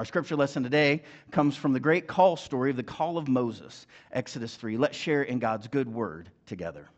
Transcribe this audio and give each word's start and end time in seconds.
Our 0.00 0.06
scripture 0.06 0.34
lesson 0.34 0.62
today 0.62 1.02
comes 1.30 1.58
from 1.58 1.74
the 1.74 1.78
great 1.78 2.06
call 2.06 2.34
story 2.34 2.70
of 2.70 2.78
the 2.78 2.82
call 2.82 3.18
of 3.18 3.28
Moses, 3.28 3.86
Exodus 4.10 4.56
3. 4.56 4.78
Let's 4.78 4.96
share 4.96 5.24
in 5.24 5.40
God's 5.40 5.68
good 5.68 5.92
word 5.92 6.30
together. 6.46 6.88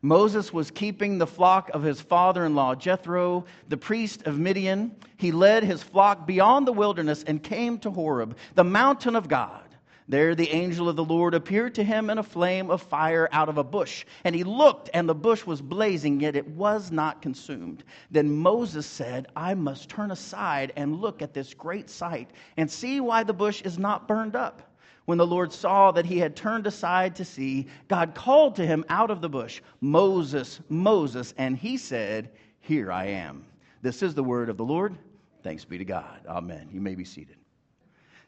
Moses 0.00 0.50
was 0.50 0.70
keeping 0.70 1.18
the 1.18 1.26
flock 1.26 1.68
of 1.74 1.82
his 1.82 2.00
father 2.00 2.46
in 2.46 2.54
law, 2.54 2.74
Jethro, 2.74 3.44
the 3.68 3.76
priest 3.76 4.22
of 4.22 4.38
Midian. 4.38 4.96
He 5.18 5.32
led 5.32 5.64
his 5.64 5.82
flock 5.82 6.26
beyond 6.26 6.66
the 6.66 6.72
wilderness 6.72 7.22
and 7.24 7.42
came 7.42 7.78
to 7.80 7.90
Horeb, 7.90 8.38
the 8.54 8.64
mountain 8.64 9.16
of 9.16 9.28
God. 9.28 9.69
There 10.10 10.34
the 10.34 10.50
angel 10.50 10.88
of 10.88 10.96
the 10.96 11.04
Lord 11.04 11.34
appeared 11.34 11.76
to 11.76 11.84
him 11.84 12.10
in 12.10 12.18
a 12.18 12.24
flame 12.24 12.68
of 12.68 12.82
fire 12.82 13.28
out 13.30 13.48
of 13.48 13.58
a 13.58 13.64
bush. 13.64 14.04
And 14.24 14.34
he 14.34 14.42
looked, 14.42 14.90
and 14.92 15.08
the 15.08 15.14
bush 15.14 15.46
was 15.46 15.62
blazing, 15.62 16.18
yet 16.18 16.34
it 16.34 16.48
was 16.48 16.90
not 16.90 17.22
consumed. 17.22 17.84
Then 18.10 18.28
Moses 18.28 18.86
said, 18.86 19.28
I 19.36 19.54
must 19.54 19.88
turn 19.88 20.10
aside 20.10 20.72
and 20.74 21.00
look 21.00 21.22
at 21.22 21.32
this 21.32 21.54
great 21.54 21.88
sight 21.88 22.28
and 22.56 22.68
see 22.68 22.98
why 22.98 23.22
the 23.22 23.32
bush 23.32 23.62
is 23.62 23.78
not 23.78 24.08
burned 24.08 24.34
up. 24.34 24.76
When 25.04 25.16
the 25.16 25.26
Lord 25.26 25.52
saw 25.52 25.92
that 25.92 26.06
he 26.06 26.18
had 26.18 26.34
turned 26.34 26.66
aside 26.66 27.14
to 27.16 27.24
see, 27.24 27.68
God 27.86 28.16
called 28.16 28.56
to 28.56 28.66
him 28.66 28.84
out 28.88 29.12
of 29.12 29.20
the 29.20 29.28
bush, 29.28 29.62
Moses, 29.80 30.58
Moses, 30.68 31.34
and 31.38 31.56
he 31.56 31.76
said, 31.76 32.30
Here 32.62 32.90
I 32.90 33.06
am. 33.06 33.44
This 33.80 34.02
is 34.02 34.16
the 34.16 34.24
word 34.24 34.48
of 34.48 34.56
the 34.56 34.64
Lord. 34.64 34.96
Thanks 35.44 35.64
be 35.64 35.78
to 35.78 35.84
God. 35.84 36.26
Amen. 36.28 36.68
You 36.72 36.80
may 36.80 36.96
be 36.96 37.04
seated. 37.04 37.36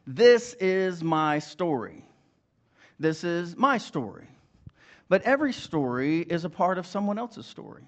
This 0.05 0.53
is 0.59 1.03
my 1.03 1.39
story. 1.39 2.05
This 2.99 3.23
is 3.23 3.55
my 3.55 3.77
story. 3.77 4.27
But 5.09 5.23
every 5.23 5.53
story 5.53 6.21
is 6.21 6.45
a 6.45 6.49
part 6.49 6.77
of 6.77 6.87
someone 6.87 7.19
else's 7.19 7.45
story. 7.45 7.83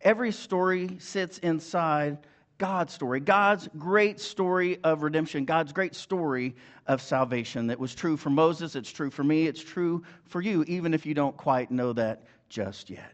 Every 0.00 0.32
story 0.32 0.96
sits 0.98 1.38
inside 1.38 2.18
God's 2.58 2.92
story, 2.92 3.18
God's 3.18 3.68
great 3.76 4.20
story 4.20 4.78
of 4.84 5.02
redemption, 5.02 5.44
God's 5.44 5.72
great 5.72 5.96
story 5.96 6.54
of 6.86 7.02
salvation 7.02 7.68
that 7.68 7.80
was 7.80 7.94
true 7.94 8.16
for 8.16 8.30
Moses, 8.30 8.76
it's 8.76 8.90
true 8.90 9.10
for 9.10 9.24
me, 9.24 9.46
it's 9.46 9.62
true 9.62 10.04
for 10.26 10.40
you, 10.40 10.62
even 10.68 10.94
if 10.94 11.04
you 11.04 11.14
don't 11.14 11.36
quite 11.36 11.72
know 11.72 11.92
that 11.92 12.22
just 12.48 12.88
yet. 12.88 13.12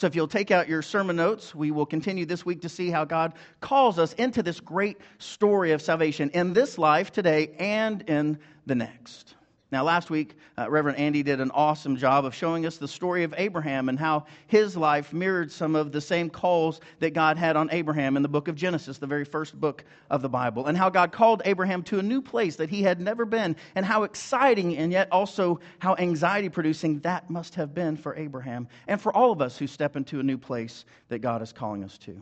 So, 0.00 0.06
if 0.06 0.14
you'll 0.14 0.28
take 0.28 0.50
out 0.50 0.66
your 0.66 0.80
sermon 0.80 1.16
notes, 1.16 1.54
we 1.54 1.70
will 1.70 1.84
continue 1.84 2.24
this 2.24 2.42
week 2.46 2.62
to 2.62 2.70
see 2.70 2.88
how 2.88 3.04
God 3.04 3.34
calls 3.60 3.98
us 3.98 4.14
into 4.14 4.42
this 4.42 4.58
great 4.58 4.96
story 5.18 5.72
of 5.72 5.82
salvation 5.82 6.30
in 6.30 6.54
this 6.54 6.78
life 6.78 7.12
today 7.12 7.50
and 7.58 8.00
in 8.08 8.38
the 8.64 8.76
next. 8.76 9.34
Now, 9.72 9.84
last 9.84 10.10
week, 10.10 10.34
uh, 10.58 10.68
Reverend 10.68 10.98
Andy 10.98 11.22
did 11.22 11.40
an 11.40 11.52
awesome 11.52 11.96
job 11.96 12.24
of 12.24 12.34
showing 12.34 12.66
us 12.66 12.76
the 12.76 12.88
story 12.88 13.22
of 13.22 13.32
Abraham 13.38 13.88
and 13.88 13.96
how 13.96 14.24
his 14.48 14.76
life 14.76 15.12
mirrored 15.12 15.52
some 15.52 15.76
of 15.76 15.92
the 15.92 16.00
same 16.00 16.28
calls 16.28 16.80
that 16.98 17.14
God 17.14 17.36
had 17.36 17.54
on 17.54 17.68
Abraham 17.70 18.16
in 18.16 18.22
the 18.24 18.28
book 18.28 18.48
of 18.48 18.56
Genesis, 18.56 18.98
the 18.98 19.06
very 19.06 19.24
first 19.24 19.60
book 19.60 19.84
of 20.10 20.22
the 20.22 20.28
Bible, 20.28 20.66
and 20.66 20.76
how 20.76 20.90
God 20.90 21.12
called 21.12 21.42
Abraham 21.44 21.84
to 21.84 22.00
a 22.00 22.02
new 22.02 22.20
place 22.20 22.56
that 22.56 22.68
he 22.68 22.82
had 22.82 23.00
never 23.00 23.24
been, 23.24 23.54
and 23.76 23.86
how 23.86 24.02
exciting 24.02 24.76
and 24.76 24.90
yet 24.90 25.06
also 25.12 25.60
how 25.78 25.94
anxiety 25.96 26.48
producing 26.48 26.98
that 27.00 27.30
must 27.30 27.54
have 27.54 27.72
been 27.72 27.96
for 27.96 28.16
Abraham 28.16 28.66
and 28.88 29.00
for 29.00 29.14
all 29.16 29.30
of 29.30 29.40
us 29.40 29.56
who 29.56 29.68
step 29.68 29.94
into 29.94 30.18
a 30.18 30.24
new 30.24 30.38
place 30.38 30.84
that 31.10 31.20
God 31.20 31.42
is 31.42 31.52
calling 31.52 31.84
us 31.84 31.96
to. 31.98 32.20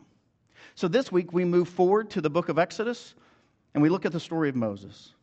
So, 0.75 0.87
this 0.87 1.11
week, 1.11 1.33
we 1.33 1.45
move 1.45 1.67
forward 1.67 2.11
to 2.11 2.21
the 2.21 2.29
book 2.29 2.49
of 2.49 2.59
Exodus 2.59 3.15
and 3.73 3.81
we 3.81 3.89
look 3.89 4.05
at 4.05 4.11
the 4.11 4.19
story 4.19 4.49
of 4.49 4.55
Moses. 4.55 5.13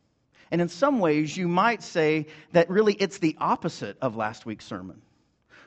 And 0.51 0.61
in 0.61 0.69
some 0.69 1.01
ways, 1.01 1.37
you 1.37 1.49
might 1.49 1.83
say 1.83 2.27
that 2.53 2.71
really 2.71 2.95
it's 2.95 3.19
the 3.19 3.37
opposite 3.39 3.97
of 4.01 4.17
last 4.17 4.47
week's 4.47 4.65
sermon. 4.65 5.03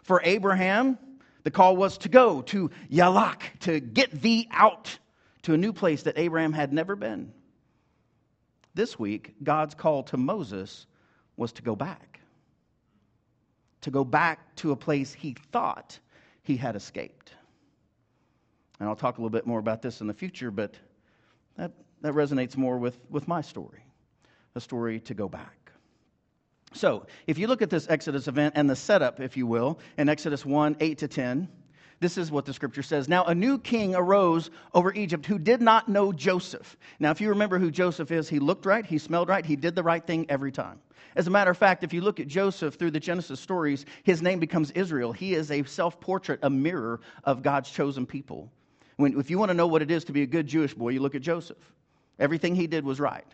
For 0.04 0.22
Abraham, 0.24 0.98
the 1.44 1.52
call 1.52 1.76
was 1.76 1.98
to 2.00 2.10
go 2.10 2.42
to 2.44 2.72
Yalak, 2.92 3.42
to 3.62 3.80
get 3.80 4.22
thee 4.22 4.48
out 4.52 4.98
to 5.44 5.54
a 5.54 5.58
new 5.58 5.74
place 5.74 6.04
that 6.04 6.18
Abraham 6.18 6.54
had 6.54 6.72
never 6.72 6.96
been. 6.96 7.32
This 8.74 8.98
week, 8.98 9.36
God's 9.44 9.76
call 9.76 10.04
to 10.04 10.18
Moses 10.18 10.86
was 11.36 11.52
to 11.54 11.62
go 11.62 11.76
back, 11.76 12.20
to 13.82 13.92
go 13.92 14.04
back 14.06 14.56
to 14.58 14.72
a 14.72 14.76
place 14.76 15.14
he 15.14 15.36
thought 15.52 16.00
he 16.44 16.56
had 16.56 16.76
escaped. 16.76 17.34
And 18.80 18.88
I'll 18.88 18.96
talk 18.96 19.18
a 19.18 19.22
little 19.22 19.30
bit 19.30 19.46
more 19.46 19.60
about 19.60 19.82
this 19.82 20.00
in 20.00 20.08
the 20.08 20.14
future, 20.14 20.52
but 20.52 20.76
that, 21.58 21.72
that 22.02 22.14
resonates 22.14 22.56
more 22.56 22.78
with, 22.78 22.98
with 23.10 23.28
my 23.28 23.42
story 23.42 23.84
a 24.56 24.62
story 24.62 25.00
to 25.02 25.14
go 25.14 25.30
back. 25.30 25.72
So, 26.74 27.08
if 27.26 27.38
you 27.38 27.48
look 27.48 27.62
at 27.62 27.70
this 27.70 27.90
Exodus 27.90 28.28
event 28.28 28.54
and 28.56 28.70
the 28.70 28.76
setup, 28.76 29.20
if 29.20 29.36
you 29.36 29.48
will, 29.48 29.80
in 29.98 30.08
Exodus 30.08 30.46
1 30.46 30.78
8 30.80 30.98
to 31.00 31.08
10, 31.08 31.50
this 32.00 32.18
is 32.18 32.32
what 32.32 32.46
the 32.46 32.54
scripture 32.54 32.84
says. 32.84 33.10
Now, 33.10 33.26
a 33.26 33.36
new 33.36 33.58
king 33.58 33.96
arose 33.96 34.52
over 34.74 34.94
Egypt 34.94 35.26
who 35.26 35.40
did 35.40 35.62
not 35.62 35.90
know 35.90 36.14
Joseph. 36.14 36.78
Now, 37.00 37.12
if 37.12 37.20
you 37.20 37.30
remember 37.30 37.60
who 37.60 37.72
Joseph 37.72 38.12
is, 38.12 38.30
he 38.30 38.40
looked 38.40 38.66
right, 38.66 38.86
he 38.86 38.98
smelled 38.98 39.30
right, 39.30 39.46
he 39.46 39.56
did 39.56 39.76
the 39.76 39.84
right 39.84 40.06
thing 40.06 40.26
every 40.30 40.52
time. 40.52 40.80
As 41.16 41.28
a 41.28 41.32
matter 41.32 41.52
of 41.52 41.58
fact, 41.58 41.84
if 41.84 41.92
you 41.92 42.02
look 42.02 42.20
at 42.20 42.28
Joseph 42.28 42.76
through 42.76 42.92
the 42.92 43.00
Genesis 43.00 43.40
stories, 43.40 43.86
his 44.04 44.22
name 44.22 44.40
becomes 44.40 44.72
Israel. 44.72 45.12
He 45.12 45.34
is 45.34 45.52
a 45.52 45.64
self 45.64 46.00
portrait, 46.00 46.40
a 46.44 46.50
mirror 46.50 47.02
of 47.24 47.42
God's 47.42 47.70
chosen 47.70 48.06
people. 48.06 48.52
When, 48.96 49.20
if 49.20 49.30
you 49.30 49.40
want 49.40 49.50
to 49.50 49.56
know 49.56 49.68
what 49.68 49.82
it 49.82 49.92
is 49.92 50.04
to 50.06 50.12
be 50.12 50.22
a 50.22 50.28
good 50.28 50.48
Jewish 50.48 50.74
boy, 50.74 50.90
you 50.90 51.00
look 51.00 51.16
at 51.16 51.22
Joseph. 51.22 51.58
Everything 52.20 52.56
he 52.56 52.68
did 52.68 52.86
was 52.86 53.00
right. 53.00 53.26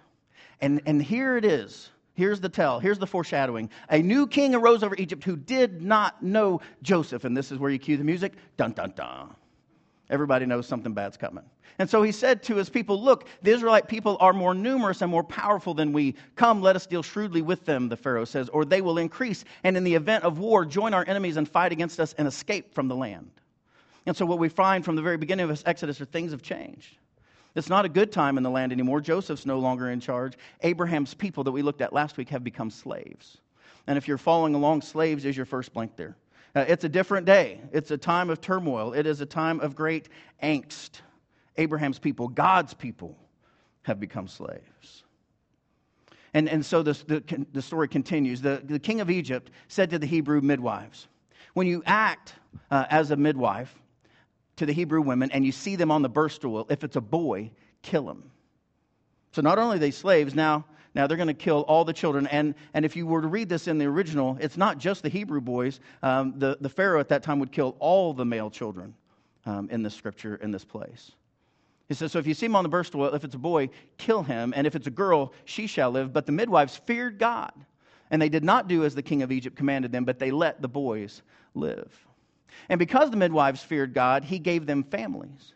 And, 0.61 0.81
and 0.85 1.01
here 1.01 1.37
it 1.37 1.45
is. 1.45 1.89
Here's 2.13 2.39
the 2.39 2.49
tell. 2.49 2.79
Here's 2.79 2.97
the 2.97 3.07
foreshadowing. 3.07 3.69
A 3.89 4.01
new 4.01 4.25
king 4.25 4.55
arose 4.55 4.83
over 4.83 4.95
Egypt 4.97 5.23
who 5.23 5.35
did 5.35 5.81
not 5.81 6.23
know 6.23 6.61
Joseph. 6.81 7.25
And 7.25 7.35
this 7.35 7.51
is 7.51 7.59
where 7.59 7.69
you 7.69 7.77
cue 7.77 7.97
the 7.97 8.03
music. 8.03 8.33
Dun, 8.55 8.71
dun, 8.71 8.93
dun. 8.95 9.35
Everybody 10.09 10.45
knows 10.45 10.67
something 10.67 10.93
bad's 10.93 11.17
coming. 11.17 11.43
And 11.77 11.89
so 11.89 12.03
he 12.03 12.11
said 12.13 12.41
to 12.43 12.55
his 12.55 12.69
people, 12.69 13.01
Look, 13.01 13.27
the 13.41 13.51
Israelite 13.51 13.87
people 13.89 14.15
are 14.21 14.31
more 14.31 14.53
numerous 14.53 15.01
and 15.01 15.11
more 15.11 15.23
powerful 15.23 15.73
than 15.73 15.91
we. 15.91 16.15
Come, 16.35 16.61
let 16.61 16.75
us 16.75 16.85
deal 16.85 17.03
shrewdly 17.03 17.41
with 17.41 17.65
them, 17.65 17.89
the 17.89 17.97
Pharaoh 17.97 18.23
says, 18.23 18.47
or 18.49 18.63
they 18.63 18.81
will 18.81 18.97
increase. 18.97 19.43
And 19.63 19.75
in 19.75 19.83
the 19.83 19.95
event 19.95 20.23
of 20.23 20.39
war, 20.39 20.63
join 20.63 20.93
our 20.93 21.03
enemies 21.05 21.35
and 21.35 21.49
fight 21.49 21.73
against 21.73 21.99
us 21.99 22.13
and 22.17 22.27
escape 22.27 22.73
from 22.73 22.87
the 22.87 22.95
land. 22.95 23.29
And 24.05 24.15
so 24.15 24.25
what 24.25 24.39
we 24.39 24.47
find 24.47 24.85
from 24.85 24.95
the 24.95 25.01
very 25.01 25.17
beginning 25.17 25.43
of 25.43 25.49
this 25.49 25.63
Exodus 25.65 25.99
are 25.99 26.05
things 26.05 26.31
have 26.31 26.41
changed. 26.41 26.97
It's 27.55 27.69
not 27.69 27.85
a 27.85 27.89
good 27.89 28.11
time 28.11 28.37
in 28.37 28.43
the 28.43 28.49
land 28.49 28.71
anymore. 28.71 28.99
Joseph's 28.99 29.45
no 29.45 29.59
longer 29.59 29.89
in 29.89 30.01
charge. 30.01 30.37
Abraham's 30.61 31.13
people 31.13 31.45
that 31.45 31.51
we 31.51 31.61
looked 31.61 31.81
at 31.81 31.93
last 31.93 32.17
week 32.17 32.29
have 32.29 32.43
become 32.43 32.69
slaves. 32.69 33.37
And 33.87 33.97
if 33.97 34.07
you're 34.07 34.17
following 34.17 34.55
along, 34.55 34.81
slaves 34.81 35.25
is 35.25 35.37
your 35.37 35.45
first 35.45 35.73
blank 35.73 35.95
there. 35.95 36.17
Uh, 36.53 36.65
it's 36.67 36.83
a 36.83 36.89
different 36.89 37.25
day. 37.25 37.61
It's 37.71 37.91
a 37.91 37.97
time 37.97 38.29
of 38.29 38.41
turmoil. 38.41 38.93
It 38.93 39.05
is 39.05 39.21
a 39.21 39.25
time 39.25 39.59
of 39.59 39.75
great 39.75 40.09
angst. 40.43 41.01
Abraham's 41.57 41.99
people, 41.99 42.27
God's 42.27 42.73
people, 42.73 43.17
have 43.83 43.99
become 43.99 44.27
slaves. 44.27 45.03
And, 46.33 46.49
and 46.49 46.65
so 46.65 46.83
this, 46.83 47.03
the, 47.03 47.23
the 47.53 47.61
story 47.61 47.87
continues. 47.87 48.41
The, 48.41 48.61
the 48.63 48.79
king 48.79 48.99
of 48.99 49.09
Egypt 49.09 49.51
said 49.69 49.89
to 49.91 49.99
the 49.99 50.05
Hebrew 50.05 50.41
midwives, 50.41 51.07
When 51.53 51.67
you 51.67 51.81
act 51.85 52.33
uh, 52.69 52.85
as 52.89 53.11
a 53.11 53.15
midwife, 53.15 53.73
to 54.57 54.65
the 54.65 54.73
Hebrew 54.73 55.01
women 55.01 55.31
and 55.31 55.45
you 55.45 55.51
see 55.51 55.75
them 55.75 55.91
on 55.91 56.01
the 56.01 56.09
birth 56.09 56.33
stool, 56.33 56.65
if 56.69 56.83
it's 56.83 56.95
a 56.95 57.01
boy, 57.01 57.51
kill 57.81 58.09
him. 58.09 58.23
So 59.31 59.41
not 59.41 59.59
only 59.59 59.77
are 59.77 59.79
they 59.79 59.91
slaves, 59.91 60.33
now, 60.33 60.65
now 60.93 61.07
they're 61.07 61.17
going 61.17 61.27
to 61.27 61.33
kill 61.33 61.61
all 61.61 61.83
the 61.83 61.93
children. 61.93 62.25
And, 62.27 62.55
and 62.73 62.85
if 62.85 62.95
you 62.95 63.05
were 63.05 63.21
to 63.21 63.27
read 63.27 63.49
this 63.49 63.67
in 63.67 63.77
the 63.77 63.85
original, 63.85 64.37
it's 64.39 64.55
not 64.55 64.77
just 64.77 65.03
the 65.03 65.09
Hebrew 65.09 65.41
boys. 65.41 65.81
Um, 66.01 66.33
the, 66.37 66.57
the 66.61 66.69
Pharaoh 66.69 67.01
at 67.01 67.09
that 67.09 67.21
time 67.21 67.39
would 67.39 67.51
kill 67.51 67.75
all 67.79 68.13
the 68.13 68.23
male 68.23 68.49
children 68.49 68.93
um, 69.45 69.69
in 69.69 69.83
this 69.83 69.93
scripture, 69.93 70.35
in 70.35 70.51
this 70.51 70.63
place. 70.63 71.11
He 71.89 71.93
says, 71.93 72.13
So 72.13 72.19
if 72.19 72.25
you 72.25 72.33
see 72.33 72.45
him 72.45 72.55
on 72.55 72.63
the 72.63 72.69
birth 72.69 72.87
stool, 72.87 73.13
if 73.13 73.23
it's 73.25 73.35
a 73.35 73.39
boy, 73.39 73.69
kill 73.97 74.23
him. 74.23 74.53
And 74.55 74.65
if 74.65 74.75
it's 74.75 74.87
a 74.87 74.91
girl, 74.91 75.33
she 75.43 75.67
shall 75.67 75.91
live. 75.91 76.13
But 76.13 76.25
the 76.25 76.31
midwives 76.31 76.77
feared 76.77 77.19
God. 77.19 77.51
And 78.09 78.21
they 78.21 78.29
did 78.29 78.43
not 78.43 78.67
do 78.67 78.85
as 78.85 78.95
the 78.95 79.01
king 79.01 79.21
of 79.21 79.31
Egypt 79.31 79.57
commanded 79.57 79.91
them, 79.91 80.05
but 80.05 80.17
they 80.17 80.31
let 80.31 80.61
the 80.61 80.67
boys 80.67 81.23
live. 81.55 81.91
And 82.69 82.79
because 82.79 83.11
the 83.11 83.17
midwives 83.17 83.61
feared 83.61 83.93
God, 83.93 84.23
he 84.23 84.39
gave 84.39 84.65
them 84.65 84.83
families. 84.83 85.53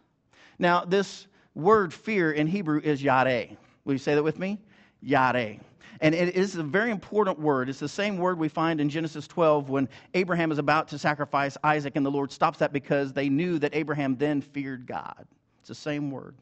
Now, 0.57 0.83
this 0.85 1.27
word 1.55 1.94
fear 1.94 2.31
in 2.31 2.47
Hebrew 2.47 2.81
is 2.83 3.01
yare. 3.01 3.47
Will 3.85 3.94
you 3.94 4.00
say 4.00 4.16
that 4.16 4.23
with 4.23 4.39
me? 4.39 4.59
Yare. 5.01 5.57
And 6.01 6.15
it 6.15 6.36
is 6.36 6.56
a 6.56 6.63
very 6.63 6.91
important 6.91 7.39
word. 7.39 7.69
It's 7.69 7.80
the 7.80 7.89
same 7.89 8.18
word 8.18 8.39
we 8.39 8.47
find 8.47 8.80
in 8.80 8.89
Genesis 8.89 9.27
12 9.27 9.69
when 9.69 9.89
Abraham 10.13 10.51
is 10.51 10.57
about 10.57 10.88
to 10.89 11.00
sacrifice 11.00 11.57
Isaac, 11.63 11.95
and 11.95 12.06
the 12.06 12.12
Lord 12.12 12.31
stops 12.31 12.59
that 12.59 12.71
because 12.71 13.12
they 13.12 13.27
knew 13.27 13.59
that 13.59 13.75
Abraham 13.75 14.15
then 14.15 14.41
feared 14.41 14.88
God. 14.88 15.25
It's 15.59 15.68
the 15.68 15.75
same 15.75 16.09
word. 16.09 16.36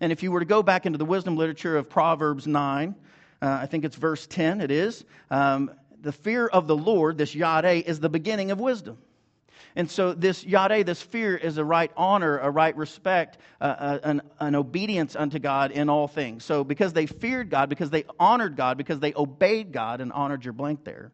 And 0.00 0.10
if 0.10 0.22
you 0.22 0.32
were 0.32 0.40
to 0.40 0.46
go 0.46 0.62
back 0.62 0.86
into 0.86 0.98
the 0.98 1.04
wisdom 1.04 1.36
literature 1.36 1.76
of 1.76 1.90
Proverbs 1.90 2.46
9, 2.46 2.94
uh, 3.42 3.58
I 3.62 3.66
think 3.66 3.84
it's 3.84 3.96
verse 3.96 4.26
10, 4.26 4.60
it 4.60 4.70
is, 4.70 5.04
um, 5.30 5.70
the 6.00 6.12
fear 6.12 6.46
of 6.46 6.66
the 6.66 6.76
Lord, 6.76 7.18
this 7.18 7.34
yare, 7.34 7.82
is 7.86 8.00
the 8.00 8.08
beginning 8.08 8.50
of 8.50 8.60
wisdom. 8.60 8.96
And 9.76 9.90
so, 9.90 10.12
this 10.12 10.44
yare, 10.44 10.84
this 10.84 11.02
fear, 11.02 11.36
is 11.36 11.58
a 11.58 11.64
right 11.64 11.90
honor, 11.96 12.38
a 12.38 12.48
right 12.48 12.76
respect, 12.76 13.38
uh, 13.60 13.64
uh, 13.64 13.98
an, 14.04 14.22
an 14.38 14.54
obedience 14.54 15.16
unto 15.16 15.40
God 15.40 15.72
in 15.72 15.88
all 15.88 16.06
things. 16.06 16.44
So, 16.44 16.62
because 16.62 16.92
they 16.92 17.06
feared 17.06 17.50
God, 17.50 17.68
because 17.68 17.90
they 17.90 18.04
honored 18.20 18.56
God, 18.56 18.78
because 18.78 19.00
they 19.00 19.12
obeyed 19.14 19.72
God 19.72 20.00
and 20.00 20.12
honored 20.12 20.44
your 20.44 20.52
blank 20.52 20.84
there, 20.84 21.10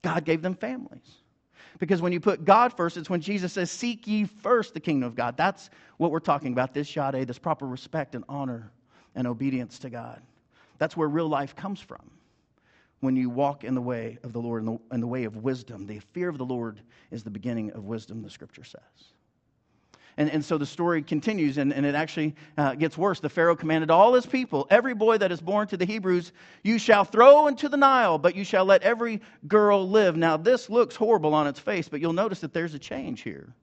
God 0.00 0.24
gave 0.24 0.40
them 0.40 0.54
families. 0.54 1.16
Because 1.78 2.00
when 2.00 2.12
you 2.12 2.20
put 2.20 2.44
God 2.46 2.72
first, 2.72 2.96
it's 2.96 3.10
when 3.10 3.20
Jesus 3.20 3.52
says, 3.52 3.70
Seek 3.70 4.06
ye 4.06 4.24
first 4.24 4.72
the 4.72 4.80
kingdom 4.80 5.06
of 5.06 5.14
God. 5.14 5.36
That's 5.36 5.68
what 5.98 6.10
we're 6.10 6.18
talking 6.20 6.52
about 6.52 6.72
this 6.72 6.96
yare, 6.96 7.24
this 7.26 7.38
proper 7.38 7.66
respect 7.66 8.14
and 8.14 8.24
honor 8.26 8.72
and 9.14 9.26
obedience 9.26 9.78
to 9.80 9.90
God. 9.90 10.22
That's 10.78 10.96
where 10.96 11.08
real 11.08 11.28
life 11.28 11.54
comes 11.54 11.80
from. 11.80 12.10
When 13.00 13.14
you 13.14 13.30
walk 13.30 13.62
in 13.62 13.74
the 13.74 13.80
way 13.80 14.18
of 14.24 14.32
the 14.32 14.40
Lord, 14.40 14.62
in 14.62 14.66
the, 14.66 14.78
in 14.92 15.00
the 15.00 15.06
way 15.06 15.24
of 15.24 15.36
wisdom, 15.36 15.86
the 15.86 16.00
fear 16.12 16.28
of 16.28 16.38
the 16.38 16.44
Lord 16.44 16.80
is 17.10 17.22
the 17.22 17.30
beginning 17.30 17.70
of 17.72 17.84
wisdom, 17.84 18.22
the 18.22 18.30
scripture 18.30 18.64
says. 18.64 19.12
And, 20.18 20.28
and 20.32 20.44
so 20.44 20.58
the 20.58 20.66
story 20.66 21.00
continues, 21.00 21.58
and, 21.58 21.72
and 21.72 21.86
it 21.86 21.94
actually 21.94 22.34
uh, 22.56 22.74
gets 22.74 22.98
worse. 22.98 23.20
The 23.20 23.28
Pharaoh 23.28 23.54
commanded 23.54 23.88
all 23.88 24.14
his 24.14 24.26
people, 24.26 24.66
Every 24.68 24.92
boy 24.92 25.16
that 25.18 25.30
is 25.30 25.40
born 25.40 25.68
to 25.68 25.76
the 25.76 25.84
Hebrews, 25.84 26.32
you 26.64 26.76
shall 26.76 27.04
throw 27.04 27.46
into 27.46 27.68
the 27.68 27.76
Nile, 27.76 28.18
but 28.18 28.34
you 28.34 28.42
shall 28.42 28.64
let 28.64 28.82
every 28.82 29.20
girl 29.46 29.88
live. 29.88 30.16
Now, 30.16 30.36
this 30.36 30.68
looks 30.68 30.96
horrible 30.96 31.34
on 31.34 31.46
its 31.46 31.60
face, 31.60 31.88
but 31.88 32.00
you'll 32.00 32.12
notice 32.12 32.40
that 32.40 32.52
there's 32.52 32.74
a 32.74 32.80
change 32.80 33.20
here. 33.20 33.54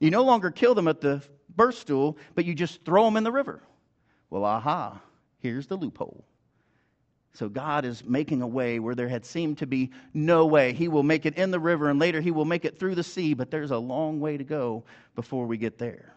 You 0.00 0.10
no 0.10 0.24
longer 0.24 0.50
kill 0.50 0.74
them 0.74 0.88
at 0.88 1.00
the 1.00 1.22
birth 1.54 1.76
stool, 1.76 2.18
but 2.34 2.44
you 2.44 2.54
just 2.54 2.84
throw 2.84 3.04
them 3.04 3.16
in 3.16 3.22
the 3.22 3.32
river. 3.32 3.62
Well, 4.30 4.44
aha, 4.44 5.00
here's 5.38 5.68
the 5.68 5.76
loophole. 5.76 6.24
So 7.34 7.48
God 7.48 7.84
is 7.84 8.04
making 8.04 8.42
a 8.42 8.46
way 8.46 8.78
where 8.78 8.94
there 8.94 9.08
had 9.08 9.24
seemed 9.24 9.58
to 9.58 9.66
be 9.66 9.90
no 10.12 10.46
way. 10.46 10.72
He 10.72 10.88
will 10.88 11.02
make 11.02 11.26
it 11.26 11.36
in 11.36 11.50
the 11.50 11.60
river 11.60 11.88
and 11.88 11.98
later 11.98 12.20
he 12.20 12.30
will 12.30 12.44
make 12.44 12.64
it 12.64 12.78
through 12.78 12.94
the 12.94 13.02
sea, 13.02 13.34
but 13.34 13.50
there's 13.50 13.70
a 13.70 13.78
long 13.78 14.18
way 14.18 14.36
to 14.36 14.44
go 14.44 14.82
before 15.14 15.46
we 15.46 15.56
get 15.56 15.78
there. 15.78 16.14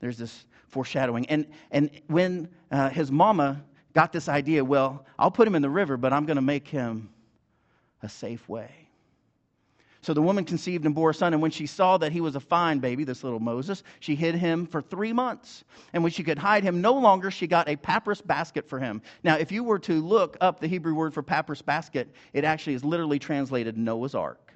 There's 0.00 0.18
this 0.18 0.44
foreshadowing. 0.68 1.26
And, 1.28 1.46
and 1.70 1.90
when 2.08 2.48
uh, 2.70 2.90
his 2.90 3.10
mama 3.10 3.62
got 3.94 4.12
this 4.12 4.28
idea, 4.28 4.64
well, 4.64 5.06
I'll 5.18 5.30
put 5.30 5.46
him 5.46 5.54
in 5.54 5.62
the 5.62 5.70
river, 5.70 5.96
but 5.96 6.12
I'm 6.12 6.26
going 6.26 6.36
to 6.36 6.42
make 6.42 6.68
him 6.68 7.08
a 8.02 8.08
safe 8.08 8.48
way. 8.48 8.85
So 10.06 10.14
the 10.14 10.22
woman 10.22 10.44
conceived 10.44 10.84
and 10.84 10.94
bore 10.94 11.10
a 11.10 11.14
son, 11.14 11.32
and 11.32 11.42
when 11.42 11.50
she 11.50 11.66
saw 11.66 11.98
that 11.98 12.12
he 12.12 12.20
was 12.20 12.36
a 12.36 12.40
fine 12.40 12.78
baby, 12.78 13.02
this 13.02 13.24
little 13.24 13.40
Moses, 13.40 13.82
she 13.98 14.14
hid 14.14 14.36
him 14.36 14.64
for 14.64 14.80
three 14.80 15.12
months. 15.12 15.64
And 15.92 16.04
when 16.04 16.12
she 16.12 16.22
could 16.22 16.38
hide 16.38 16.62
him 16.62 16.80
no 16.80 16.92
longer, 16.92 17.28
she 17.28 17.48
got 17.48 17.68
a 17.68 17.74
papyrus 17.74 18.20
basket 18.20 18.68
for 18.68 18.78
him. 18.78 19.02
Now, 19.24 19.34
if 19.34 19.50
you 19.50 19.64
were 19.64 19.80
to 19.80 19.94
look 19.94 20.36
up 20.40 20.60
the 20.60 20.68
Hebrew 20.68 20.94
word 20.94 21.12
for 21.12 21.24
papyrus 21.24 21.60
basket, 21.60 22.14
it 22.32 22.44
actually 22.44 22.74
is 22.74 22.84
literally 22.84 23.18
translated 23.18 23.76
Noah's 23.76 24.14
Ark. 24.14 24.52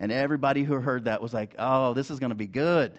And 0.00 0.10
everybody 0.10 0.64
who 0.64 0.74
heard 0.80 1.04
that 1.04 1.22
was 1.22 1.32
like, 1.32 1.54
oh, 1.56 1.94
this 1.94 2.10
is 2.10 2.18
going 2.18 2.30
to 2.30 2.34
be 2.34 2.48
good. 2.48 2.98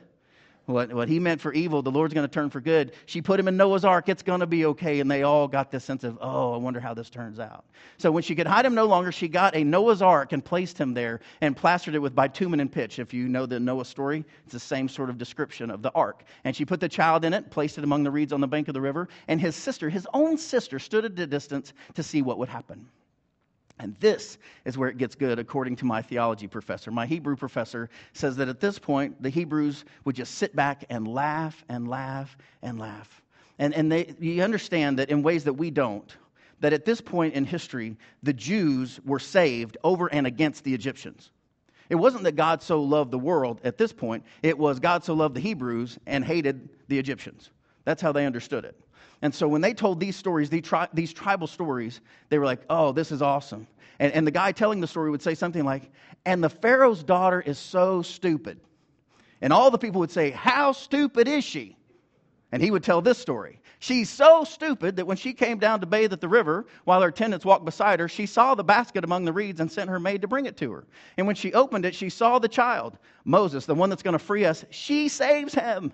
What, 0.71 0.94
what 0.94 1.09
he 1.09 1.19
meant 1.19 1.41
for 1.41 1.53
evil, 1.53 1.81
the 1.81 1.91
Lord's 1.91 2.13
going 2.13 2.27
to 2.27 2.33
turn 2.33 2.50
for 2.50 2.62
good. 2.62 2.94
She 3.06 3.21
put 3.21 3.39
him 3.39 3.47
in 3.47 3.57
Noah's 3.57 3.85
ark. 3.85 4.09
It's 4.09 4.23
going 4.23 4.39
to 4.39 4.47
be 4.47 4.65
okay. 4.65 5.00
And 5.00 5.09
they 5.09 5.23
all 5.23 5.47
got 5.47 5.71
this 5.71 5.83
sense 5.83 6.03
of, 6.03 6.18
oh, 6.21 6.53
I 6.53 6.57
wonder 6.57 6.79
how 6.79 6.94
this 6.94 7.09
turns 7.09 7.39
out. 7.39 7.65
So 7.97 8.12
when 8.12 8.23
she 8.23 8.35
could 8.35 8.47
hide 8.47 8.65
him 8.65 8.75
no 8.75 8.85
longer, 8.85 9.12
she 9.12 9.27
got 9.27 9.56
a 9.56 9.63
Noah's 9.63 10.01
ark 10.01 10.33
and 10.33 10.44
placed 10.44 10.77
him 10.77 10.94
there 10.94 11.19
and 11.41 11.56
plastered 11.56 11.95
it 11.95 12.00
with 12.00 12.15
bitumen 12.15 12.59
and 12.59 12.71
pitch. 12.71 13.00
If 13.00 13.13
you 13.13 13.27
know 13.27 13.45
the 13.45 13.59
Noah 13.59 13.85
story, 13.85 14.23
it's 14.44 14.53
the 14.53 14.59
same 14.59 14.88
sort 14.88 15.09
of 15.09 15.18
description 15.18 15.69
of 15.69 15.81
the 15.81 15.91
ark. 15.91 16.23
And 16.44 16.56
she 16.56 16.65
put 16.65 16.79
the 16.79 16.89
child 16.89 17.25
in 17.25 17.33
it, 17.33 17.50
placed 17.51 17.77
it 17.77 17.83
among 17.83 18.03
the 18.03 18.12
reeds 18.12 18.33
on 18.33 18.41
the 18.41 18.47
bank 18.47 18.68
of 18.68 18.73
the 18.73 18.81
river. 18.81 19.09
And 19.27 19.39
his 19.39 19.56
sister, 19.56 19.89
his 19.89 20.07
own 20.13 20.38
sister, 20.38 20.79
stood 20.79 21.06
at 21.06 21.19
a 21.19 21.27
distance 21.27 21.73
to 21.95 22.03
see 22.03 22.21
what 22.21 22.38
would 22.38 22.50
happen. 22.50 22.88
And 23.81 23.95
this 24.00 24.38
is 24.63 24.78
where 24.78 24.89
it 24.89 25.00
gets 25.00 25.16
good, 25.16 25.39
according 25.39 25.75
to 25.78 25.86
my 25.86 26.04
theology 26.04 26.48
professor. 26.48 26.92
My 26.92 27.07
Hebrew 27.07 27.36
professor 27.36 27.89
says 28.13 28.36
that 28.36 28.48
at 28.48 28.60
this 28.60 28.78
point, 28.78 29.22
the 29.22 29.30
Hebrews 29.30 29.86
would 30.06 30.16
just 30.16 30.36
sit 30.36 30.56
back 30.56 30.86
and 30.89 31.07
laugh 31.07 31.66
and 31.68 31.88
laugh 31.88 32.38
and 32.62 32.78
laugh. 32.80 33.22
And, 33.57 33.74
and 33.74 33.92
they, 33.92 34.13
you 34.19 34.44
understand 34.44 35.00
that 35.00 35.10
in 35.10 35.24
ways 35.24 35.45
that 35.45 35.54
we 35.54 35.72
don't, 35.72 36.16
that 36.60 36.74
at 36.74 36.86
this 36.86 37.01
point 37.01 37.33
in 37.33 37.44
history, 37.44 37.98
the 38.22 38.33
Jews 38.33 39.00
were 39.04 39.19
saved 39.19 39.78
over 39.83 40.07
and 40.07 40.28
against 40.28 40.63
the 40.63 40.75
Egyptians. 40.75 41.31
It 41.89 41.95
wasn't 41.95 42.24
that 42.25 42.36
God 42.36 42.62
so 42.62 42.83
loved 42.83 43.10
the 43.10 43.19
world 43.19 43.62
at 43.63 43.80
this 43.80 43.92
point, 43.92 44.24
it 44.44 44.57
was 44.57 44.80
God 44.80 45.04
so 45.04 45.16
loved 45.16 45.36
the 45.36 45.42
Hebrews 45.42 45.98
and 46.06 46.24
hated 46.24 46.69
the 46.88 47.00
Egyptians. 47.00 47.50
That's 47.83 48.01
how 48.01 48.12
they 48.12 48.28
understood 48.28 48.63
it. 48.63 48.80
And 49.21 49.33
so 49.33 49.48
when 49.48 49.62
they 49.62 49.74
told 49.74 50.00
these 50.00 50.15
stories, 50.15 50.50
these, 50.50 50.63
tri- 50.63 50.88
these 50.94 51.13
tribal 51.13 51.48
stories, 51.48 52.01
they 52.30 52.39
were 52.39 52.45
like, 52.45 52.62
oh, 52.69 52.92
this 52.92 53.12
is 53.12 53.21
awesome. 53.21 53.68
And, 54.00 54.12
and 54.13 54.25
the 54.25 54.31
guy 54.31 54.51
telling 54.51 54.81
the 54.81 54.88
story 54.88 55.12
would 55.12 55.21
say 55.21 55.36
something 55.36 55.63
like, 55.63 55.92
and 56.25 56.44
the 56.44 56.50
Pharaoh's 56.50 57.03
daughter 57.03 57.42
is 57.42 57.59
so 57.59 58.01
stupid. 58.01 58.59
And 59.42 59.51
all 59.51 59.71
the 59.71 59.77
people 59.77 60.00
would 60.00 60.12
say, 60.12 60.31
how 60.31 60.71
stupid 60.71 61.27
is 61.27 61.44
she? 61.44 61.77
And 62.51 62.62
he 62.62 62.71
would 62.71 62.83
tell 62.83 63.01
this 63.01 63.18
story. 63.18 63.59
She's 63.80 64.09
so 64.09 64.44
stupid 64.44 64.95
that 64.98 65.07
when 65.07 65.18
she 65.18 65.33
came 65.33 65.57
down 65.57 65.80
to 65.80 65.88
bathe 65.88 66.13
at 66.13 66.21
the 66.21 66.27
river, 66.27 66.68
while 66.83 67.01
her 67.01 67.07
attendants 67.07 67.45
walked 67.45 67.65
beside 67.65 68.00
her, 68.00 68.07
she 68.07 68.27
saw 68.27 68.54
the 68.54 68.63
basket 68.63 69.04
among 69.04 69.25
the 69.25 69.33
reeds 69.33 69.59
and 69.59 69.71
sent 69.71 69.89
her 69.89 70.00
maid 70.00 70.21
to 70.21 70.27
bring 70.27 70.45
it 70.45 70.57
to 70.57 70.71
her. 70.71 70.86
And 71.18 71.25
when 71.25 71.36
she 71.36 71.54
opened 71.54 71.86
it, 71.86 71.95
she 71.95 72.09
saw 72.09 72.38
the 72.38 72.47
child, 72.47 73.00
Moses, 73.25 73.65
the 73.65 73.74
one 73.74 73.89
that's 73.89 74.04
going 74.04 74.13
to 74.13 74.19
free 74.19 74.45
us. 74.45 74.65
She 74.69 75.09
saves 75.09 75.56
him. 75.56 75.94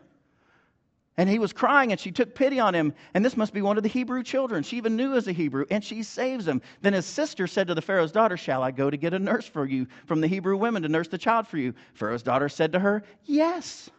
And 1.18 1.28
he 1.28 1.40
was 1.40 1.52
crying, 1.52 1.92
and 1.92 2.00
she 2.00 2.12
took 2.12 2.36
pity 2.36 2.60
on 2.60 2.76
him. 2.76 2.94
And 3.16 3.26
this 3.26 3.36
must 3.36 3.52
be 3.52 3.64
one 3.64 3.78
of 3.78 3.84
the 3.84 3.90
Hebrew 3.90 4.22
children. 4.22 4.62
She 4.62 4.78
even 4.78 4.96
knew 4.96 5.16
as 5.16 5.28
a 5.28 5.32
Hebrew, 5.32 5.66
and 5.72 5.84
she 5.84 6.04
saves 6.04 6.48
him. 6.48 6.62
Then 6.82 6.94
his 6.94 7.08
sister 7.08 7.48
said 7.48 7.68
to 7.68 7.76
the 7.76 7.82
Pharaoh's 7.82 8.12
daughter, 8.12 8.38
Shall 8.38 8.62
I 8.62 8.70
go 8.70 8.90
to 8.92 8.98
get 8.98 9.16
a 9.16 9.20
nurse 9.20 9.48
for 9.48 9.66
you 9.66 9.88
from 10.06 10.22
the 10.22 10.28
Hebrew 10.28 10.56
women 10.58 10.84
to 10.84 10.90
nurse 10.90 11.08
the 11.08 11.18
child 11.18 11.48
for 11.48 11.58
you? 11.58 11.74
Pharaoh's 11.96 12.22
daughter 12.22 12.50
said 12.50 12.72
to 12.74 12.80
her, 12.80 13.04
Yes. 13.26 13.90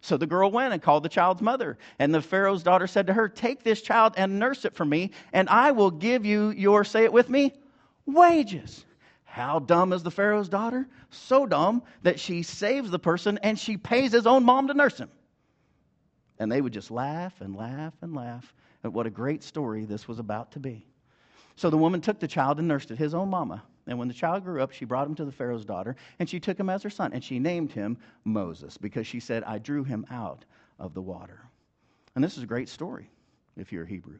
So 0.00 0.16
the 0.16 0.26
girl 0.26 0.50
went 0.50 0.72
and 0.72 0.80
called 0.82 1.02
the 1.02 1.08
child's 1.08 1.42
mother. 1.42 1.76
And 1.98 2.14
the 2.14 2.22
Pharaoh's 2.22 2.62
daughter 2.62 2.86
said 2.86 3.08
to 3.08 3.14
her, 3.14 3.28
Take 3.28 3.64
this 3.64 3.82
child 3.82 4.14
and 4.16 4.38
nurse 4.38 4.64
it 4.64 4.76
for 4.76 4.84
me, 4.84 5.10
and 5.32 5.48
I 5.48 5.72
will 5.72 5.90
give 5.90 6.24
you 6.24 6.50
your, 6.50 6.84
say 6.84 7.02
it 7.04 7.12
with 7.12 7.28
me, 7.28 7.52
wages. 8.06 8.84
How 9.24 9.58
dumb 9.58 9.92
is 9.92 10.04
the 10.04 10.12
Pharaoh's 10.12 10.48
daughter? 10.48 10.86
So 11.10 11.46
dumb 11.46 11.82
that 12.02 12.20
she 12.20 12.44
saves 12.44 12.92
the 12.92 12.98
person 13.00 13.40
and 13.42 13.58
she 13.58 13.76
pays 13.76 14.12
his 14.12 14.28
own 14.28 14.44
mom 14.44 14.68
to 14.68 14.74
nurse 14.74 14.98
him. 14.98 15.10
And 16.38 16.50
they 16.50 16.60
would 16.60 16.72
just 16.72 16.90
laugh 16.90 17.40
and 17.40 17.56
laugh 17.56 17.94
and 18.02 18.14
laugh 18.14 18.54
at 18.82 18.92
what 18.92 19.06
a 19.06 19.10
great 19.10 19.42
story 19.42 19.84
this 19.84 20.08
was 20.08 20.18
about 20.18 20.52
to 20.52 20.60
be. 20.60 20.86
So 21.56 21.70
the 21.70 21.78
woman 21.78 22.00
took 22.00 22.18
the 22.18 22.28
child 22.28 22.58
and 22.58 22.66
nursed 22.66 22.90
it, 22.90 22.98
his 22.98 23.14
own 23.14 23.30
mama. 23.30 23.62
And 23.86 23.98
when 23.98 24.08
the 24.08 24.14
child 24.14 24.44
grew 24.44 24.62
up, 24.62 24.72
she 24.72 24.84
brought 24.84 25.06
him 25.06 25.14
to 25.16 25.24
the 25.24 25.32
Pharaoh's 25.32 25.64
daughter, 25.64 25.94
and 26.18 26.28
she 26.28 26.40
took 26.40 26.58
him 26.58 26.70
as 26.70 26.82
her 26.82 26.90
son, 26.90 27.12
and 27.12 27.22
she 27.22 27.38
named 27.38 27.70
him 27.70 27.98
Moses 28.24 28.76
because 28.76 29.06
she 29.06 29.20
said, 29.20 29.44
I 29.44 29.58
drew 29.58 29.84
him 29.84 30.06
out 30.10 30.44
of 30.78 30.94
the 30.94 31.02
water. 31.02 31.40
And 32.14 32.24
this 32.24 32.36
is 32.36 32.42
a 32.42 32.46
great 32.46 32.68
story 32.68 33.10
if 33.56 33.72
you're 33.72 33.84
a 33.84 33.88
Hebrew. 33.88 34.18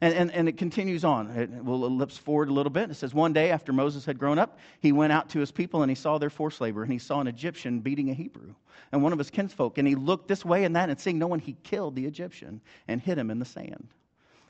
And, 0.00 0.14
and, 0.14 0.32
and 0.32 0.48
it 0.48 0.56
continues 0.56 1.04
on. 1.04 1.28
It, 1.30 1.50
we'll 1.50 1.84
ellipse 1.84 2.16
forward 2.16 2.48
a 2.48 2.52
little 2.52 2.70
bit. 2.70 2.90
It 2.90 2.94
says, 2.94 3.12
One 3.12 3.32
day 3.32 3.50
after 3.50 3.72
Moses 3.72 4.04
had 4.04 4.18
grown 4.18 4.38
up, 4.38 4.58
he 4.80 4.92
went 4.92 5.12
out 5.12 5.28
to 5.30 5.40
his 5.40 5.50
people 5.50 5.82
and 5.82 5.90
he 5.90 5.96
saw 5.96 6.18
their 6.18 6.30
forced 6.30 6.60
labor, 6.60 6.82
and 6.82 6.92
he 6.92 6.98
saw 6.98 7.20
an 7.20 7.26
Egyptian 7.26 7.80
beating 7.80 8.10
a 8.10 8.14
Hebrew 8.14 8.54
and 8.92 9.02
one 9.02 9.12
of 9.12 9.18
his 9.18 9.30
kinsfolk. 9.30 9.78
And 9.78 9.88
he 9.88 9.96
looked 9.96 10.28
this 10.28 10.44
way 10.44 10.64
and 10.64 10.76
that, 10.76 10.88
and 10.88 11.00
seeing 11.00 11.18
no 11.18 11.26
one, 11.26 11.40
he 11.40 11.56
killed 11.64 11.96
the 11.96 12.06
Egyptian 12.06 12.60
and 12.86 13.00
hid 13.00 13.18
him 13.18 13.30
in 13.30 13.40
the 13.40 13.44
sand. 13.44 13.88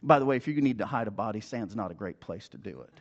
By 0.02 0.18
the 0.18 0.26
way, 0.26 0.36
if 0.36 0.46
you 0.46 0.60
need 0.60 0.78
to 0.78 0.86
hide 0.86 1.08
a 1.08 1.10
body, 1.10 1.40
sand's 1.40 1.74
not 1.74 1.90
a 1.90 1.94
great 1.94 2.20
place 2.20 2.48
to 2.50 2.58
do 2.58 2.80
it. 2.82 3.00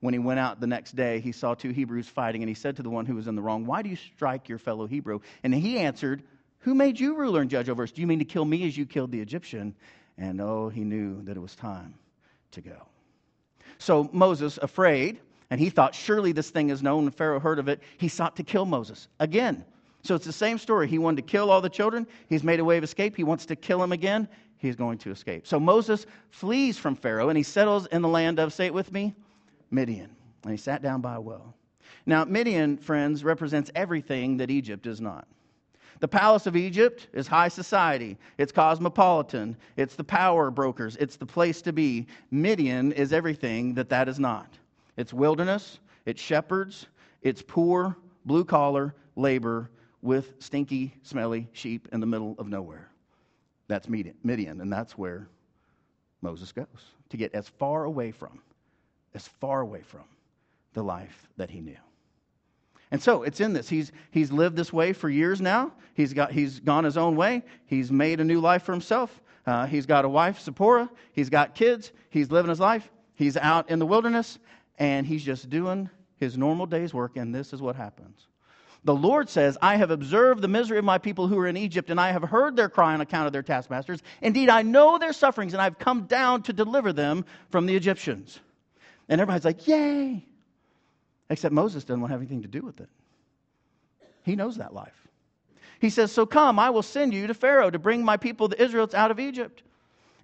When 0.00 0.14
he 0.14 0.18
went 0.18 0.40
out 0.40 0.58
the 0.58 0.66
next 0.66 0.96
day, 0.96 1.20
he 1.20 1.30
saw 1.30 1.54
two 1.54 1.70
Hebrews 1.70 2.08
fighting, 2.08 2.42
and 2.42 2.48
he 2.48 2.54
said 2.54 2.76
to 2.76 2.82
the 2.82 2.90
one 2.90 3.06
who 3.06 3.14
was 3.14 3.28
in 3.28 3.36
the 3.36 3.42
wrong, 3.42 3.66
Why 3.66 3.82
do 3.82 3.88
you 3.88 3.96
strike 3.96 4.48
your 4.48 4.58
fellow 4.58 4.86
Hebrew? 4.86 5.20
And 5.44 5.54
he 5.54 5.78
answered, 5.78 6.24
who 6.62 6.74
made 6.74 6.98
you 6.98 7.16
ruler 7.16 7.40
and 7.40 7.50
judge 7.50 7.68
over 7.68 7.82
us? 7.82 7.92
Do 7.92 8.00
you 8.00 8.06
mean 8.06 8.18
to 8.18 8.24
kill 8.24 8.44
me 8.44 8.66
as 8.66 8.76
you 8.76 8.86
killed 8.86 9.12
the 9.12 9.20
Egyptian? 9.20 9.74
And 10.18 10.40
oh, 10.40 10.68
he 10.68 10.82
knew 10.82 11.22
that 11.22 11.36
it 11.36 11.40
was 11.40 11.54
time 11.54 11.94
to 12.52 12.60
go. 12.60 12.86
So 13.78 14.08
Moses, 14.12 14.58
afraid, 14.62 15.20
and 15.50 15.60
he 15.60 15.70
thought, 15.70 15.94
surely 15.94 16.32
this 16.32 16.50
thing 16.50 16.70
is 16.70 16.82
known, 16.82 17.04
and 17.04 17.14
Pharaoh 17.14 17.40
heard 17.40 17.58
of 17.58 17.68
it, 17.68 17.80
he 17.98 18.08
sought 18.08 18.36
to 18.36 18.42
kill 18.42 18.64
Moses 18.64 19.08
again. 19.18 19.64
So 20.02 20.14
it's 20.14 20.26
the 20.26 20.32
same 20.32 20.58
story. 20.58 20.88
He 20.88 20.98
wanted 20.98 21.16
to 21.16 21.30
kill 21.30 21.50
all 21.50 21.60
the 21.60 21.68
children. 21.68 22.06
He's 22.28 22.42
made 22.42 22.60
a 22.60 22.64
way 22.64 22.76
of 22.76 22.84
escape. 22.84 23.16
He 23.16 23.24
wants 23.24 23.46
to 23.46 23.56
kill 23.56 23.82
him 23.82 23.92
again. 23.92 24.28
He's 24.58 24.76
going 24.76 24.98
to 24.98 25.10
escape. 25.10 25.46
So 25.46 25.58
Moses 25.58 26.06
flees 26.30 26.78
from 26.78 26.94
Pharaoh 26.94 27.28
and 27.28 27.36
he 27.36 27.42
settles 27.42 27.86
in 27.86 28.02
the 28.02 28.08
land 28.08 28.38
of, 28.38 28.52
say 28.52 28.66
it 28.66 28.74
with 28.74 28.92
me, 28.92 29.14
Midian. 29.70 30.10
And 30.44 30.52
he 30.52 30.56
sat 30.56 30.82
down 30.82 31.00
by 31.00 31.16
a 31.16 31.20
well. 31.20 31.54
Now, 32.06 32.24
Midian, 32.24 32.78
friends, 32.78 33.24
represents 33.24 33.70
everything 33.74 34.36
that 34.38 34.50
Egypt 34.50 34.86
is 34.86 35.00
not. 35.00 35.26
The 36.02 36.08
palace 36.08 36.48
of 36.48 36.56
Egypt 36.56 37.06
is 37.12 37.28
high 37.28 37.46
society, 37.46 38.18
it's 38.36 38.50
cosmopolitan, 38.50 39.56
it's 39.76 39.94
the 39.94 40.02
power 40.02 40.50
brokers, 40.50 40.96
it's 40.96 41.14
the 41.14 41.24
place 41.24 41.62
to 41.62 41.72
be. 41.72 42.08
Midian 42.32 42.90
is 42.90 43.12
everything 43.12 43.74
that 43.74 43.88
that 43.90 44.08
is 44.08 44.18
not. 44.18 44.52
It's 44.96 45.12
wilderness, 45.12 45.78
it's 46.04 46.20
shepherds, 46.20 46.88
it's 47.22 47.40
poor, 47.40 47.96
blue 48.24 48.44
collar 48.44 48.96
labor 49.14 49.70
with 50.00 50.32
stinky, 50.40 50.92
smelly 51.04 51.46
sheep 51.52 51.86
in 51.92 52.00
the 52.00 52.06
middle 52.06 52.34
of 52.36 52.48
nowhere. 52.48 52.90
That's 53.68 53.88
Midian, 53.88 54.60
and 54.60 54.72
that's 54.72 54.98
where 54.98 55.28
Moses 56.20 56.50
goes 56.50 56.66
to 57.10 57.16
get 57.16 57.32
as 57.32 57.46
far 57.46 57.84
away 57.84 58.10
from, 58.10 58.40
as 59.14 59.28
far 59.28 59.60
away 59.60 59.82
from 59.82 60.02
the 60.72 60.82
life 60.82 61.28
that 61.36 61.48
he 61.48 61.60
knew. 61.60 61.76
And 62.92 63.02
so 63.02 63.22
it's 63.22 63.40
in 63.40 63.54
this. 63.54 63.70
He's, 63.70 63.90
he's 64.10 64.30
lived 64.30 64.54
this 64.54 64.70
way 64.70 64.92
for 64.92 65.08
years 65.08 65.40
now. 65.40 65.72
He's, 65.94 66.12
got, 66.12 66.30
he's 66.30 66.60
gone 66.60 66.84
his 66.84 66.98
own 66.98 67.16
way. 67.16 67.42
He's 67.64 67.90
made 67.90 68.20
a 68.20 68.24
new 68.24 68.38
life 68.38 68.62
for 68.62 68.72
himself. 68.72 69.20
Uh, 69.46 69.66
he's 69.66 69.86
got 69.86 70.04
a 70.04 70.08
wife, 70.08 70.40
Zipporah. 70.40 70.90
He's 71.12 71.30
got 71.30 71.54
kids. 71.54 71.90
He's 72.10 72.30
living 72.30 72.50
his 72.50 72.60
life. 72.60 72.88
He's 73.14 73.38
out 73.38 73.70
in 73.70 73.78
the 73.78 73.86
wilderness, 73.86 74.38
and 74.78 75.06
he's 75.06 75.24
just 75.24 75.48
doing 75.48 75.88
his 76.18 76.36
normal 76.36 76.66
day's 76.66 76.92
work, 76.92 77.16
and 77.16 77.34
this 77.34 77.54
is 77.54 77.62
what 77.62 77.76
happens. 77.76 78.28
The 78.84 78.94
Lord 78.94 79.30
says, 79.30 79.56
I 79.62 79.76
have 79.76 79.90
observed 79.90 80.42
the 80.42 80.48
misery 80.48 80.78
of 80.78 80.84
my 80.84 80.98
people 80.98 81.28
who 81.28 81.38
are 81.38 81.46
in 81.46 81.56
Egypt, 81.56 81.88
and 81.88 82.00
I 82.00 82.12
have 82.12 82.22
heard 82.22 82.56
their 82.56 82.68
cry 82.68 82.92
on 82.92 83.00
account 83.00 83.26
of 83.26 83.32
their 83.32 83.42
taskmasters. 83.42 84.02
Indeed, 84.20 84.50
I 84.50 84.62
know 84.62 84.98
their 84.98 85.12
sufferings, 85.14 85.54
and 85.54 85.62
I've 85.62 85.78
come 85.78 86.02
down 86.02 86.42
to 86.42 86.52
deliver 86.52 86.92
them 86.92 87.24
from 87.50 87.64
the 87.64 87.74
Egyptians. 87.74 88.38
And 89.08 89.20
everybody's 89.20 89.44
like, 89.44 89.66
Yay! 89.66 90.26
Except 91.32 91.54
Moses 91.54 91.82
doesn't 91.82 91.98
want 91.98 92.10
to 92.10 92.12
have 92.12 92.20
anything 92.20 92.42
to 92.42 92.48
do 92.48 92.60
with 92.60 92.78
it. 92.80 92.90
He 94.22 94.36
knows 94.36 94.58
that 94.58 94.74
life. 94.74 95.08
He 95.80 95.88
says, 95.88 96.12
So 96.12 96.26
come, 96.26 96.58
I 96.58 96.68
will 96.68 96.82
send 96.82 97.14
you 97.14 97.26
to 97.26 97.32
Pharaoh 97.32 97.70
to 97.70 97.78
bring 97.78 98.04
my 98.04 98.18
people, 98.18 98.48
the 98.48 98.62
Israelites, 98.62 98.94
out 98.94 99.10
of 99.10 99.18
Egypt. 99.18 99.62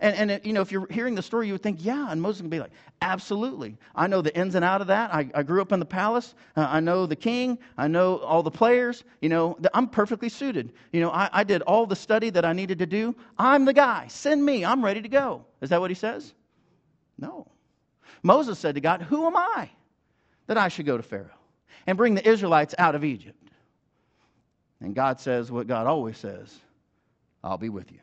And, 0.00 0.14
and 0.14 0.30
it, 0.30 0.44
you 0.44 0.52
know, 0.52 0.60
if 0.60 0.70
you're 0.70 0.86
hearing 0.90 1.14
the 1.14 1.22
story, 1.22 1.46
you 1.46 1.54
would 1.54 1.62
think, 1.62 1.78
yeah. 1.82 2.10
And 2.10 2.20
Moses 2.20 2.42
would 2.42 2.50
be 2.50 2.60
like, 2.60 2.72
absolutely. 3.00 3.78
I 3.96 4.06
know 4.06 4.20
the 4.20 4.36
ins 4.36 4.54
and 4.54 4.62
out 4.62 4.82
of 4.82 4.88
that. 4.88 5.12
I, 5.12 5.30
I 5.34 5.42
grew 5.42 5.62
up 5.62 5.72
in 5.72 5.80
the 5.80 5.86
palace. 5.86 6.34
Uh, 6.54 6.66
I 6.68 6.80
know 6.80 7.06
the 7.06 7.16
king. 7.16 7.58
I 7.78 7.88
know 7.88 8.18
all 8.18 8.42
the 8.42 8.50
players. 8.50 9.02
You 9.22 9.30
know, 9.30 9.56
the, 9.60 9.70
I'm 9.74 9.88
perfectly 9.88 10.28
suited. 10.28 10.74
You 10.92 11.00
know, 11.00 11.10
I, 11.10 11.30
I 11.32 11.42
did 11.42 11.62
all 11.62 11.86
the 11.86 11.96
study 11.96 12.28
that 12.30 12.44
I 12.44 12.52
needed 12.52 12.78
to 12.80 12.86
do. 12.86 13.16
I'm 13.38 13.64
the 13.64 13.72
guy. 13.72 14.08
Send 14.08 14.44
me. 14.44 14.62
I'm 14.62 14.84
ready 14.84 15.00
to 15.00 15.08
go. 15.08 15.46
Is 15.62 15.70
that 15.70 15.80
what 15.80 15.90
he 15.90 15.94
says? 15.94 16.34
No. 17.16 17.50
Moses 18.22 18.58
said 18.58 18.74
to 18.74 18.82
God, 18.82 19.00
Who 19.00 19.26
am 19.26 19.38
I 19.38 19.70
that 20.48 20.58
I 20.58 20.68
should 20.68 20.86
go 20.86 20.96
to 20.96 21.02
Pharaoh 21.02 21.30
and 21.86 21.96
bring 21.96 22.14
the 22.14 22.28
Israelites 22.28 22.74
out 22.76 22.94
of 22.94 23.04
Egypt? 23.04 23.36
And 24.80 24.94
God 24.94 25.20
says 25.20 25.50
what 25.50 25.66
God 25.66 25.86
always 25.86 26.18
says 26.18 26.58
I'll 27.44 27.58
be 27.58 27.68
with 27.68 27.92
you. 27.92 28.00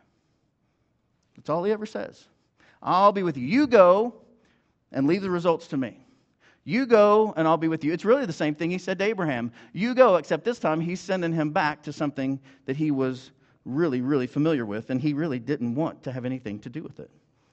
That's 1.36 1.50
all 1.50 1.64
he 1.66 1.74
ever 1.74 1.86
says. 1.86 2.24
I'll 2.82 3.12
be 3.12 3.24
with 3.24 3.36
you. 3.36 3.46
You 3.46 3.68
go 3.68 4.14
and 4.92 5.08
leave 5.08 5.22
the 5.22 5.30
results 5.30 5.68
to 5.68 5.78
me. 5.78 6.00
You 6.64 6.86
go 6.86 7.34
and 7.36 7.48
I'll 7.48 7.58
be 7.58 7.68
with 7.68 7.84
you. 7.84 7.94
It's 7.94 8.06
really 8.06 8.26
the 8.26 8.34
same 8.34 8.56
thing 8.56 8.72
he 8.72 8.78
said 8.78 8.98
to 9.00 9.06
Abraham. 9.06 9.52
You 9.74 9.94
go, 9.94 10.16
except 10.16 10.44
this 10.46 10.58
time 10.58 10.80
he's 10.80 11.00
sending 11.00 11.34
him 11.34 11.52
back 11.52 11.84
to 11.84 11.94
something 11.94 12.40
that 12.66 12.76
he 12.76 12.92
was 12.92 13.32
really, 13.66 14.02
really 14.02 14.28
familiar 14.28 14.66
with, 14.66 14.90
and 14.90 15.02
he 15.02 15.14
really 15.14 15.40
didn't 15.40 15.76
want 15.76 16.04
to 16.04 16.12
have 16.12 16.26
anything 16.26 16.60
to 16.60 16.70
do 16.70 16.82
with 16.82 17.00
it 17.00 17.10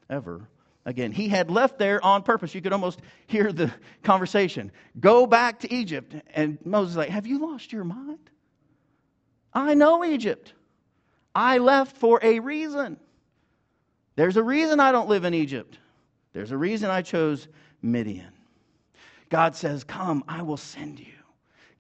ever 0.09 0.43
again. 0.85 1.13
He 1.13 1.29
had 1.29 1.51
left 1.51 1.79
there 1.79 2.05
on 2.05 2.23
purpose. 2.23 2.55
You 2.55 2.61
could 2.61 2.73
almost 2.73 3.01
hear 3.27 3.53
the 3.53 3.73
conversation. 4.03 4.73
Go 5.01 5.27
back 5.27 5.61
to 5.61 5.73
Egypt. 5.73 6.15
And 6.35 6.59
Moses 6.65 6.93
is 6.93 6.97
like, 6.97 7.11
Have 7.11 7.27
you 7.27 7.39
lost 7.39 7.73
your 7.73 7.85
mind? 7.85 8.31
I 9.53 9.75
know 9.75 10.05
Egypt. 10.05 10.55
I 11.35 11.59
left 11.59 11.97
for 11.97 12.21
a 12.23 12.41
reason. 12.41 12.99
There's 14.17 14.37
a 14.37 14.43
reason 14.43 14.81
I 14.81 14.93
don't 14.93 15.09
live 15.09 15.25
in 15.25 15.35
Egypt. 15.35 15.79
There's 16.33 16.51
a 16.51 16.57
reason 16.57 16.91
I 16.91 17.03
chose 17.03 17.49
Midian. 17.81 18.33
God 19.29 19.57
says, 19.57 19.85
Come, 19.85 20.25
I 20.29 20.43
will 20.43 20.57
send 20.57 20.99
you. 21.01 21.07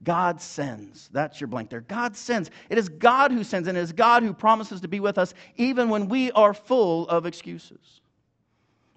God 0.04 0.40
sends. 0.40 1.08
That's 1.12 1.40
your 1.40 1.48
blank 1.48 1.70
there. 1.70 1.82
God 1.82 2.16
sends. 2.16 2.50
It 2.70 2.78
is 2.78 2.88
God 2.88 3.30
who 3.30 3.44
sends, 3.44 3.68
and 3.68 3.78
it 3.78 3.82
is 3.82 3.92
God 3.92 4.22
who 4.22 4.32
promises 4.32 4.80
to 4.80 4.88
be 4.88 5.00
with 5.00 5.16
us 5.16 5.34
even 5.56 5.88
when 5.88 6.08
we 6.08 6.32
are 6.32 6.52
full 6.52 7.08
of 7.08 7.24
excuses. 7.24 8.01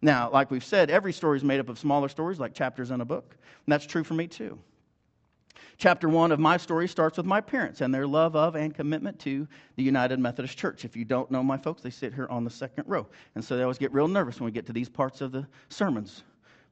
Now, 0.05 0.29
like 0.29 0.51
we've 0.51 0.63
said, 0.63 0.91
every 0.91 1.11
story 1.11 1.35
is 1.35 1.43
made 1.43 1.59
up 1.59 1.67
of 1.67 1.79
smaller 1.79 2.07
stories, 2.09 2.39
like 2.39 2.53
chapters 2.53 2.91
in 2.91 3.01
a 3.01 3.05
book. 3.05 3.35
And 3.65 3.73
that's 3.73 3.87
true 3.87 4.03
for 4.03 4.13
me 4.13 4.27
too. 4.27 4.59
Chapter 5.77 6.07
one 6.07 6.31
of 6.31 6.39
my 6.39 6.57
story 6.57 6.87
starts 6.87 7.17
with 7.17 7.25
my 7.25 7.41
parents 7.41 7.81
and 7.81 7.91
their 7.91 8.05
love 8.05 8.35
of 8.35 8.55
and 8.55 8.71
commitment 8.71 9.17
to 9.21 9.47
the 9.77 9.81
United 9.81 10.19
Methodist 10.19 10.59
Church. 10.59 10.85
If 10.85 10.95
you 10.95 11.05
don't 11.05 11.31
know 11.31 11.41
my 11.41 11.57
folks, 11.57 11.81
they 11.81 11.89
sit 11.89 12.13
here 12.13 12.27
on 12.29 12.43
the 12.43 12.51
second 12.51 12.83
row. 12.85 13.07
And 13.33 13.43
so 13.43 13.57
they 13.57 13.63
always 13.63 13.79
get 13.79 13.91
real 13.93 14.07
nervous 14.07 14.39
when 14.39 14.45
we 14.45 14.51
get 14.51 14.67
to 14.67 14.73
these 14.73 14.89
parts 14.89 15.21
of 15.21 15.31
the 15.31 15.47
sermons. 15.69 16.21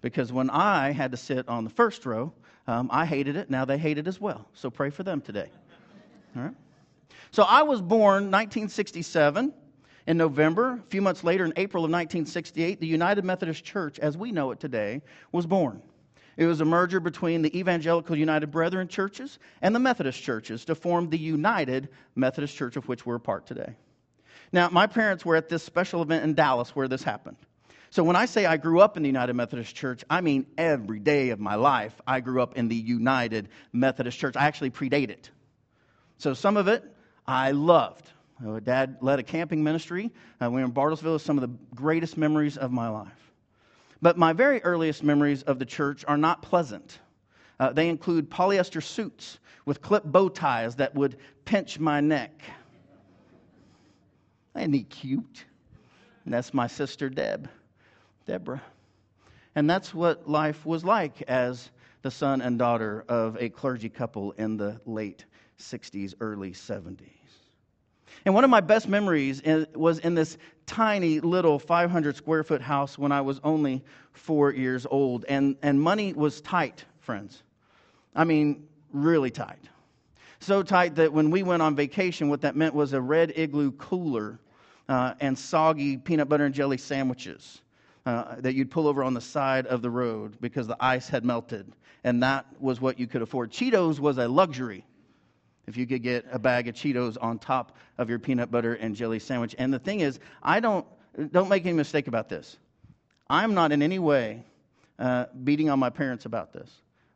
Because 0.02 0.32
when 0.32 0.52
I 0.52 0.92
had 0.92 1.10
to 1.10 1.18
sit 1.18 1.50
on 1.50 1.64
the 1.64 1.72
first 1.72 2.06
row, 2.06 2.32
um, 2.68 2.88
I 2.94 3.04
hated 3.04 3.36
it. 3.36 3.50
Now 3.50 3.66
they 3.66 3.80
hate 3.80 3.98
it 3.98 4.06
as 4.08 4.22
well. 4.22 4.48
So 4.54 4.70
pray 4.70 4.92
for 4.92 5.02
them 5.02 5.22
today. 5.22 5.50
All 6.36 6.44
right? 6.44 6.56
So 7.32 7.42
I 7.42 7.64
was 7.64 7.82
born 7.82 8.30
1967 8.30 9.56
in 10.08 10.18
November. 10.18 10.74
A 10.74 10.90
few 10.90 11.02
months 11.02 11.24
later, 11.24 11.46
in 11.46 11.54
April 11.56 11.84
of 11.84 11.92
1968, 11.92 12.80
the 12.80 12.88
United 12.88 13.24
Methodist 13.24 13.64
Church, 13.64 14.00
as 14.00 14.18
we 14.18 14.32
know 14.32 14.52
it 14.52 14.60
today, 14.60 15.02
was 15.32 15.46
born. 15.46 15.82
It 16.36 16.46
was 16.46 16.62
a 16.62 16.66
merger 16.66 17.00
between 17.00 17.42
the 17.44 17.58
Evangelical 17.58 18.16
United 18.16 18.48
Brethren 18.48 18.88
churches 18.88 19.38
and 19.62 19.76
the 19.76 19.80
Methodist 19.80 20.22
churches 20.22 20.66
to 20.66 20.76
form 20.76 21.10
the 21.10 21.18
United 21.18 21.90
Methodist 22.16 22.56
Church, 22.56 22.76
of 22.76 22.88
which 22.88 23.06
we're 23.06 23.16
a 23.16 23.20
part 23.20 23.46
today. 23.46 23.76
Now, 24.52 24.70
my 24.70 24.88
parents 24.88 25.26
were 25.26 25.36
at 25.36 25.50
this 25.50 25.64
special 25.64 26.02
event 26.02 26.24
in 26.24 26.34
Dallas 26.34 26.76
where 26.76 26.88
this 26.88 27.04
happened. 27.04 27.38
So 27.92 28.04
when 28.04 28.16
I 28.16 28.26
say 28.26 28.48
I 28.48 28.58
grew 28.58 28.80
up 28.80 28.98
in 28.98 29.04
the 29.04 29.10
United 29.10 29.34
Methodist 29.34 29.76
Church, 29.76 30.04
I 30.10 30.22
mean 30.22 30.48
every 30.58 30.98
day 30.98 31.30
of 31.30 31.40
my 31.40 31.54
life 31.54 31.94
I 32.08 32.22
grew 32.22 32.42
up 32.42 32.58
in 32.58 32.68
the 32.68 32.76
United 32.76 33.50
Methodist 33.72 34.18
Church. 34.18 34.36
I 34.36 34.48
actually 34.48 34.72
predate 34.72 35.12
it. 35.12 35.30
So 36.18 36.34
some 36.34 36.58
of 36.58 36.68
it 36.68 36.84
I 37.28 37.52
loved. 37.52 38.10
Dad 38.64 38.98
led 39.02 39.20
a 39.20 39.24
camping 39.24 39.64
ministry. 39.64 40.12
Uh, 40.42 40.50
we 40.50 40.60
were 40.60 40.66
in 40.66 40.74
Bartlesville. 40.74 41.20
Some 41.20 41.38
of 41.38 41.42
the 41.42 41.76
greatest 41.76 42.18
memories 42.18 42.58
of 42.58 42.72
my 42.72 42.90
life. 42.90 43.32
But 44.02 44.18
my 44.18 44.34
very 44.34 44.62
earliest 44.64 45.02
memories 45.02 45.44
of 45.44 45.60
the 45.60 45.66
church 45.66 46.04
are 46.08 46.18
not 46.18 46.42
pleasant. 46.42 47.00
Uh, 47.60 47.72
they 47.72 47.88
include 47.88 48.30
polyester 48.30 48.84
suits 48.84 49.40
with 49.66 49.82
clip 49.82 50.04
bow 50.04 50.28
ties 50.28 50.76
that 50.76 50.94
would 50.94 51.18
pinch 51.46 51.80
my 51.80 52.02
neck. 52.02 52.42
Ain't 54.58 54.74
he 54.74 54.84
cute? 54.84 55.46
And 56.26 56.34
that's 56.34 56.54
my 56.54 56.68
sister 56.68 57.10
Deb, 57.10 57.50
Deborah. 58.26 58.62
And 59.56 59.70
that's 59.70 59.94
what 59.94 60.30
life 60.30 60.66
was 60.66 60.84
like 60.84 61.22
as 61.24 61.72
the 62.02 62.12
son 62.12 62.42
and 62.42 62.60
daughter 62.60 63.06
of 63.08 63.38
a 63.40 63.50
clergy 63.50 63.90
couple 63.90 64.34
in 64.34 64.58
the 64.58 64.82
late 64.86 65.26
60s, 65.60 66.14
early 66.20 66.52
70s. 66.52 67.23
And 68.26 68.34
one 68.34 68.44
of 68.44 68.50
my 68.50 68.62
best 68.62 68.88
memories 68.88 69.42
was 69.76 70.00
in 70.00 70.16
this 70.16 70.38
tiny 70.66 71.20
little 71.20 71.60
500 71.60 72.16
square 72.16 72.44
foot 72.44 72.62
house 72.62 72.98
when 72.98 73.12
I 73.12 73.22
was 73.22 73.40
only 73.44 73.84
four 74.14 74.54
years 74.54 74.86
old. 74.90 75.26
And, 75.28 75.58
and 75.62 75.82
money 75.82 76.14
was 76.14 76.42
tight, 76.42 76.86
friends. 77.00 77.44
I 78.16 78.24
mean, 78.24 78.68
really 78.92 79.30
tight. 79.30 79.60
So 80.40 80.64
tight 80.64 80.96
that 80.96 81.12
when 81.12 81.32
we 81.32 81.44
went 81.44 81.62
on 81.62 81.76
vacation, 81.76 82.30
what 82.30 82.42
that 82.42 82.56
meant 82.56 82.74
was 82.74 82.94
a 82.94 83.02
red 83.02 83.34
igloo 83.36 83.72
cooler 83.72 84.40
uh, 84.90 85.14
and 85.20 85.38
soggy 85.38 85.98
peanut 85.98 86.30
butter 86.30 86.46
and 86.46 86.54
jelly 86.54 86.78
sandwiches. 86.78 87.62
Uh, 88.06 88.36
that 88.40 88.54
you'd 88.54 88.70
pull 88.70 88.86
over 88.90 89.02
on 89.02 89.14
the 89.14 89.22
side 89.22 89.66
of 89.68 89.82
the 89.82 89.90
road 89.90 90.36
because 90.42 90.68
the 90.68 90.76
ice 90.82 91.08
had 91.08 91.24
melted. 91.24 91.72
And 92.04 92.22
that 92.22 92.46
was 92.60 92.82
what 92.82 93.00
you 93.00 93.08
could 93.08 93.22
afford. 93.22 93.50
Cheetos 93.50 93.98
was 93.98 94.18
a 94.18 94.28
luxury 94.28 94.84
if 95.68 95.78
you 95.78 95.88
could 95.88 96.04
get 96.04 96.26
a 96.32 96.40
bag 96.40 96.68
of 96.68 96.76
Cheetos 96.76 97.18
on 97.22 97.40
top 97.40 97.78
of 97.98 98.10
your 98.10 98.20
peanut 98.20 98.52
butter 98.52 98.74
and 98.76 98.96
jelly 98.96 99.20
sandwich. 99.20 99.56
And 99.58 99.74
the 99.74 99.80
thing 99.80 100.02
is, 100.02 100.20
I 100.42 100.60
don't, 100.60 100.86
don't 101.32 101.50
make 101.50 101.66
any 101.66 101.74
mistake 101.74 102.08
about 102.08 102.30
this. 102.30 102.58
I'm 103.30 103.54
not 103.54 103.72
in 103.72 103.82
any 103.82 104.00
way 104.00 104.44
uh, 105.00 105.26
beating 105.44 105.70
on 105.70 105.80
my 105.80 105.90
parents 105.90 106.26
about 106.26 106.54
this. 106.54 106.70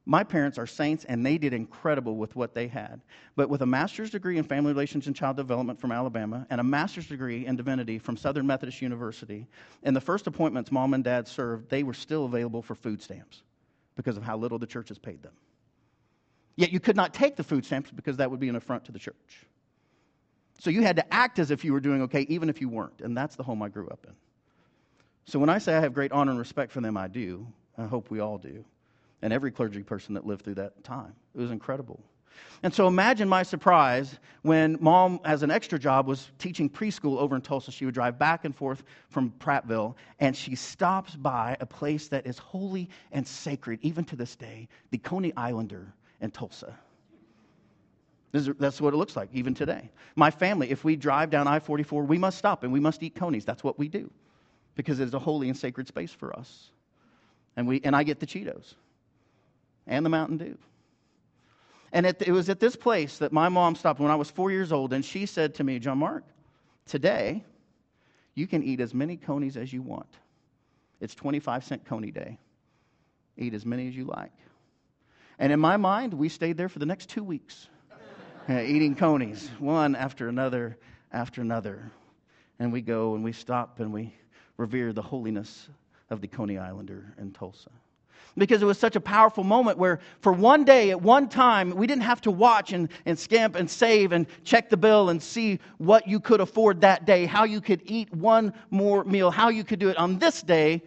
My 0.06 0.24
parents 0.24 0.58
are 0.58 0.66
saints 0.66 1.04
and 1.04 1.26
they 1.26 1.38
did 1.38 1.52
incredible 1.52 2.16
with 2.16 2.34
what 2.34 2.56
they 2.56 2.68
had. 2.68 3.02
But 3.36 3.50
with 3.50 3.62
a 3.62 3.66
master's 3.66 4.10
degree 4.10 4.38
in 4.38 4.46
family 4.46 4.72
relations 4.72 5.08
and 5.08 5.16
child 5.16 5.36
development 5.36 5.82
from 5.82 5.92
Alabama 5.92 6.48
and 6.50 6.62
a 6.62 6.64
master's 6.64 7.08
degree 7.08 7.46
in 7.46 7.58
divinity 7.58 8.00
from 8.00 8.16
Southern 8.16 8.48
Methodist 8.48 8.82
University, 8.82 9.46
and 9.84 9.94
the 9.94 10.02
first 10.02 10.26
appointments 10.26 10.72
mom 10.72 10.94
and 10.94 11.04
dad 11.04 11.28
served, 11.28 11.70
they 11.70 11.84
were 11.84 11.94
still 11.94 12.24
available 12.24 12.62
for 12.62 12.74
food 12.74 13.02
stamps 13.02 13.44
because 13.98 14.16
of 14.16 14.24
how 14.24 14.38
little 14.38 14.58
the 14.58 14.66
churches 14.66 14.98
paid 14.98 15.22
them. 15.22 15.34
Yet 16.58 16.72
you 16.72 16.80
could 16.80 16.96
not 16.96 17.14
take 17.14 17.36
the 17.36 17.44
food 17.44 17.66
stamps 17.66 17.92
because 17.92 18.18
that 18.18 18.30
would 18.30 18.40
be 18.40 18.50
an 18.50 18.56
affront 18.56 18.84
to 18.86 18.92
the 18.92 19.00
church. 19.00 19.46
So 20.60 20.72
you 20.72 20.82
had 20.82 20.96
to 20.96 21.14
act 21.14 21.38
as 21.38 21.52
if 21.52 21.64
you 21.64 21.72
were 21.72 21.80
doing 21.80 22.02
okay, 22.04 22.22
even 22.30 22.50
if 22.50 22.60
you 22.60 22.68
weren't. 22.68 23.00
And 23.02 23.16
that's 23.16 23.36
the 23.36 23.44
home 23.44 23.62
I 23.62 23.70
grew 23.70 23.88
up 23.90 24.06
in. 24.08 24.14
So 25.26 25.38
when 25.38 25.50
I 25.50 25.60
say 25.60 25.76
I 25.76 25.80
have 25.82 25.94
great 25.94 26.12
honor 26.12 26.32
and 26.32 26.40
respect 26.40 26.72
for 26.72 26.82
them, 26.82 26.98
I 26.98 27.08
do. 27.08 27.46
I 27.78 27.86
hope 27.86 28.10
we 28.10 28.20
all 28.20 28.40
do. 28.40 28.66
And 29.22 29.32
every 29.32 29.52
clergy 29.52 29.84
person 29.84 30.16
that 30.16 30.26
lived 30.26 30.44
through 30.44 30.56
that 30.56 30.84
time. 30.84 31.14
It 31.36 31.42
was 31.42 31.52
incredible. 31.52 32.00
And 32.64 32.74
so 32.74 32.88
imagine 32.88 33.30
my 33.30 33.44
surprise 33.44 34.20
when 34.42 34.78
mom, 34.80 35.20
as 35.26 35.44
an 35.44 35.52
extra 35.52 35.78
job, 35.78 36.08
was 36.08 36.32
teaching 36.40 36.70
preschool 36.70 37.18
over 37.18 37.36
in 37.36 37.42
Tulsa. 37.42 37.72
She 37.72 37.86
would 37.86 37.94
drive 37.94 38.18
back 38.18 38.46
and 38.46 38.56
forth 38.56 38.84
from 39.10 39.32
Prattville, 39.40 39.96
and 40.20 40.36
she 40.36 40.56
stops 40.56 41.16
by 41.16 41.58
a 41.60 41.66
place 41.66 42.08
that 42.08 42.26
is 42.26 42.38
holy 42.38 42.90
and 43.12 43.28
sacred, 43.28 43.80
even 43.82 44.06
to 44.06 44.16
this 44.16 44.36
day, 44.36 44.68
the 44.92 44.98
Coney 44.98 45.34
Islander 45.36 45.94
and 46.22 46.34
Tulsa. 46.34 46.78
Is, 48.34 48.50
that's 48.60 48.82
what 48.82 48.94
it 48.94 48.98
looks 48.98 49.16
like 49.16 49.30
even 49.34 49.54
today. 49.54 49.90
My 50.16 50.30
family, 50.30 50.70
if 50.70 50.84
we 50.84 50.96
drive 50.96 51.30
down 51.30 51.48
I 51.48 51.60
44, 51.60 52.04
we 52.04 52.18
must 52.18 52.38
stop 52.38 52.64
and 52.64 52.74
we 52.74 52.80
must 52.80 53.02
eat 53.02 53.16
conies. 53.16 53.46
That's 53.46 53.64
what 53.64 53.80
we 53.80 53.88
do 53.88 54.12
because 54.76 55.00
it 55.00 55.08
is 55.08 55.14
a 55.14 55.20
holy 55.20 55.50
and 55.50 55.58
sacred 55.58 55.88
space 55.88 56.12
for 56.12 56.38
us. 56.38 56.70
And, 57.56 57.68
we, 57.68 57.82
and 57.84 57.96
I 57.96 58.04
get 58.04 58.20
the 58.20 58.28
Cheetos 58.28 58.76
and 59.88 60.06
the 60.06 60.10
Mountain 60.10 60.38
Dew. 60.38 60.58
And 61.92 62.06
it, 62.06 62.22
it 62.22 62.32
was 62.32 62.50
at 62.50 62.60
this 62.60 62.76
place 62.76 63.18
that 63.18 63.32
my 63.32 63.50
mom 63.50 63.76
stopped 63.76 64.00
when 64.00 64.12
I 64.12 64.16
was 64.16 64.30
four 64.30 64.52
years 64.52 64.72
old, 64.72 64.94
and 64.94 65.04
she 65.04 65.26
said 65.26 65.56
to 65.56 65.64
me, 65.64 65.80
John 65.80 65.98
Mark, 65.98 66.24
today 66.86 67.44
you 68.36 68.46
can 68.46 68.62
eat 68.62 68.82
as 68.82 68.94
many 68.94 69.18
conies 69.18 69.58
as 69.58 69.74
you 69.74 69.82
want. 69.82 70.10
It's 71.00 71.16
25 71.16 71.64
cent 71.64 71.86
coney 71.86 72.12
day. 72.12 72.38
Eat 73.38 73.54
as 73.54 73.66
many 73.66 73.88
as 73.88 73.96
you 73.96 74.06
like. 74.06 74.32
And 75.40 75.54
in 75.54 75.60
my 75.60 75.78
mind, 75.78 76.14
we 76.14 76.30
stayed 76.30 76.58
there 76.58 76.70
for 76.70 76.80
the 76.80 76.86
next 76.86 77.10
two 77.10 77.24
weeks. 77.24 77.68
uh, 78.50 78.60
eating 78.62 78.96
conies, 78.96 79.50
one 79.60 79.96
after 79.96 80.30
another 80.30 80.78
after 81.12 81.42
another. 81.42 81.92
And 82.60 82.74
we 82.74 82.82
go 82.82 83.16
and 83.16 83.24
we 83.24 83.32
stop 83.32 83.80
and 83.80 83.94
we 83.94 84.14
revere 84.58 84.94
the 84.94 85.02
holiness 85.02 85.70
of 86.10 86.22
the 86.22 86.28
Coney 86.28 86.58
Islander 86.58 87.14
in 87.20 87.32
Tulsa. 87.32 87.70
Because 88.38 88.62
it 88.62 88.66
was 88.66 88.78
such 88.78 88.96
a 88.96 89.02
powerful 89.02 89.44
moment 89.44 89.80
where, 89.80 90.00
for 90.20 90.32
one 90.32 90.64
day, 90.64 90.92
at 90.92 91.02
one 91.02 91.28
time, 91.28 91.72
we 91.72 91.88
didn't 91.88 92.04
have 92.04 92.22
to 92.22 92.32
watch 92.32 92.72
and, 92.72 92.90
and 93.06 93.18
scamp 93.18 93.56
and 93.56 93.70
save 93.70 94.12
and 94.12 94.28
check 94.44 94.70
the 94.70 94.78
bill 94.78 95.10
and 95.10 95.22
see 95.22 95.60
what 95.78 96.08
you 96.08 96.20
could 96.20 96.40
afford 96.40 96.82
that 96.82 97.06
day, 97.06 97.26
how 97.26 97.46
you 97.46 97.62
could 97.62 97.82
eat 97.86 98.14
one 98.14 98.54
more 98.70 99.04
meal, 99.06 99.32
how 99.32 99.50
you 99.50 99.64
could 99.64 99.80
do 99.80 99.90
it. 99.90 99.98
On 99.98 100.20
this 100.20 100.44
day, 100.44 100.84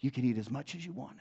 you 0.00 0.10
could 0.10 0.24
eat 0.24 0.38
as 0.38 0.50
much 0.50 0.74
as 0.74 0.84
you 0.84 0.92
wanted. 0.92 1.20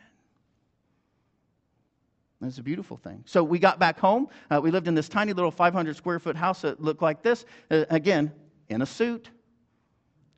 It's 2.42 2.58
a 2.58 2.64
beautiful 2.64 2.98
thing. 2.98 3.24
So 3.26 3.44
we 3.44 3.60
got 3.60 3.78
back 3.78 4.00
home. 4.00 4.28
Uh, 4.50 4.60
we 4.62 4.72
lived 4.72 4.88
in 4.88 4.96
this 4.96 5.08
tiny 5.08 5.34
little 5.34 5.52
500 5.52 5.96
square 5.96 6.20
foot 6.20 6.36
house 6.36 6.62
that 6.62 6.82
looked 6.82 7.02
like 7.02 7.22
this. 7.22 7.46
Uh, 7.70 7.86
again, 7.90 8.32
in 8.70 8.82
a 8.82 8.86
suit. 8.86 9.30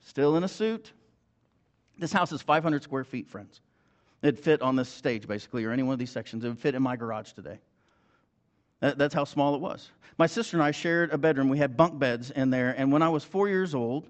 Still 0.01 0.35
in 0.35 0.43
a 0.43 0.47
suit. 0.47 0.91
This 1.97 2.11
house 2.11 2.31
is 2.31 2.41
500 2.41 2.83
square 2.83 3.03
feet, 3.03 3.29
friends. 3.29 3.61
It'd 4.21 4.39
fit 4.39 4.61
on 4.61 4.75
this 4.75 4.89
stage, 4.89 5.27
basically, 5.27 5.63
or 5.63 5.71
any 5.71 5.83
one 5.83 5.93
of 5.93 5.99
these 5.99 6.11
sections. 6.11 6.43
It 6.43 6.47
would 6.47 6.59
fit 6.59 6.75
in 6.75 6.81
my 6.81 6.95
garage 6.95 7.31
today. 7.33 7.59
That, 8.79 8.97
that's 8.97 9.13
how 9.13 9.23
small 9.23 9.55
it 9.55 9.61
was. 9.61 9.89
My 10.17 10.27
sister 10.27 10.57
and 10.57 10.63
I 10.63 10.71
shared 10.71 11.11
a 11.11 11.17
bedroom. 11.17 11.49
We 11.49 11.57
had 11.57 11.77
bunk 11.77 11.99
beds 11.99 12.31
in 12.31 12.49
there. 12.49 12.73
And 12.77 12.91
when 12.91 13.01
I 13.01 13.09
was 13.09 13.23
four 13.23 13.47
years 13.47 13.73
old, 13.73 14.07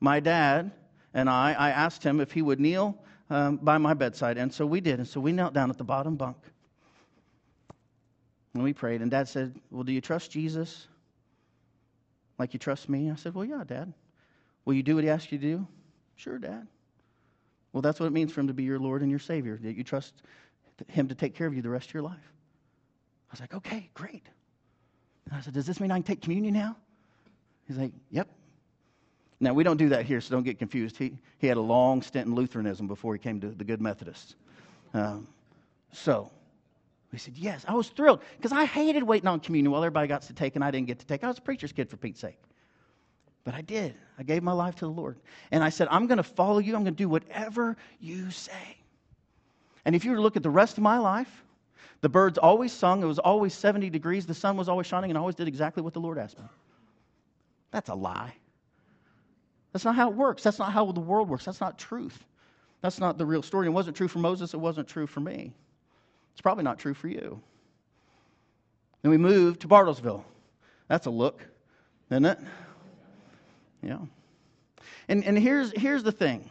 my 0.00 0.20
dad 0.20 0.72
and 1.12 1.28
I, 1.28 1.52
I 1.52 1.70
asked 1.70 2.02
him 2.02 2.20
if 2.20 2.32
he 2.32 2.42
would 2.42 2.60
kneel 2.60 2.96
um, 3.30 3.56
by 3.56 3.78
my 3.78 3.94
bedside. 3.94 4.38
And 4.38 4.52
so 4.52 4.64
we 4.66 4.80
did. 4.80 4.98
And 4.98 5.08
so 5.08 5.20
we 5.20 5.32
knelt 5.32 5.52
down 5.52 5.70
at 5.70 5.78
the 5.78 5.84
bottom 5.84 6.16
bunk. 6.16 6.36
And 8.56 8.64
we 8.64 8.72
prayed, 8.72 9.02
and 9.02 9.10
Dad 9.10 9.28
said, 9.28 9.54
Well, 9.70 9.82
do 9.82 9.92
you 9.92 10.00
trust 10.00 10.30
Jesus 10.30 10.88
like 12.38 12.54
you 12.54 12.58
trust 12.58 12.88
me? 12.88 13.10
I 13.10 13.16
said, 13.16 13.34
Well, 13.34 13.44
yeah, 13.44 13.62
Dad. 13.66 13.92
Will 14.64 14.72
you 14.72 14.82
do 14.82 14.94
what 14.94 15.04
he 15.04 15.10
asked 15.10 15.30
you 15.30 15.36
to 15.36 15.44
do? 15.44 15.66
Sure, 16.14 16.38
Dad. 16.38 16.66
Well, 17.74 17.82
that's 17.82 18.00
what 18.00 18.06
it 18.06 18.14
means 18.14 18.32
for 18.32 18.40
him 18.40 18.46
to 18.46 18.54
be 18.54 18.62
your 18.62 18.78
Lord 18.78 19.02
and 19.02 19.10
your 19.10 19.20
Savior, 19.20 19.58
that 19.62 19.76
you 19.76 19.84
trust 19.84 20.14
him 20.88 21.06
to 21.08 21.14
take 21.14 21.34
care 21.34 21.46
of 21.46 21.54
you 21.54 21.60
the 21.60 21.68
rest 21.68 21.88
of 21.88 21.94
your 21.94 22.02
life. 22.02 22.32
I 23.28 23.32
was 23.32 23.40
like, 23.40 23.52
Okay, 23.52 23.90
great. 23.92 24.24
And 25.26 25.34
I 25.34 25.42
said, 25.42 25.52
Does 25.52 25.66
this 25.66 25.78
mean 25.78 25.90
I 25.90 25.96
can 25.96 26.04
take 26.04 26.22
communion 26.22 26.54
now? 26.54 26.78
He's 27.68 27.76
like, 27.76 27.92
Yep. 28.10 28.26
Now, 29.38 29.52
we 29.52 29.64
don't 29.64 29.76
do 29.76 29.90
that 29.90 30.06
here, 30.06 30.22
so 30.22 30.34
don't 30.34 30.44
get 30.44 30.58
confused. 30.58 30.96
He, 30.96 31.18
he 31.36 31.46
had 31.46 31.58
a 31.58 31.60
long 31.60 32.00
stint 32.00 32.26
in 32.26 32.34
Lutheranism 32.34 32.88
before 32.88 33.12
he 33.12 33.18
came 33.18 33.38
to 33.42 33.48
the 33.48 33.64
Good 33.64 33.82
Methodists. 33.82 34.34
Um, 34.94 35.28
so, 35.92 36.30
he 37.16 37.20
said, 37.24 37.36
Yes. 37.36 37.64
I 37.66 37.74
was 37.74 37.88
thrilled 37.88 38.20
because 38.36 38.52
I 38.52 38.64
hated 38.64 39.02
waiting 39.02 39.28
on 39.28 39.40
communion 39.40 39.72
while 39.72 39.82
everybody 39.82 40.08
got 40.08 40.22
to 40.22 40.34
take 40.34 40.54
and 40.54 40.64
I 40.64 40.70
didn't 40.70 40.86
get 40.86 40.98
to 41.00 41.06
take. 41.06 41.24
I 41.24 41.28
was 41.28 41.38
a 41.38 41.42
preacher's 41.42 41.72
kid 41.72 41.88
for 41.88 41.96
Pete's 41.96 42.20
sake. 42.20 42.38
But 43.44 43.54
I 43.54 43.60
did. 43.60 43.94
I 44.18 44.24
gave 44.24 44.42
my 44.42 44.52
life 44.52 44.74
to 44.76 44.86
the 44.86 44.90
Lord. 44.90 45.18
And 45.52 45.62
I 45.62 45.68
said, 45.68 45.86
I'm 45.90 46.08
going 46.08 46.16
to 46.16 46.24
follow 46.24 46.58
you. 46.58 46.74
I'm 46.74 46.82
going 46.82 46.94
to 46.94 47.02
do 47.02 47.08
whatever 47.08 47.76
you 48.00 48.30
say. 48.30 48.76
And 49.84 49.94
if 49.94 50.04
you 50.04 50.10
were 50.10 50.16
to 50.16 50.22
look 50.22 50.36
at 50.36 50.42
the 50.42 50.50
rest 50.50 50.78
of 50.78 50.82
my 50.82 50.98
life, 50.98 51.44
the 52.00 52.08
birds 52.08 52.38
always 52.38 52.72
sung. 52.72 53.02
It 53.02 53.06
was 53.06 53.20
always 53.20 53.54
70 53.54 53.88
degrees. 53.88 54.26
The 54.26 54.34
sun 54.34 54.56
was 54.56 54.68
always 54.68 54.86
shining, 54.88 55.10
and 55.10 55.16
I 55.16 55.20
always 55.20 55.36
did 55.36 55.46
exactly 55.46 55.82
what 55.82 55.94
the 55.94 56.00
Lord 56.00 56.18
asked 56.18 56.38
me. 56.38 56.44
That's 57.70 57.88
a 57.88 57.94
lie. 57.94 58.34
That's 59.72 59.84
not 59.84 59.94
how 59.94 60.10
it 60.10 60.16
works. 60.16 60.42
That's 60.42 60.58
not 60.58 60.72
how 60.72 60.90
the 60.90 61.00
world 61.00 61.28
works. 61.28 61.44
That's 61.44 61.60
not 61.60 61.78
truth. 61.78 62.24
That's 62.80 62.98
not 62.98 63.16
the 63.16 63.26
real 63.26 63.42
story. 63.42 63.66
It 63.66 63.70
wasn't 63.70 63.96
true 63.96 64.08
for 64.08 64.18
Moses. 64.18 64.54
It 64.54 64.60
wasn't 64.60 64.88
true 64.88 65.06
for 65.06 65.20
me. 65.20 65.52
It's 66.36 66.42
probably 66.42 66.64
not 66.64 66.78
true 66.78 66.92
for 66.92 67.08
you. 67.08 67.40
Then 69.00 69.10
we 69.10 69.16
moved 69.16 69.62
to 69.62 69.68
Bartlesville. 69.68 70.22
That's 70.86 71.06
a 71.06 71.10
look, 71.10 71.42
isn't 72.10 72.26
it? 72.26 72.38
Yeah. 73.82 74.00
And, 75.08 75.24
and 75.24 75.38
here's, 75.38 75.72
here's 75.72 76.02
the 76.02 76.12
thing. 76.12 76.50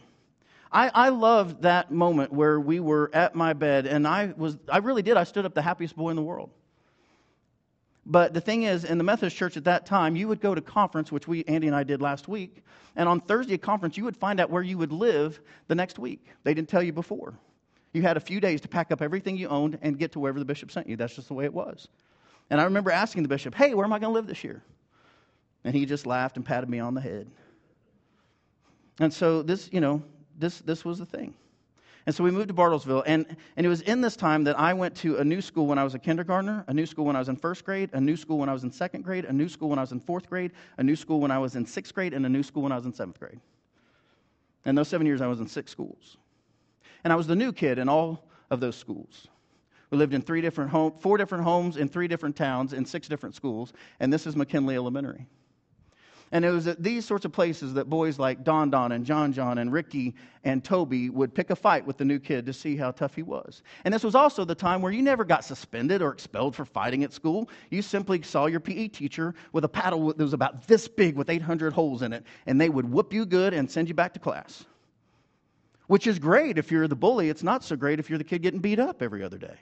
I, 0.72 0.90
I 0.92 1.08
loved 1.10 1.62
that 1.62 1.92
moment 1.92 2.32
where 2.32 2.58
we 2.58 2.80
were 2.80 3.12
at 3.14 3.36
my 3.36 3.52
bed, 3.52 3.86
and 3.86 4.08
I 4.08 4.34
was 4.36 4.56
I 4.68 4.78
really 4.78 5.02
did. 5.02 5.16
I 5.16 5.22
stood 5.22 5.46
up 5.46 5.54
the 5.54 5.62
happiest 5.62 5.94
boy 5.94 6.10
in 6.10 6.16
the 6.16 6.22
world. 6.22 6.50
But 8.04 8.34
the 8.34 8.40
thing 8.40 8.64
is, 8.64 8.84
in 8.84 8.98
the 8.98 9.04
Methodist 9.04 9.36
church 9.36 9.56
at 9.56 9.62
that 9.64 9.86
time, 9.86 10.16
you 10.16 10.26
would 10.26 10.40
go 10.40 10.52
to 10.52 10.60
conference, 10.60 11.12
which 11.12 11.28
we 11.28 11.44
Andy 11.44 11.68
and 11.68 11.76
I 11.76 11.84
did 11.84 12.02
last 12.02 12.26
week, 12.26 12.64
and 12.96 13.08
on 13.08 13.20
Thursday 13.20 13.54
at 13.54 13.62
conference, 13.62 13.96
you 13.96 14.02
would 14.02 14.16
find 14.16 14.40
out 14.40 14.50
where 14.50 14.62
you 14.62 14.76
would 14.78 14.90
live 14.90 15.40
the 15.68 15.76
next 15.76 16.00
week. 16.00 16.26
They 16.42 16.52
didn't 16.52 16.68
tell 16.68 16.82
you 16.82 16.92
before. 16.92 17.38
You 17.96 18.02
had 18.02 18.18
a 18.18 18.20
few 18.20 18.40
days 18.40 18.60
to 18.60 18.68
pack 18.68 18.92
up 18.92 19.00
everything 19.00 19.38
you 19.38 19.48
owned 19.48 19.78
and 19.80 19.98
get 19.98 20.12
to 20.12 20.20
wherever 20.20 20.38
the 20.38 20.44
bishop 20.44 20.70
sent 20.70 20.86
you. 20.86 20.96
That's 20.96 21.16
just 21.16 21.28
the 21.28 21.34
way 21.34 21.46
it 21.46 21.54
was. 21.54 21.88
And 22.50 22.60
I 22.60 22.64
remember 22.64 22.90
asking 22.90 23.22
the 23.22 23.28
bishop, 23.30 23.54
Hey, 23.54 23.72
where 23.72 23.86
am 23.86 23.92
I 23.94 23.98
going 23.98 24.10
to 24.10 24.14
live 24.14 24.26
this 24.26 24.44
year? 24.44 24.62
And 25.64 25.74
he 25.74 25.86
just 25.86 26.04
laughed 26.06 26.36
and 26.36 26.44
patted 26.44 26.68
me 26.68 26.78
on 26.78 26.92
the 26.92 27.00
head. 27.00 27.26
And 29.00 29.10
so 29.10 29.40
this, 29.40 29.70
you 29.72 29.80
know, 29.80 30.02
this, 30.38 30.58
this 30.58 30.84
was 30.84 30.98
the 30.98 31.06
thing. 31.06 31.32
And 32.04 32.14
so 32.14 32.22
we 32.22 32.30
moved 32.30 32.48
to 32.48 32.54
Bartlesville. 32.54 33.02
And, 33.06 33.24
and 33.56 33.64
it 33.64 33.68
was 33.70 33.80
in 33.80 34.02
this 34.02 34.14
time 34.14 34.44
that 34.44 34.58
I 34.60 34.74
went 34.74 34.94
to 34.96 35.16
a 35.16 35.24
new 35.24 35.40
school 35.40 35.66
when 35.66 35.78
I 35.78 35.84
was 35.84 35.94
a 35.94 35.98
kindergartner, 35.98 36.66
a 36.68 36.74
new 36.74 36.84
school 36.84 37.06
when 37.06 37.16
I 37.16 37.18
was 37.18 37.30
in 37.30 37.36
first 37.36 37.64
grade, 37.64 37.88
a 37.94 38.00
new 38.00 38.16
school 38.18 38.36
when 38.36 38.50
I 38.50 38.52
was 38.52 38.62
in 38.62 38.70
second 38.70 39.04
grade, 39.04 39.24
a 39.24 39.32
new 39.32 39.48
school 39.48 39.70
when 39.70 39.78
I 39.78 39.82
was 39.82 39.92
in 39.92 40.00
fourth 40.00 40.28
grade, 40.28 40.52
a 40.76 40.82
new 40.82 40.96
school 40.96 41.18
when 41.18 41.30
I 41.30 41.38
was 41.38 41.56
in 41.56 41.64
sixth 41.64 41.94
grade, 41.94 42.12
and 42.12 42.26
a 42.26 42.28
new 42.28 42.42
school 42.42 42.62
when 42.62 42.72
I 42.72 42.76
was 42.76 42.84
in 42.84 42.92
seventh 42.92 43.18
grade. 43.18 43.40
And 44.66 44.76
those 44.76 44.88
seven 44.88 45.06
years, 45.06 45.22
I 45.22 45.28
was 45.28 45.40
in 45.40 45.48
six 45.48 45.72
schools. 45.72 46.18
And 47.04 47.12
I 47.12 47.16
was 47.16 47.26
the 47.26 47.36
new 47.36 47.52
kid 47.52 47.78
in 47.78 47.88
all 47.88 48.28
of 48.50 48.60
those 48.60 48.76
schools. 48.76 49.28
We 49.90 49.98
lived 49.98 50.14
in 50.14 50.22
three 50.22 50.40
different 50.40 50.70
home, 50.70 50.94
four 50.98 51.16
different 51.16 51.44
homes 51.44 51.76
in 51.76 51.88
three 51.88 52.08
different 52.08 52.36
towns 52.36 52.72
in 52.72 52.84
six 52.84 53.08
different 53.08 53.34
schools, 53.34 53.72
and 54.00 54.12
this 54.12 54.26
is 54.26 54.34
McKinley 54.34 54.74
Elementary. 54.74 55.26
And 56.32 56.44
it 56.44 56.50
was 56.50 56.66
at 56.66 56.82
these 56.82 57.04
sorts 57.04 57.24
of 57.24 57.30
places 57.30 57.74
that 57.74 57.88
boys 57.88 58.18
like 58.18 58.42
Don 58.42 58.68
Don 58.68 58.90
and 58.90 59.06
John 59.06 59.32
John 59.32 59.58
and 59.58 59.72
Ricky 59.72 60.12
and 60.42 60.64
Toby 60.64 61.08
would 61.08 61.32
pick 61.32 61.50
a 61.50 61.56
fight 61.56 61.86
with 61.86 61.98
the 61.98 62.04
new 62.04 62.18
kid 62.18 62.46
to 62.46 62.52
see 62.52 62.76
how 62.76 62.90
tough 62.90 63.14
he 63.14 63.22
was. 63.22 63.62
And 63.84 63.94
this 63.94 64.02
was 64.02 64.16
also 64.16 64.44
the 64.44 64.54
time 64.54 64.82
where 64.82 64.90
you 64.90 65.02
never 65.02 65.24
got 65.24 65.44
suspended 65.44 66.02
or 66.02 66.10
expelled 66.10 66.56
for 66.56 66.64
fighting 66.64 67.04
at 67.04 67.12
school. 67.12 67.48
You 67.70 67.80
simply 67.80 68.22
saw 68.22 68.46
your 68.46 68.58
PE 68.58 68.88
teacher 68.88 69.34
with 69.52 69.64
a 69.64 69.68
paddle 69.68 70.08
that 70.08 70.18
was 70.18 70.32
about 70.32 70.66
this 70.66 70.88
big 70.88 71.14
with 71.14 71.30
800 71.30 71.72
holes 71.72 72.02
in 72.02 72.12
it, 72.12 72.24
and 72.46 72.60
they 72.60 72.70
would 72.70 72.90
whoop 72.90 73.12
you 73.12 73.24
good 73.24 73.54
and 73.54 73.70
send 73.70 73.86
you 73.86 73.94
back 73.94 74.12
to 74.14 74.18
class 74.18 74.64
which 75.86 76.06
is 76.06 76.18
great 76.18 76.58
if 76.58 76.70
you're 76.70 76.88
the 76.88 76.96
bully. 76.96 77.28
It's 77.28 77.42
not 77.42 77.64
so 77.64 77.76
great 77.76 77.98
if 77.98 78.10
you're 78.10 78.18
the 78.18 78.24
kid 78.24 78.42
getting 78.42 78.60
beat 78.60 78.78
up 78.78 79.02
every 79.02 79.22
other 79.22 79.38
day. 79.38 79.56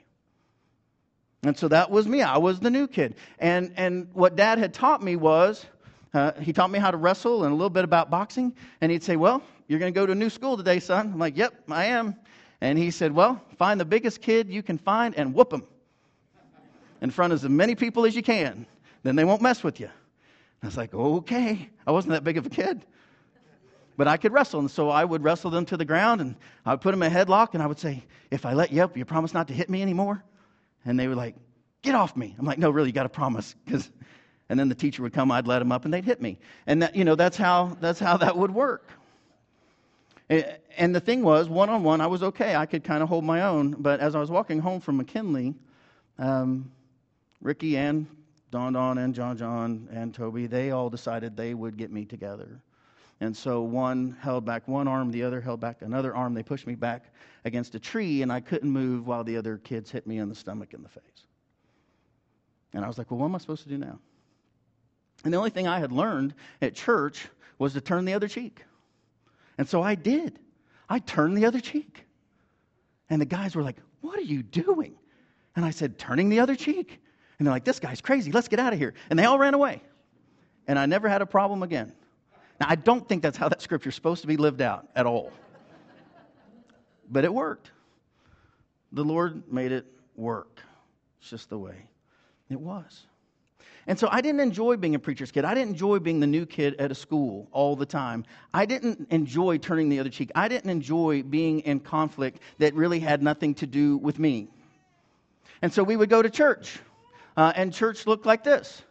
And 1.43 1.57
so 1.57 1.67
that 1.67 1.91
was 1.91 2.07
me. 2.07 2.21
I 2.21 2.37
was 2.37 2.59
the 2.59 2.71
new 2.71 2.87
kid. 2.87 3.15
And, 3.37 3.73
and 3.77 4.09
what 4.13 4.35
dad 4.35 4.57
had 4.57 4.73
taught 4.73 5.03
me 5.03 5.15
was 5.15 5.63
uh, 6.13 6.31
he 6.39 6.53
taught 6.53 6.71
me 6.71 6.79
how 6.79 6.89
to 6.91 6.97
wrestle 6.97 7.43
and 7.43 7.51
a 7.51 7.55
little 7.55 7.69
bit 7.69 7.83
about 7.83 8.09
boxing. 8.09 8.55
And 8.81 8.91
he'd 8.91 9.03
say, 9.03 9.15
Well, 9.15 9.43
you're 9.67 9.79
going 9.79 9.93
to 9.93 9.99
go 9.99 10.05
to 10.05 10.13
a 10.13 10.15
new 10.15 10.29
school 10.29 10.57
today, 10.57 10.79
son. 10.79 11.11
I'm 11.13 11.19
like, 11.19 11.37
Yep, 11.37 11.53
I 11.69 11.85
am. 11.85 12.15
And 12.61 12.79
he 12.79 12.89
said, 12.89 13.11
Well, 13.11 13.41
find 13.57 13.79
the 13.79 13.85
biggest 13.85 14.21
kid 14.21 14.49
you 14.49 14.63
can 14.63 14.77
find 14.77 15.13
and 15.15 15.33
whoop 15.33 15.53
him 15.53 15.63
in 17.01 17.11
front 17.11 17.33
of 17.33 17.43
as 17.43 17.49
many 17.49 17.75
people 17.75 18.05
as 18.05 18.15
you 18.15 18.23
can. 18.23 18.65
Then 19.03 19.15
they 19.15 19.25
won't 19.25 19.41
mess 19.41 19.63
with 19.63 19.79
you. 19.79 19.89
I 20.63 20.65
was 20.65 20.77
like, 20.77 20.93
Okay. 20.93 21.69
I 21.85 21.91
wasn't 21.91 22.13
that 22.13 22.23
big 22.23 22.37
of 22.37 22.47
a 22.47 22.49
kid 22.49 22.83
but 23.97 24.07
I 24.07 24.17
could 24.17 24.33
wrestle. 24.33 24.59
And 24.59 24.69
so 24.69 24.89
I 24.89 25.05
would 25.05 25.23
wrestle 25.23 25.51
them 25.51 25.65
to 25.65 25.77
the 25.77 25.85
ground 25.85 26.21
and 26.21 26.35
I 26.65 26.71
would 26.71 26.81
put 26.81 26.91
them 26.91 27.03
in 27.03 27.11
a 27.11 27.15
headlock 27.15 27.53
and 27.53 27.63
I 27.63 27.67
would 27.67 27.79
say, 27.79 28.03
If 28.31 28.45
I 28.45 28.53
let 28.53 28.71
you 28.71 28.83
up, 28.83 28.97
you 28.97 29.05
promise 29.05 29.33
not 29.33 29.47
to 29.47 29.53
hit 29.53 29.69
me 29.69 29.81
anymore? 29.81 30.23
And 30.85 30.99
they 30.99 31.07
were 31.07 31.15
like, 31.15 31.35
Get 31.81 31.95
off 31.95 32.15
me. 32.15 32.35
I'm 32.37 32.45
like, 32.45 32.57
No, 32.57 32.69
really, 32.69 32.89
you 32.89 32.93
got 32.93 33.03
to 33.03 33.09
promise. 33.09 33.55
Because, 33.65 33.89
and 34.49 34.59
then 34.59 34.69
the 34.69 34.75
teacher 34.75 35.01
would 35.03 35.13
come, 35.13 35.31
I'd 35.31 35.47
let 35.47 35.59
them 35.59 35.71
up 35.71 35.85
and 35.85 35.93
they'd 35.93 36.05
hit 36.05 36.21
me. 36.21 36.37
And 36.67 36.81
that, 36.81 36.95
you 36.95 37.05
know, 37.05 37.15
that's 37.15 37.37
how, 37.37 37.77
that's 37.79 37.99
how 37.99 38.17
that 38.17 38.37
would 38.37 38.51
work. 38.51 38.89
And 40.27 40.95
the 40.95 40.99
thing 40.99 41.21
was, 41.21 41.47
one 41.47 41.69
on 41.69 41.83
one, 41.83 42.01
I 42.01 42.07
was 42.07 42.23
okay. 42.23 42.55
I 42.55 42.65
could 42.65 42.83
kind 42.83 43.03
of 43.03 43.09
hold 43.09 43.23
my 43.23 43.43
own. 43.43 43.75
But 43.77 43.99
as 43.99 44.15
I 44.15 44.19
was 44.19 44.31
walking 44.31 44.59
home 44.59 44.81
from 44.81 44.97
McKinley, 44.97 45.53
um, 46.17 46.71
Ricky 47.41 47.77
and 47.77 48.07
Don 48.49 48.73
Don 48.73 48.97
and 48.97 49.13
John 49.13 49.37
John 49.37 49.87
and 49.91 50.13
Toby, 50.13 50.47
they 50.47 50.71
all 50.71 50.89
decided 50.89 51.37
they 51.37 51.53
would 51.53 51.77
get 51.77 51.91
me 51.91 52.05
together. 52.05 52.61
And 53.21 53.35
so 53.35 53.61
one 53.61 54.17
held 54.19 54.45
back 54.45 54.67
one 54.67 54.87
arm, 54.87 55.11
the 55.11 55.23
other 55.23 55.39
held 55.39 55.61
back 55.61 55.81
another 55.81 56.15
arm. 56.15 56.33
They 56.33 56.43
pushed 56.43 56.67
me 56.67 56.75
back 56.75 57.13
against 57.45 57.73
a 57.75 57.79
tree, 57.79 58.21
and 58.21 58.31
I 58.31 58.41
couldn't 58.41 58.69
move 58.69 59.07
while 59.07 59.23
the 59.23 59.37
other 59.37 59.57
kids 59.57 59.89
hit 59.89 60.05
me 60.05 60.17
in 60.17 60.27
the 60.27 60.35
stomach 60.35 60.73
and 60.73 60.83
the 60.83 60.89
face. 60.89 61.25
And 62.73 62.83
I 62.83 62.87
was 62.87 62.97
like, 62.97 63.09
well, 63.09 63.19
what 63.19 63.27
am 63.27 63.35
I 63.35 63.37
supposed 63.37 63.63
to 63.63 63.69
do 63.69 63.77
now? 63.77 63.99
And 65.23 65.33
the 65.33 65.37
only 65.37 65.49
thing 65.49 65.67
I 65.67 65.79
had 65.79 65.91
learned 65.91 66.33
at 66.61 66.75
church 66.75 67.27
was 67.57 67.73
to 67.73 67.81
turn 67.81 68.03
the 68.03 68.13
other 68.13 68.27
cheek. 68.27 68.63
And 69.57 69.67
so 69.67 69.81
I 69.81 69.95
did. 69.95 70.39
I 70.89 70.99
turned 70.99 71.37
the 71.37 71.45
other 71.45 71.61
cheek. 71.61 72.05
And 73.09 73.21
the 73.21 73.25
guys 73.25 73.55
were 73.55 73.63
like, 73.63 73.77
What 74.01 74.19
are 74.19 74.23
you 74.23 74.43
doing? 74.43 74.95
And 75.55 75.63
I 75.63 75.69
said, 75.69 75.97
Turning 75.97 76.29
the 76.29 76.41
other 76.41 76.55
cheek. 76.55 76.99
And 77.39 77.47
they're 77.47 77.53
like, 77.53 77.63
This 77.63 77.79
guy's 77.79 78.01
crazy. 78.01 78.31
Let's 78.31 78.49
get 78.49 78.59
out 78.59 78.73
of 78.73 78.79
here. 78.79 78.93
And 79.09 79.17
they 79.17 79.23
all 79.23 79.39
ran 79.39 79.53
away. 79.53 79.81
And 80.67 80.77
I 80.77 80.85
never 80.85 81.07
had 81.07 81.21
a 81.21 81.25
problem 81.25 81.63
again. 81.63 81.93
Now, 82.59 82.67
I 82.69 82.75
don't 82.75 83.07
think 83.07 83.21
that's 83.21 83.37
how 83.37 83.49
that 83.49 83.61
scripture 83.61 83.89
is 83.89 83.95
supposed 83.95 84.21
to 84.21 84.27
be 84.27 84.37
lived 84.37 84.61
out 84.61 84.87
at 84.95 85.05
all. 85.05 85.31
but 87.09 87.25
it 87.25 87.33
worked. 87.33 87.71
The 88.91 89.03
Lord 89.03 89.51
made 89.51 89.71
it 89.71 89.85
work. 90.15 90.61
It's 91.19 91.29
just 91.29 91.49
the 91.49 91.57
way 91.57 91.75
it 92.49 92.59
was. 92.59 93.05
And 93.87 93.99
so 93.99 94.07
I 94.11 94.21
didn't 94.21 94.39
enjoy 94.39 94.77
being 94.77 94.95
a 94.95 94.99
preacher's 94.99 95.31
kid. 95.31 95.45
I 95.45 95.53
didn't 95.53 95.69
enjoy 95.69 95.99
being 95.99 96.19
the 96.19 96.27
new 96.27 96.45
kid 96.45 96.75
at 96.79 96.91
a 96.91 96.95
school 96.95 97.47
all 97.51 97.75
the 97.75 97.85
time. 97.85 98.25
I 98.53 98.65
didn't 98.65 99.07
enjoy 99.11 99.59
turning 99.59 99.89
the 99.89 99.99
other 99.99 100.09
cheek. 100.09 100.31
I 100.33 100.47
didn't 100.47 100.71
enjoy 100.71 101.21
being 101.21 101.59
in 101.59 101.79
conflict 101.81 102.39
that 102.57 102.73
really 102.73 102.99
had 102.99 103.21
nothing 103.21 103.53
to 103.55 103.67
do 103.67 103.97
with 103.97 104.17
me. 104.17 104.47
And 105.61 105.71
so 105.71 105.83
we 105.83 105.95
would 105.95 106.09
go 106.09 106.21
to 106.21 106.29
church, 106.29 106.79
uh, 107.37 107.53
and 107.55 107.73
church 107.73 108.07
looked 108.07 108.25
like 108.25 108.43
this. 108.43 108.81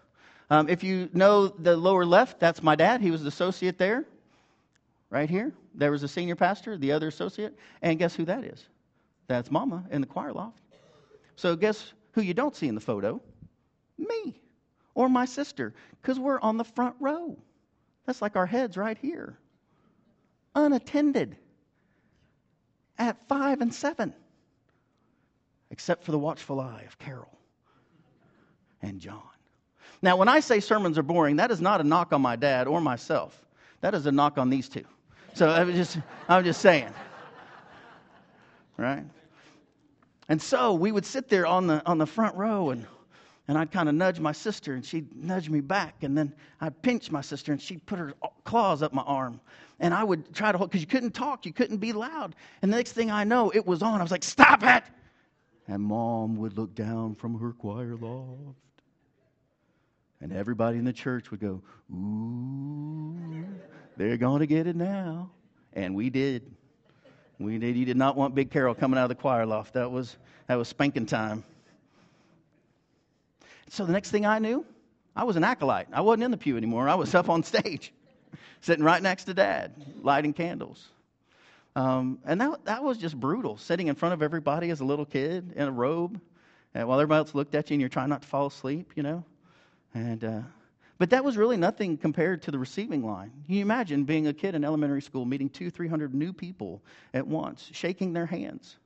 Um, 0.50 0.68
if 0.68 0.84
you 0.84 1.08
know 1.12 1.48
the 1.48 1.76
lower 1.76 2.04
left, 2.04 2.38
that's 2.38 2.62
my 2.62 2.76
dad. 2.76 3.00
He 3.00 3.10
was 3.10 3.22
the 3.22 3.28
associate 3.28 3.78
there, 3.78 4.04
right 5.10 5.28
here. 5.28 5.52
There 5.74 5.90
was 5.90 6.02
a 6.02 6.08
senior 6.08 6.36
pastor, 6.36 6.76
the 6.76 6.92
other 6.92 7.08
associate. 7.08 7.58
And 7.82 7.98
guess 7.98 8.14
who 8.14 8.24
that 8.26 8.44
is? 8.44 8.64
That's 9.26 9.50
mama 9.50 9.84
in 9.90 10.00
the 10.00 10.06
choir 10.06 10.32
loft. 10.32 10.60
So 11.36 11.56
guess 11.56 11.92
who 12.12 12.22
you 12.22 12.34
don't 12.34 12.54
see 12.54 12.68
in 12.68 12.74
the 12.74 12.80
photo? 12.80 13.20
Me 13.98 14.40
or 14.94 15.08
my 15.08 15.24
sister, 15.24 15.74
because 16.00 16.18
we're 16.18 16.40
on 16.40 16.56
the 16.56 16.64
front 16.64 16.94
row. 17.00 17.36
That's 18.06 18.22
like 18.22 18.36
our 18.36 18.46
heads 18.46 18.76
right 18.76 18.98
here. 18.98 19.38
Unattended 20.54 21.36
at 22.98 23.16
five 23.28 23.60
and 23.60 23.74
seven, 23.74 24.14
except 25.70 26.04
for 26.04 26.12
the 26.12 26.18
watchful 26.18 26.60
eye 26.60 26.84
of 26.86 26.98
Carol 26.98 27.36
and 28.82 29.00
John. 29.00 29.33
Now, 30.04 30.18
when 30.18 30.28
I 30.28 30.40
say 30.40 30.60
sermons 30.60 30.98
are 30.98 31.02
boring, 31.02 31.36
that 31.36 31.50
is 31.50 31.62
not 31.62 31.80
a 31.80 31.84
knock 31.84 32.12
on 32.12 32.20
my 32.20 32.36
dad 32.36 32.66
or 32.68 32.78
myself. 32.78 33.42
That 33.80 33.94
is 33.94 34.04
a 34.04 34.12
knock 34.12 34.36
on 34.36 34.50
these 34.50 34.68
two. 34.68 34.84
So 35.32 35.48
I'm 35.48 35.72
just, 35.72 35.96
I'm 36.28 36.44
just 36.44 36.60
saying. 36.60 36.92
Right? 38.76 39.04
And 40.28 40.42
so 40.42 40.74
we 40.74 40.92
would 40.92 41.06
sit 41.06 41.30
there 41.30 41.46
on 41.46 41.66
the, 41.66 41.82
on 41.86 41.96
the 41.96 42.04
front 42.06 42.36
row 42.36 42.68
and 42.68 42.86
and 43.46 43.58
I'd 43.58 43.70
kind 43.70 43.90
of 43.90 43.94
nudge 43.94 44.20
my 44.20 44.32
sister, 44.32 44.72
and 44.72 44.82
she'd 44.82 45.14
nudge 45.14 45.50
me 45.50 45.60
back. 45.60 46.02
And 46.02 46.16
then 46.16 46.34
I'd 46.62 46.80
pinch 46.80 47.10
my 47.10 47.20
sister, 47.20 47.52
and 47.52 47.60
she'd 47.60 47.84
put 47.84 47.98
her 47.98 48.14
claws 48.44 48.82
up 48.82 48.94
my 48.94 49.02
arm. 49.02 49.38
And 49.80 49.92
I 49.92 50.02
would 50.02 50.34
try 50.34 50.50
to 50.50 50.56
hold, 50.56 50.70
because 50.70 50.80
you 50.80 50.86
couldn't 50.86 51.10
talk, 51.10 51.44
you 51.44 51.52
couldn't 51.52 51.76
be 51.76 51.92
loud. 51.92 52.36
And 52.62 52.72
the 52.72 52.76
next 52.78 52.92
thing 52.92 53.10
I 53.10 53.24
know, 53.24 53.50
it 53.50 53.66
was 53.66 53.82
on. 53.82 54.00
I 54.00 54.02
was 54.02 54.10
like, 54.10 54.24
Stop 54.24 54.62
it! 54.62 54.84
And 55.68 55.82
mom 55.82 56.36
would 56.36 56.56
look 56.56 56.74
down 56.74 57.16
from 57.16 57.38
her 57.38 57.52
choir 57.52 57.96
loft. 57.96 58.56
And 60.20 60.32
everybody 60.32 60.78
in 60.78 60.84
the 60.84 60.92
church 60.92 61.30
would 61.30 61.40
go, 61.40 61.60
Ooh, 61.92 63.44
they're 63.96 64.16
going 64.16 64.40
to 64.40 64.46
get 64.46 64.66
it 64.66 64.76
now. 64.76 65.30
And 65.72 65.94
we 65.94 66.10
did. 66.10 66.50
We 67.38 67.58
did. 67.58 67.76
You 67.76 67.84
did 67.84 67.96
not 67.96 68.16
want 68.16 68.34
Big 68.34 68.50
Carol 68.50 68.74
coming 68.74 68.98
out 68.98 69.04
of 69.04 69.08
the 69.08 69.14
choir 69.16 69.44
loft. 69.44 69.74
That 69.74 69.90
was, 69.90 70.16
that 70.46 70.54
was 70.54 70.68
spanking 70.68 71.06
time. 71.06 71.44
So 73.68 73.84
the 73.84 73.92
next 73.92 74.10
thing 74.10 74.24
I 74.24 74.38
knew, 74.38 74.64
I 75.16 75.24
was 75.24 75.36
an 75.36 75.44
acolyte. 75.44 75.88
I 75.92 76.00
wasn't 76.00 76.24
in 76.24 76.30
the 76.30 76.36
pew 76.36 76.56
anymore. 76.56 76.88
I 76.88 76.94
was 76.94 77.14
up 77.14 77.28
on 77.28 77.42
stage, 77.42 77.92
sitting 78.60 78.84
right 78.84 79.02
next 79.02 79.24
to 79.24 79.34
dad, 79.34 79.72
lighting 80.02 80.32
candles. 80.32 80.88
Um, 81.76 82.20
and 82.24 82.40
that, 82.40 82.64
that 82.66 82.84
was 82.84 82.98
just 82.98 83.18
brutal, 83.18 83.56
sitting 83.56 83.88
in 83.88 83.96
front 83.96 84.12
of 84.12 84.22
everybody 84.22 84.70
as 84.70 84.80
a 84.80 84.84
little 84.84 85.04
kid 85.04 85.52
in 85.56 85.66
a 85.66 85.72
robe, 85.72 86.20
and 86.72 86.86
while 86.86 87.00
everybody 87.00 87.18
else 87.18 87.34
looked 87.34 87.54
at 87.54 87.70
you 87.70 87.74
and 87.74 87.80
you're 87.80 87.88
trying 87.88 88.08
not 88.08 88.22
to 88.22 88.28
fall 88.28 88.46
asleep, 88.46 88.92
you 88.94 89.02
know. 89.02 89.24
And, 89.94 90.24
uh, 90.24 90.40
but 90.98 91.10
that 91.10 91.24
was 91.24 91.36
really 91.36 91.56
nothing 91.56 91.96
compared 91.96 92.42
to 92.42 92.50
the 92.50 92.58
receiving 92.58 93.04
line. 93.04 93.30
Can 93.46 93.54
you 93.54 93.62
imagine 93.62 94.04
being 94.04 94.26
a 94.26 94.32
kid 94.32 94.54
in 94.54 94.64
elementary 94.64 95.02
school, 95.02 95.24
meeting 95.24 95.48
two, 95.48 95.70
three 95.70 95.88
hundred 95.88 96.14
new 96.14 96.32
people 96.32 96.82
at 97.14 97.26
once, 97.26 97.68
shaking 97.72 98.12
their 98.12 98.26
hands 98.26 98.76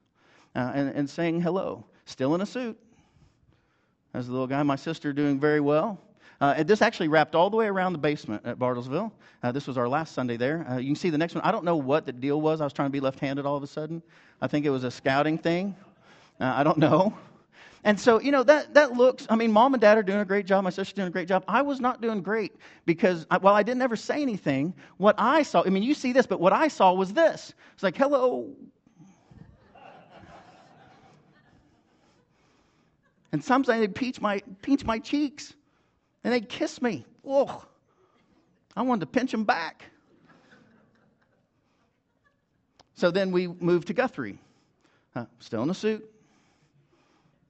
uh, 0.55 0.73
and, 0.75 0.94
and 0.94 1.09
saying 1.09 1.40
hello, 1.40 1.85
still 2.05 2.35
in 2.35 2.40
a 2.40 2.47
suit, 2.47 2.79
as 4.14 4.29
a 4.29 4.33
little 4.33 4.47
guy. 4.47 4.62
My 4.62 4.77
sister 4.77 5.12
doing 5.12 5.40
very 5.40 5.61
well. 5.61 5.99
Uh, 6.40 6.62
this 6.62 6.83
actually 6.83 7.09
wrapped 7.09 7.35
all 7.35 7.51
the 7.51 7.57
way 7.57 7.66
around 7.66 7.92
the 7.92 7.99
basement 7.99 8.42
at 8.44 8.59
Bartlesville. 8.59 9.11
Uh, 9.42 9.51
this 9.51 9.66
was 9.66 9.77
our 9.77 9.88
last 9.88 10.14
Sunday 10.14 10.37
there. 10.37 10.64
Uh, 10.71 10.77
you 10.77 10.88
can 10.88 10.97
see 10.97 11.11
the 11.11 11.18
next 11.18 11.35
one. 11.35 11.42
I 11.42 11.51
don't 11.51 11.64
know 11.64 11.77
what 11.77 12.07
the 12.07 12.12
deal 12.12 12.40
was. 12.40 12.61
I 12.61 12.64
was 12.64 12.73
trying 12.73 12.88
to 12.88 12.92
be 12.92 13.01
left 13.01 13.18
handed 13.18 13.44
all 13.44 13.57
of 13.57 13.62
a 13.62 13.66
sudden. 13.66 14.03
I 14.40 14.47
think 14.47 14.64
it 14.64 14.71
was 14.71 14.85
a 14.85 14.90
scouting 14.90 15.37
thing. 15.37 15.75
Uh, 16.40 16.53
I 16.57 16.62
don't 16.62 16.79
know. 16.79 17.12
And 17.88 17.98
so, 17.98 18.20
you 18.20 18.33
know, 18.33 18.42
that, 18.42 18.74
that 18.74 18.92
looks, 18.92 19.27
I 19.31 19.35
mean, 19.35 19.51
mom 19.51 19.72
and 19.72 19.81
dad 19.81 19.96
are 19.96 20.03
doing 20.03 20.18
a 20.18 20.24
great 20.27 20.44
job. 20.44 20.62
My 20.62 20.68
sister's 20.68 20.92
doing 20.92 21.09
a 21.09 21.11
great 21.11 21.27
job. 21.27 21.42
I 21.48 21.62
was 21.62 21.81
not 21.81 22.03
doing 22.03 22.20
great 22.20 22.55
because, 22.85 23.27
I, 23.31 23.38
while 23.38 23.55
I 23.55 23.62
didn't 23.62 23.81
ever 23.81 23.96
say 23.96 24.20
anything, 24.20 24.74
what 24.98 25.14
I 25.16 25.42
saw, 25.42 25.62
I 25.64 25.70
mean, 25.70 25.83
you 25.83 25.94
see 25.94 26.12
this, 26.12 26.27
but 26.27 26.38
what 26.38 26.53
I 26.53 26.68
saw 26.68 26.92
was 26.92 27.14
this. 27.14 27.55
It's 27.72 27.83
like, 27.83 27.96
hello, 27.96 28.51
And 33.33 33.42
sometimes 33.42 33.81
they'd 33.81 33.94
pinch 33.94 34.20
my, 34.20 34.42
pinch 34.61 34.85
my 34.85 34.98
cheeks 34.98 35.55
and 36.24 36.35
they'd 36.35 36.46
kiss 36.46 36.83
me. 36.83 37.07
Oh, 37.27 37.64
I 38.77 38.83
wanted 38.83 39.01
to 39.01 39.07
pinch 39.07 39.31
them 39.31 39.44
back. 39.44 39.85
So 42.96 43.11
then 43.11 43.33
we 43.33 43.46
moved 43.46 43.87
to 43.87 43.94
Guthrie, 43.94 44.38
uh, 45.16 45.24
still 45.40 45.62
in 45.62 45.70
a 45.70 45.74
suit. 45.74 46.07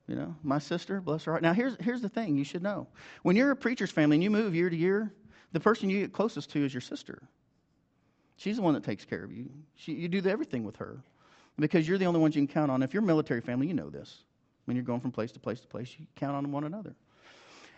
You 0.09 0.15
know, 0.15 0.35
my 0.43 0.59
sister, 0.59 1.01
bless 1.03 1.25
her 1.25 1.33
heart. 1.33 1.43
Now, 1.43 1.53
here's, 1.53 1.77
here's 1.81 2.01
the 2.01 2.09
thing 2.09 2.37
you 2.37 2.45
should 2.45 2.63
know. 2.63 2.87
When 3.23 3.37
you're 3.37 3.51
a 3.51 3.57
preacher's 3.57 3.91
family 3.91 4.17
and 4.17 4.25
you 4.25 4.31
move 4.31 4.55
year 4.55 4.71
to 4.71 4.77
year, 4.77 5.13
the 5.53 5.61
person 5.61 5.91
you 5.91 6.01
get 6.01 6.15
closest 6.15 6.51
to 6.53 6.65
is 6.65 6.73
your 6.73 6.81
sister. 6.81 7.23
She's 8.37 8.57
the 8.57 8.63
one 8.63 8.75
that 8.75 8.85
takes 8.85 9.05
care 9.05 9.23
of 9.23 9.31
you. 9.31 9.51
She, 9.77 9.93
you 9.93 10.09
do 10.09 10.27
everything 10.29 10.65
with 10.65 10.77
her 10.77 10.99
because 11.59 11.87
you're 11.87 11.99
the 11.99 12.07
only 12.07 12.21
ones 12.21 12.35
you 12.35 12.41
can 12.47 12.53
count 12.53 12.71
on. 12.71 12.83
If 12.83 12.95
you're 12.95 13.03
a 13.03 13.07
military 13.07 13.43
family, 13.43 13.67
you 13.67 13.75
know 13.75 13.91
this 13.91 14.23
when 14.65 14.77
you're 14.77 14.85
going 14.85 15.01
from 15.01 15.13
place 15.13 15.33
to 15.33 15.41
place 15.41 15.61
to 15.61 15.67
place. 15.67 15.95
You 15.99 16.07
count 16.17 16.37
on 16.37 16.51
one 16.53 16.65
another. 16.65 16.95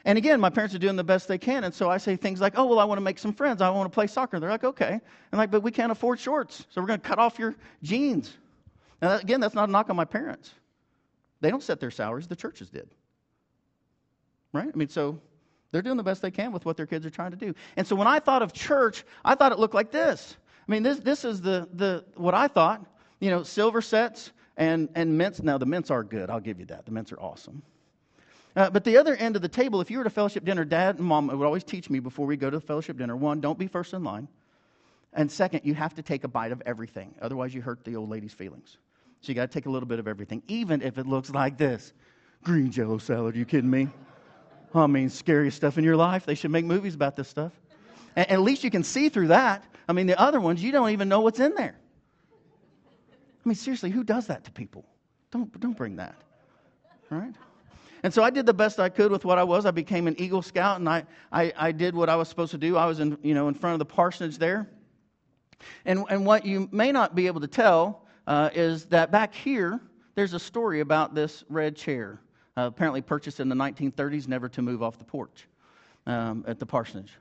And 0.05 0.17
again, 0.17 0.41
my 0.41 0.51
parents 0.51 0.75
are 0.75 0.79
doing 0.79 0.97
the 0.97 1.05
best 1.05 1.29
they 1.29 1.39
can. 1.39 1.65
And 1.65 1.75
so 1.75 1.91
I 1.91 1.99
say 1.99 2.17
things 2.17 2.41
like, 2.41 2.55
oh, 2.57 2.65
well, 2.65 2.79
I 2.79 2.85
want 2.85 2.99
to 2.99 3.03
make 3.03 3.19
some 3.19 3.33
friends. 3.33 3.61
I 3.61 3.69
want 3.71 3.91
to 3.91 3.95
play 3.95 4.07
soccer. 4.07 4.39
They're 4.39 4.51
like, 4.51 4.65
okay. 4.65 4.93
And 5.33 5.39
like, 5.39 5.51
but 5.51 5.63
we 5.63 5.71
can't 5.71 5.93
afford 5.93 6.21
shorts. 6.21 6.65
So 6.71 6.81
we're 6.81 6.87
going 6.87 7.01
to 7.01 7.07
cut 7.07 7.19
off 7.19 7.39
your 7.39 7.55
jeans. 7.83 8.33
Now, 9.03 9.17
again, 9.17 9.41
that's 9.41 9.55
not 9.55 9.69
a 9.69 9.73
knock 9.73 9.91
on 9.91 9.97
my 9.97 10.05
parents. 10.05 10.53
They 11.41 11.51
don't 11.51 11.63
set 11.63 11.81
their 11.81 11.91
salaries, 11.91 12.27
the 12.27 12.37
churches 12.37 12.69
did. 12.69 12.89
Right? 14.53 14.69
I 14.73 14.77
mean, 14.77 14.89
so 14.89 15.21
they're 15.73 15.83
doing 15.83 15.97
the 15.97 16.03
best 16.03 16.23
they 16.23 16.31
can 16.31 16.53
with 16.53 16.65
what 16.65 16.77
their 16.77 16.87
kids 16.87 17.07
are 17.07 17.11
trying 17.11 17.31
to 17.31 17.37
do. 17.37 17.55
And 17.77 17.87
so 17.87 17.97
when 17.97 18.09
I 18.09 18.19
thought 18.19 18.43
of 18.43 18.53
church, 18.53 19.05
I 19.25 19.35
thought 19.35 19.53
it 19.53 19.59
looked 19.59 19.75
like 19.75 19.91
this. 19.91 20.37
I 20.69 20.71
mean, 20.71 20.83
this, 20.83 20.99
this 20.99 21.25
is 21.25 21.41
the, 21.41 21.69
the, 21.73 22.05
what 22.17 22.35
I 22.35 22.49
thought. 22.49 22.85
You 23.21 23.31
know, 23.31 23.43
silver 23.43 23.83
sets, 23.83 24.33
and, 24.57 24.89
and 24.95 25.17
mints, 25.17 25.43
now 25.43 25.59
the 25.59 25.67
mints 25.67 25.91
are 25.91 26.03
good. 26.03 26.31
I'll 26.31 26.41
give 26.41 26.59
you 26.59 26.67
that. 26.67 26.87
The 26.87 26.91
mints 26.91 27.13
are 27.13 27.21
awesome. 27.21 27.63
Uh, 28.57 28.71
but 28.71 28.83
the 28.85 28.97
other 28.97 29.15
end 29.15 29.37
of 29.37 29.43
the 29.43 29.49
table, 29.49 29.81
if 29.81 29.91
you 29.91 29.99
were 29.99 30.03
at 30.03 30.07
a 30.07 30.11
fellowship 30.11 30.45
dinner, 30.45 30.65
dad 30.65 30.99
and 30.99 31.07
mom 31.07 31.29
would 31.29 31.47
always 31.47 31.65
teach 31.65 31.89
me 31.89 32.01
before 32.01 32.27
we 32.27 32.37
go 32.37 32.51
to 32.51 32.59
the 32.59 32.67
fellowship 32.67 32.99
dinner 32.99 33.17
one, 33.17 33.41
don't 33.41 33.59
be 33.59 33.69
first 33.69 33.95
in 33.95 34.03
line. 34.03 34.27
And 35.13 35.31
second, 35.31 35.63
you 35.65 35.75
have 35.75 35.95
to 35.95 36.03
take 36.03 36.25
a 36.25 36.29
bite 36.29 36.53
of 36.53 36.63
everything. 36.67 37.15
Otherwise, 37.21 37.55
you 37.55 37.63
hurt 37.63 37.85
the 37.85 37.97
old 37.97 38.11
lady's 38.11 38.33
feelings. 38.33 38.77
So 39.21 39.29
you 39.29 39.35
got 39.35 39.51
to 39.51 39.55
take 39.55 39.67
a 39.67 39.71
little 39.71 39.89
bit 39.89 39.99
of 39.99 40.09
everything, 40.09 40.43
even 40.49 40.81
if 40.81 40.97
it 40.99 41.07
looks 41.07 41.31
like 41.31 41.59
this 41.59 41.93
green 42.43 42.71
jello 42.71 42.99
salad. 42.99 43.35
Are 43.35 43.39
you 43.39 43.45
kidding 43.45 43.71
me? 43.71 43.89
I 44.75 44.87
mean, 44.87 45.11
scariest 45.11 45.57
stuff 45.57 45.79
in 45.79 45.85
your 45.85 45.97
life. 45.97 46.25
They 46.25 46.35
should 46.35 46.51
make 46.51 46.65
movies 46.65 46.95
about 46.95 47.17
this 47.17 47.29
stuff. 47.29 47.53
And 48.17 48.31
at 48.31 48.41
least 48.41 48.65
you 48.65 48.71
can 48.71 48.83
see 48.83 49.09
through 49.09 49.29
that. 49.29 49.65
I 49.89 49.93
mean, 49.93 50.07
the 50.07 50.19
other 50.19 50.41
ones, 50.41 50.63
you 50.63 50.73
don't 50.73 50.91
even 50.91 51.09
know 51.09 51.21
what's 51.21 51.41
in 51.41 51.55
there. 51.55 51.77
I 53.45 53.49
mean, 53.49 53.57
seriously, 53.57 53.91
who 53.91 54.05
does 54.05 54.27
that 54.29 54.45
to 54.45 54.51
people? 54.51 54.85
Don't, 55.31 55.61
don't 55.61 55.77
bring 55.77 55.97
that. 55.97 56.15
Right? 57.11 57.35
And 58.03 58.15
so 58.15 58.23
I 58.23 58.31
did 58.31 58.47
the 58.47 58.55
best 58.55 58.81
I 58.81 58.89
could 58.89 59.11
with 59.11 59.25
what 59.25 59.39
I 59.39 59.45
was. 59.45 59.67
I 59.67 59.71
became 59.71 60.07
an 60.07 60.19
Eagle 60.19 60.43
Scout, 60.43 60.79
and 60.79 60.89
I, 60.89 61.05
I, 61.33 61.53
I 61.57 61.73
did 61.73 61.95
what 61.95 62.09
I 62.09 62.17
was 62.17 62.29
supposed 62.29 62.53
to 62.53 62.59
do. 62.59 62.77
I 62.77 62.87
was 62.87 63.01
in, 63.01 63.19
you 63.23 63.35
know, 63.35 63.49
in 63.49 63.55
front 63.55 63.75
of 63.75 63.79
the 63.79 63.85
parsonage 63.85 64.39
there. 64.39 64.69
And, 65.85 66.05
and 66.09 66.25
what 66.25 66.47
you 66.47 66.69
may 66.73 66.93
not 66.93 67.15
be 67.15 67.27
able 67.27 67.41
to 67.41 67.47
tell 67.47 68.07
uh, 68.31 68.49
is 68.55 68.85
that 68.85 69.11
back 69.11 69.35
here, 69.35 69.81
there's 70.15 70.35
a 70.35 70.39
story 70.39 70.79
about 70.79 71.17
this 71.17 71.43
red 71.49 71.75
chair, 71.75 72.21
uh, 72.57 72.63
apparently 72.63 73.03
purchased 73.03 73.41
in 73.41 73.49
the 73.49 73.57
1930s, 73.57 74.29
never 74.29 74.49
to 74.49 74.63
move 74.63 74.85
off 74.85 74.99
the 74.99 75.05
porch 75.05 75.49
um, 76.07 76.45
at 76.47 76.61
the 76.61 76.65
parsonage. 76.65 77.13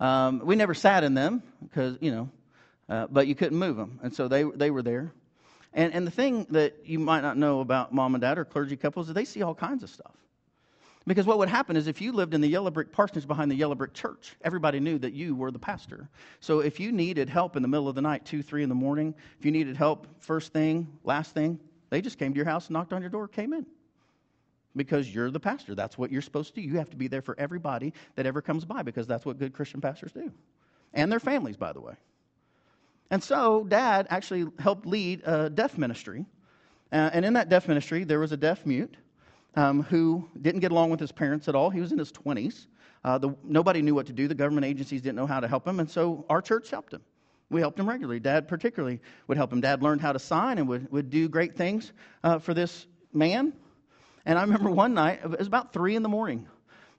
Um, 0.00 0.40
we 0.42 0.56
never 0.56 0.72
sat 0.72 1.04
in 1.04 1.12
them 1.12 1.42
because, 1.62 1.98
you 2.00 2.10
know, 2.10 2.30
uh, 2.88 3.08
but 3.10 3.26
you 3.26 3.34
couldn't 3.34 3.58
move 3.58 3.76
them. 3.76 4.00
And 4.02 4.14
so 4.14 4.26
they, 4.26 4.44
they 4.44 4.70
were 4.70 4.82
there. 4.82 5.12
And, 5.74 5.92
and 5.92 6.06
the 6.06 6.10
thing 6.10 6.46
that 6.48 6.76
you 6.86 6.98
might 6.98 7.20
not 7.20 7.36
know 7.36 7.60
about 7.60 7.92
mom 7.92 8.14
and 8.14 8.22
dad 8.22 8.38
or 8.38 8.46
clergy 8.46 8.76
couples 8.78 9.08
is 9.08 9.14
they 9.14 9.26
see 9.26 9.42
all 9.42 9.54
kinds 9.54 9.82
of 9.82 9.90
stuff. 9.90 10.14
Because 11.06 11.26
what 11.26 11.38
would 11.38 11.48
happen 11.48 11.76
is 11.76 11.88
if 11.88 12.00
you 12.00 12.12
lived 12.12 12.32
in 12.32 12.40
the 12.40 12.48
yellow 12.48 12.70
brick 12.70 12.92
parsonage 12.92 13.26
behind 13.26 13.50
the 13.50 13.56
yellow 13.56 13.74
brick 13.74 13.92
church, 13.92 14.36
everybody 14.42 14.78
knew 14.78 14.98
that 14.98 15.12
you 15.12 15.34
were 15.34 15.50
the 15.50 15.58
pastor. 15.58 16.08
So 16.40 16.60
if 16.60 16.78
you 16.78 16.92
needed 16.92 17.28
help 17.28 17.56
in 17.56 17.62
the 17.62 17.68
middle 17.68 17.88
of 17.88 17.94
the 17.94 18.02
night, 18.02 18.24
two, 18.24 18.42
three 18.42 18.62
in 18.62 18.68
the 18.68 18.74
morning, 18.74 19.14
if 19.38 19.44
you 19.44 19.50
needed 19.50 19.76
help 19.76 20.06
first 20.20 20.52
thing, 20.52 20.86
last 21.02 21.34
thing, 21.34 21.58
they 21.90 22.00
just 22.00 22.18
came 22.18 22.32
to 22.32 22.36
your 22.36 22.46
house, 22.46 22.70
knocked 22.70 22.92
on 22.92 23.00
your 23.00 23.10
door, 23.10 23.26
came 23.26 23.52
in. 23.52 23.66
Because 24.74 25.12
you're 25.12 25.30
the 25.30 25.40
pastor. 25.40 25.74
That's 25.74 25.98
what 25.98 26.10
you're 26.10 26.22
supposed 26.22 26.54
to 26.54 26.60
do. 26.60 26.66
You 26.66 26.78
have 26.78 26.88
to 26.90 26.96
be 26.96 27.08
there 27.08 27.20
for 27.20 27.38
everybody 27.38 27.92
that 28.14 28.24
ever 28.24 28.40
comes 28.40 28.64
by 28.64 28.82
because 28.82 29.06
that's 29.06 29.26
what 29.26 29.38
good 29.38 29.52
Christian 29.52 29.80
pastors 29.80 30.12
do. 30.12 30.32
And 30.94 31.10
their 31.12 31.20
families, 31.20 31.56
by 31.56 31.72
the 31.72 31.80
way. 31.80 31.94
And 33.10 33.22
so, 33.22 33.64
dad 33.64 34.06
actually 34.08 34.46
helped 34.58 34.86
lead 34.86 35.22
a 35.24 35.50
deaf 35.50 35.76
ministry. 35.76 36.24
Uh, 36.90 37.10
and 37.12 37.26
in 37.26 37.34
that 37.34 37.50
deaf 37.50 37.68
ministry, 37.68 38.04
there 38.04 38.20
was 38.20 38.32
a 38.32 38.36
deaf 38.38 38.64
mute 38.64 38.96
um, 39.54 39.82
who 39.82 40.28
didn't 40.40 40.60
get 40.60 40.72
along 40.72 40.90
with 40.90 41.00
his 41.00 41.12
parents 41.12 41.48
at 41.48 41.54
all. 41.54 41.70
He 41.70 41.80
was 41.80 41.92
in 41.92 41.98
his 41.98 42.12
20s. 42.12 42.66
Uh, 43.04 43.18
the, 43.18 43.34
nobody 43.42 43.82
knew 43.82 43.94
what 43.94 44.06
to 44.06 44.12
do. 44.12 44.28
The 44.28 44.34
government 44.34 44.64
agencies 44.64 45.02
didn't 45.02 45.16
know 45.16 45.26
how 45.26 45.40
to 45.40 45.48
help 45.48 45.66
him, 45.66 45.80
and 45.80 45.90
so 45.90 46.24
our 46.28 46.40
church 46.40 46.70
helped 46.70 46.92
him. 46.92 47.02
We 47.50 47.60
helped 47.60 47.78
him 47.78 47.88
regularly. 47.88 48.20
Dad, 48.20 48.48
particularly, 48.48 49.00
would 49.26 49.36
help 49.36 49.52
him. 49.52 49.60
Dad 49.60 49.82
learned 49.82 50.00
how 50.00 50.12
to 50.12 50.18
sign 50.18 50.58
and 50.58 50.68
would, 50.68 50.90
would 50.90 51.10
do 51.10 51.28
great 51.28 51.54
things 51.54 51.92
uh, 52.24 52.38
for 52.38 52.54
this 52.54 52.86
man. 53.12 53.52
And 54.24 54.38
I 54.38 54.42
remember 54.42 54.70
one 54.70 54.94
night, 54.94 55.20
it 55.22 55.38
was 55.38 55.46
about 55.46 55.72
three 55.72 55.96
in 55.96 56.02
the 56.02 56.08
morning. 56.08 56.48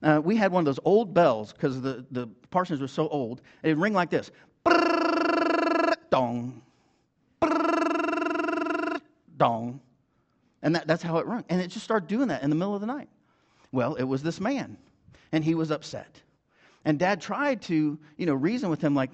Uh, 0.04 0.22
we 0.24 0.36
had 0.36 0.52
one 0.52 0.62
of 0.62 0.66
those 0.66 0.80
old 0.84 1.14
bells 1.14 1.54
because 1.54 1.82
the, 1.82 2.06
the 2.12 2.28
parsons 2.52 2.82
were 2.82 2.88
so 2.88 3.08
old. 3.08 3.42
It'd 3.64 3.78
ring 3.78 3.94
like 3.94 4.10
this 4.10 4.32
dong, 6.12 6.62
dong. 9.38 9.82
And 10.64 10.76
that, 10.76 10.88
that's 10.88 11.04
how 11.04 11.18
it 11.18 11.28
rung. 11.28 11.44
And 11.50 11.62
it 11.62 11.68
just 11.68 11.84
started 11.84 12.08
doing 12.08 12.30
that 12.30 12.42
in 12.42 12.50
the 12.50 12.56
middle 12.56 12.74
of 12.74 12.82
the 12.82 12.88
night. 12.88 13.10
Well, 13.72 13.94
it 13.96 14.04
was 14.04 14.24
this 14.24 14.40
man, 14.40 14.78
and 15.32 15.44
he 15.44 15.54
was 15.54 15.70
upset. 15.70 16.22
And 16.86 16.98
dad 16.98 17.22
tried 17.22 17.62
to, 17.64 18.00
you 18.18 18.26
know, 18.26 18.34
reason 18.34 18.70
with 18.70 18.82
him, 18.82 18.96
like, 18.96 19.12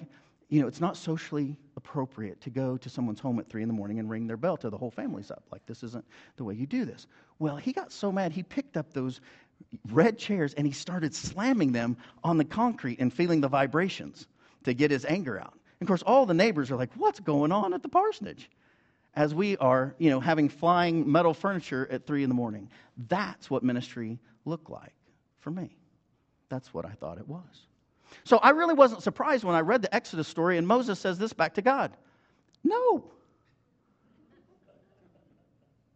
you 0.50 0.62
know, 0.62 0.68
it's 0.68 0.82
not 0.82 0.96
socially 0.96 1.58
appropriate 1.76 2.40
to 2.42 2.50
go 2.50 2.78
to 2.78 2.90
someone's 2.90 3.20
home 3.20 3.40
at 3.40 3.50
three 3.50 3.62
in 3.62 3.68
the 3.68 3.74
morning 3.74 4.00
and 4.00 4.10
ring 4.10 4.28
their 4.28 4.38
bell 4.38 4.58
till 4.58 4.72
the 4.72 4.78
whole 4.78 4.92
family's 4.92 5.32
up. 5.32 5.44
Like, 5.52 5.66
this 5.66 5.84
isn't 5.84 6.06
the 6.38 6.44
way 6.44 6.54
you 6.54 6.66
do 6.66 6.86
this. 6.86 7.08
Well, 7.40 7.58
he 7.58 7.74
got 7.74 7.92
so 7.92 8.12
mad, 8.12 8.32
he 8.32 8.44
picked 8.44 8.78
up 8.78 8.94
those 8.94 9.22
red 9.92 10.18
chairs 10.18 10.54
and 10.56 10.66
he 10.66 10.74
started 10.74 11.14
slamming 11.14 11.72
them 11.72 11.98
on 12.24 12.38
the 12.38 12.46
concrete 12.46 13.00
and 13.00 13.14
feeling 13.14 13.42
the 13.42 13.48
vibrations 13.48 14.28
to 14.64 14.74
get 14.74 14.92
his 14.92 15.06
anger 15.06 15.40
out. 15.40 15.54
And 15.80 15.88
of 15.88 15.88
course, 15.88 16.04
all 16.04 16.26
the 16.26 16.34
neighbors 16.34 16.72
are 16.72 16.76
like, 16.76 16.92
what's 16.96 17.20
going 17.20 17.52
on 17.52 17.74
at 17.74 17.84
the 17.84 17.90
parsonage? 17.90 18.50
As 19.16 19.34
we 19.34 19.58
are, 19.58 19.96
you 19.98 20.10
know, 20.10 20.20
having 20.20 20.50
flying 20.50 21.12
metal 21.12 21.34
furniture 21.34 21.88
at 21.92 22.06
three 22.06 22.24
in 22.24 22.30
the 22.30 22.36
morning. 22.36 22.70
That's 23.08 23.50
what 23.50 23.64
ministry 23.64 24.20
looked 24.46 24.70
like 24.70 24.94
for 25.40 25.52
me. 25.52 25.76
That's 26.50 26.74
what 26.74 26.86
I 26.86 26.92
thought 26.92 27.18
it 27.18 27.28
was. 27.28 27.68
So 28.24 28.38
I 28.38 28.52
really 28.52 28.74
wasn't 28.74 29.04
surprised 29.04 29.44
when 29.44 29.56
I 29.56 29.62
read 29.62 29.82
the 29.82 29.94
Exodus 29.94 30.28
story 30.28 30.58
and 30.58 30.68
Moses 30.68 31.00
says 31.00 31.18
this 31.18 31.34
back 31.34 31.54
to 31.56 31.62
God 31.62 31.92
No. 32.64 33.04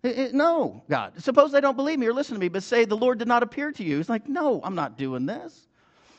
It, 0.04 0.20
it, 0.20 0.34
no, 0.34 0.84
God. 0.90 1.14
Suppose 1.24 1.54
they 1.54 1.62
don't 1.62 1.78
believe 1.78 1.98
me 1.98 2.08
or 2.08 2.14
listen 2.14 2.36
to 2.36 2.40
me, 2.40 2.50
but 2.50 2.62
say 2.62 2.84
the 2.84 2.98
Lord 2.98 3.20
did 3.20 3.28
not 3.28 3.42
appear 3.42 3.72
to 3.72 3.84
you. 3.84 3.98
He's 3.98 4.10
like, 4.10 4.28
No, 4.28 4.60
I'm 4.64 4.76
not 4.76 4.98
doing 4.98 5.26
this. 5.26 5.68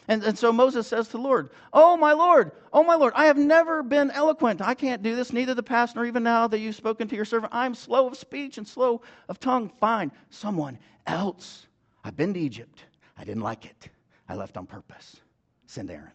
And, 0.06 0.22
and 0.22 0.38
so 0.38 0.52
Moses 0.52 0.86
says 0.86 1.06
to 1.06 1.12
the 1.12 1.22
Lord, 1.22 1.50
Oh, 1.72 1.96
my 1.96 2.12
Lord, 2.12 2.52
oh, 2.72 2.82
my 2.82 2.94
Lord, 2.94 3.14
I 3.16 3.26
have 3.26 3.38
never 3.38 3.82
been 3.82 4.10
eloquent. 4.10 4.60
I 4.60 4.74
can't 4.74 5.02
do 5.02 5.16
this, 5.16 5.32
neither 5.32 5.54
the 5.54 5.62
past 5.62 5.96
nor 5.96 6.04
even 6.04 6.22
now 6.22 6.46
that 6.48 6.58
you've 6.58 6.74
spoken 6.74 7.08
to 7.08 7.16
your 7.16 7.24
servant. 7.24 7.54
I'm 7.54 7.74
slow 7.74 8.06
of 8.06 8.16
speech 8.16 8.58
and 8.58 8.68
slow 8.68 9.00
of 9.28 9.40
tongue. 9.40 9.72
Find 9.80 10.10
someone 10.28 10.78
else. 11.06 11.66
I've 12.04 12.16
been 12.16 12.34
to 12.34 12.40
Egypt. 12.40 12.84
I 13.16 13.24
didn't 13.24 13.42
like 13.42 13.64
it. 13.64 13.88
I 14.28 14.34
left 14.34 14.56
on 14.56 14.66
purpose. 14.66 15.16
Send 15.66 15.90
Aaron. 15.90 16.12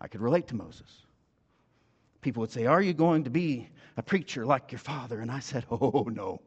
I 0.00 0.08
could 0.08 0.20
relate 0.20 0.48
to 0.48 0.56
Moses. 0.56 1.06
People 2.20 2.42
would 2.42 2.52
say, 2.52 2.66
Are 2.66 2.82
you 2.82 2.92
going 2.92 3.24
to 3.24 3.30
be 3.30 3.68
a 3.96 4.02
preacher 4.02 4.44
like 4.44 4.72
your 4.72 4.78
father? 4.78 5.20
And 5.20 5.30
I 5.30 5.40
said, 5.40 5.64
Oh, 5.70 6.06
no. 6.10 6.42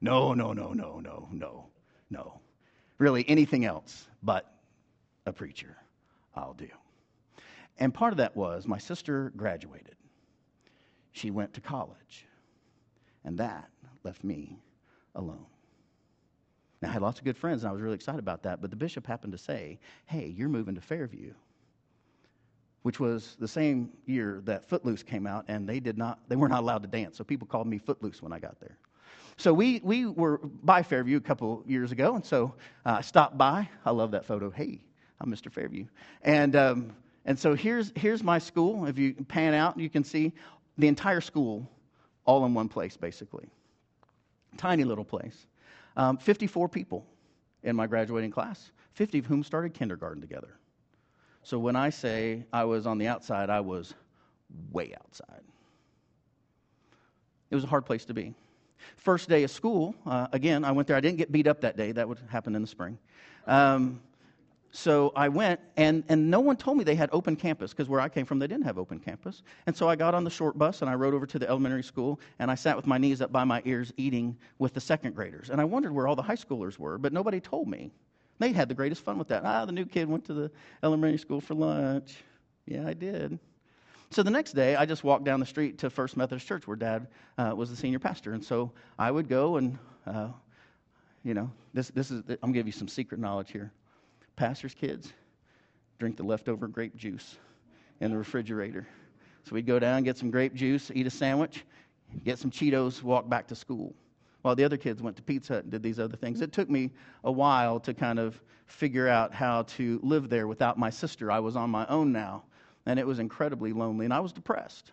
No, 0.00 0.32
no, 0.32 0.52
no, 0.52 0.72
no, 0.72 1.00
no, 1.00 1.28
no, 1.30 1.66
no. 2.08 2.40
Really, 2.98 3.28
anything 3.28 3.64
else 3.64 4.06
but 4.22 4.59
a 5.30 5.32
preacher, 5.32 5.76
I'll 6.34 6.52
do. 6.54 6.68
And 7.78 7.94
part 7.94 8.12
of 8.12 8.18
that 8.18 8.36
was 8.36 8.66
my 8.66 8.78
sister 8.78 9.32
graduated. 9.36 9.96
She 11.12 11.30
went 11.30 11.54
to 11.54 11.60
college. 11.60 12.26
And 13.24 13.38
that 13.38 13.70
left 14.04 14.22
me 14.22 14.58
alone. 15.14 15.46
Now, 16.82 16.88
I 16.88 16.92
had 16.92 17.02
lots 17.02 17.18
of 17.18 17.24
good 17.24 17.36
friends, 17.36 17.62
and 17.62 17.70
I 17.70 17.72
was 17.72 17.82
really 17.82 17.94
excited 17.94 18.18
about 18.18 18.42
that. 18.44 18.60
But 18.60 18.70
the 18.70 18.76
bishop 18.76 19.06
happened 19.06 19.32
to 19.32 19.38
say, 19.38 19.78
Hey, 20.06 20.32
you're 20.34 20.48
moving 20.48 20.74
to 20.74 20.80
Fairview, 20.80 21.34
which 22.82 22.98
was 22.98 23.36
the 23.38 23.48
same 23.48 23.90
year 24.06 24.40
that 24.44 24.68
Footloose 24.68 25.02
came 25.02 25.26
out, 25.26 25.44
and 25.48 25.68
they, 25.68 25.80
did 25.80 25.98
not, 25.98 26.20
they 26.28 26.36
were 26.36 26.48
not 26.48 26.60
allowed 26.60 26.82
to 26.82 26.88
dance. 26.88 27.18
So 27.18 27.24
people 27.24 27.46
called 27.46 27.66
me 27.66 27.78
Footloose 27.78 28.22
when 28.22 28.32
I 28.32 28.38
got 28.38 28.58
there. 28.60 28.78
So 29.36 29.52
we, 29.52 29.80
we 29.82 30.06
were 30.06 30.38
by 30.38 30.82
Fairview 30.82 31.16
a 31.18 31.20
couple 31.20 31.62
years 31.66 31.92
ago, 31.92 32.14
and 32.14 32.24
so 32.24 32.54
uh, 32.86 32.96
I 32.98 33.00
stopped 33.02 33.36
by. 33.36 33.68
I 33.84 33.90
love 33.90 34.10
that 34.12 34.24
photo. 34.24 34.50
Hey, 34.50 34.80
I'm 35.20 35.30
Mr. 35.30 35.52
Fairview. 35.52 35.86
And, 36.22 36.56
um, 36.56 36.92
and 37.26 37.38
so 37.38 37.54
here's, 37.54 37.92
here's 37.94 38.22
my 38.22 38.38
school. 38.38 38.86
If 38.86 38.98
you 38.98 39.14
pan 39.14 39.54
out, 39.54 39.78
you 39.78 39.90
can 39.90 40.02
see 40.02 40.32
the 40.78 40.88
entire 40.88 41.20
school 41.20 41.68
all 42.24 42.44
in 42.46 42.54
one 42.54 42.68
place, 42.68 42.96
basically. 42.96 43.48
Tiny 44.56 44.84
little 44.84 45.04
place. 45.04 45.46
Um, 45.96 46.16
54 46.16 46.68
people 46.68 47.04
in 47.62 47.76
my 47.76 47.86
graduating 47.86 48.30
class, 48.30 48.72
50 48.94 49.18
of 49.18 49.26
whom 49.26 49.42
started 49.42 49.74
kindergarten 49.74 50.20
together. 50.20 50.56
So 51.42 51.58
when 51.58 51.76
I 51.76 51.90
say 51.90 52.44
I 52.52 52.64
was 52.64 52.86
on 52.86 52.98
the 52.98 53.06
outside, 53.06 53.50
I 53.50 53.60
was 53.60 53.94
way 54.70 54.94
outside. 54.98 55.42
It 57.50 57.54
was 57.54 57.64
a 57.64 57.66
hard 57.66 57.84
place 57.84 58.04
to 58.06 58.14
be. 58.14 58.34
First 58.96 59.28
day 59.28 59.44
of 59.44 59.50
school, 59.50 59.94
uh, 60.06 60.28
again, 60.32 60.64
I 60.64 60.72
went 60.72 60.88
there. 60.88 60.96
I 60.96 61.00
didn't 61.00 61.18
get 61.18 61.30
beat 61.30 61.46
up 61.46 61.60
that 61.60 61.76
day. 61.76 61.92
That 61.92 62.08
would 62.08 62.18
happen 62.28 62.54
in 62.54 62.62
the 62.62 62.68
spring. 62.68 62.98
Um, 63.46 64.00
so 64.72 65.12
I 65.16 65.28
went, 65.28 65.60
and, 65.76 66.04
and 66.08 66.30
no 66.30 66.38
one 66.38 66.56
told 66.56 66.76
me 66.76 66.84
they 66.84 66.94
had 66.94 67.10
open 67.12 67.34
campus 67.34 67.72
because 67.72 67.88
where 67.88 68.00
I 68.00 68.08
came 68.08 68.24
from, 68.24 68.38
they 68.38 68.46
didn't 68.46 68.64
have 68.64 68.78
open 68.78 69.00
campus. 69.00 69.42
And 69.66 69.76
so 69.76 69.88
I 69.88 69.96
got 69.96 70.14
on 70.14 70.22
the 70.22 70.30
short 70.30 70.56
bus 70.56 70.80
and 70.80 70.90
I 70.90 70.94
rode 70.94 71.12
over 71.12 71.26
to 71.26 71.38
the 71.40 71.48
elementary 71.48 71.82
school 71.82 72.20
and 72.38 72.50
I 72.50 72.54
sat 72.54 72.76
with 72.76 72.86
my 72.86 72.96
knees 72.96 73.20
up 73.20 73.32
by 73.32 73.42
my 73.42 73.62
ears 73.64 73.92
eating 73.96 74.36
with 74.58 74.72
the 74.72 74.80
second 74.80 75.16
graders. 75.16 75.50
And 75.50 75.60
I 75.60 75.64
wondered 75.64 75.92
where 75.92 76.06
all 76.06 76.14
the 76.14 76.22
high 76.22 76.36
schoolers 76.36 76.78
were, 76.78 76.98
but 76.98 77.12
nobody 77.12 77.40
told 77.40 77.68
me. 77.68 77.90
They 78.38 78.52
had 78.52 78.68
the 78.68 78.74
greatest 78.74 79.04
fun 79.04 79.18
with 79.18 79.28
that. 79.28 79.44
Ah, 79.44 79.64
the 79.66 79.72
new 79.72 79.84
kid 79.84 80.08
went 80.08 80.24
to 80.26 80.34
the 80.34 80.50
elementary 80.82 81.18
school 81.18 81.40
for 81.40 81.54
lunch. 81.54 82.16
Yeah, 82.64 82.86
I 82.86 82.94
did. 82.94 83.38
So 84.10 84.22
the 84.22 84.30
next 84.30 84.52
day, 84.52 84.76
I 84.76 84.86
just 84.86 85.04
walked 85.04 85.24
down 85.24 85.40
the 85.40 85.46
street 85.46 85.78
to 85.78 85.90
First 85.90 86.16
Methodist 86.16 86.46
Church 86.46 86.66
where 86.66 86.76
Dad 86.76 87.08
uh, 87.38 87.52
was 87.54 87.70
the 87.70 87.76
senior 87.76 87.98
pastor. 87.98 88.32
And 88.32 88.42
so 88.42 88.72
I 88.98 89.10
would 89.10 89.28
go 89.28 89.56
and, 89.56 89.78
uh, 90.06 90.28
you 91.22 91.34
know, 91.34 91.50
this, 91.74 91.90
this 91.90 92.10
is, 92.10 92.22
I'm 92.28 92.36
going 92.40 92.52
to 92.54 92.58
give 92.60 92.66
you 92.66 92.72
some 92.72 92.88
secret 92.88 93.20
knowledge 93.20 93.50
here 93.50 93.72
pastor's 94.40 94.72
kids 94.72 95.12
drink 95.98 96.16
the 96.16 96.22
leftover 96.22 96.66
grape 96.66 96.96
juice 96.96 97.36
in 98.00 98.10
the 98.10 98.16
refrigerator. 98.16 98.86
So 99.44 99.54
we'd 99.54 99.66
go 99.66 99.78
down, 99.78 100.02
get 100.02 100.16
some 100.16 100.30
grape 100.30 100.54
juice, 100.54 100.90
eat 100.94 101.06
a 101.06 101.10
sandwich, 101.10 101.62
get 102.24 102.38
some 102.38 102.50
Cheetos, 102.50 103.02
walk 103.02 103.28
back 103.28 103.46
to 103.48 103.54
school. 103.54 103.92
While 104.40 104.56
the 104.56 104.64
other 104.64 104.78
kids 104.78 105.02
went 105.02 105.16
to 105.16 105.22
Pizza 105.22 105.52
Hut 105.52 105.64
and 105.64 105.70
did 105.70 105.82
these 105.82 106.00
other 106.00 106.16
things. 106.16 106.40
It 106.40 106.52
took 106.52 106.70
me 106.70 106.90
a 107.24 107.30
while 107.30 107.78
to 107.80 107.92
kind 107.92 108.18
of 108.18 108.40
figure 108.64 109.08
out 109.08 109.34
how 109.34 109.64
to 109.76 110.00
live 110.02 110.30
there 110.30 110.46
without 110.46 110.78
my 110.78 110.88
sister. 110.88 111.30
I 111.30 111.40
was 111.40 111.54
on 111.54 111.68
my 111.68 111.86
own 111.88 112.10
now, 112.10 112.44
and 112.86 112.98
it 112.98 113.06
was 113.06 113.18
incredibly 113.18 113.74
lonely, 113.74 114.06
and 114.06 114.14
I 114.14 114.20
was 114.20 114.32
depressed. 114.32 114.92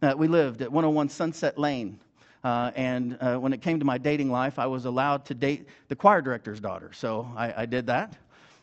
Uh, 0.00 0.14
we 0.16 0.28
lived 0.28 0.62
at 0.62 0.72
101 0.72 1.10
Sunset 1.10 1.58
Lane. 1.58 2.00
Uh, 2.42 2.70
and 2.74 3.18
uh, 3.20 3.36
when 3.36 3.52
it 3.52 3.60
came 3.60 3.80
to 3.80 3.84
my 3.84 3.98
dating 3.98 4.30
life, 4.30 4.58
I 4.58 4.66
was 4.66 4.86
allowed 4.86 5.26
to 5.26 5.34
date 5.34 5.68
the 5.88 5.96
choir 5.96 6.22
director's 6.22 6.58
daughter. 6.58 6.90
So 6.94 7.30
I, 7.36 7.62
I 7.62 7.66
did 7.66 7.84
that 7.88 8.16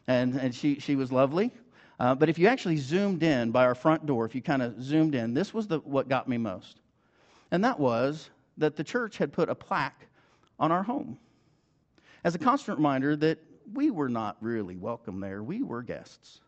and, 0.08 0.36
and 0.36 0.54
she, 0.54 0.80
she 0.80 0.96
was 0.96 1.12
lovely. 1.12 1.52
Uh, 2.00 2.14
but 2.14 2.30
if 2.30 2.38
you 2.38 2.48
actually 2.48 2.78
zoomed 2.78 3.24
in 3.24 3.52
by 3.52 3.66
our 3.66 3.76
front 3.76 4.06
door, 4.06 4.26
if 4.26 4.36
you 4.36 4.42
kind 4.42 4.62
of 4.62 4.82
zoomed 4.82 5.16
in, 5.16 5.34
this 5.34 5.54
was 5.54 5.68
the, 5.68 5.80
what 5.80 6.10
got 6.10 6.28
me 6.28 6.38
most. 6.38 6.82
And 7.52 7.64
that 7.64 7.80
was 7.80 8.30
that 8.58 8.76
the 8.76 8.84
church 8.84 9.18
had 9.18 9.32
put 9.32 9.50
a 9.50 9.56
plaque 9.56 10.08
on 10.60 10.72
our 10.72 10.84
home 10.84 11.18
as 12.24 12.36
a 12.36 12.40
constant 12.40 12.78
reminder 12.78 13.16
that 13.16 13.40
we 13.74 13.92
were 13.92 14.10
not 14.10 14.38
really 14.42 14.76
welcome 14.76 15.20
there. 15.20 15.44
We 15.44 15.64
were 15.64 15.82
guests. 15.82 16.42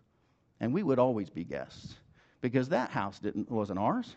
And 0.59 0.73
we 0.73 0.83
would 0.83 0.99
always 0.99 1.29
be 1.29 1.43
guests 1.43 1.95
because 2.41 2.69
that 2.69 2.89
house 2.89 3.19
didn't, 3.19 3.49
wasn't 3.49 3.79
ours. 3.79 4.15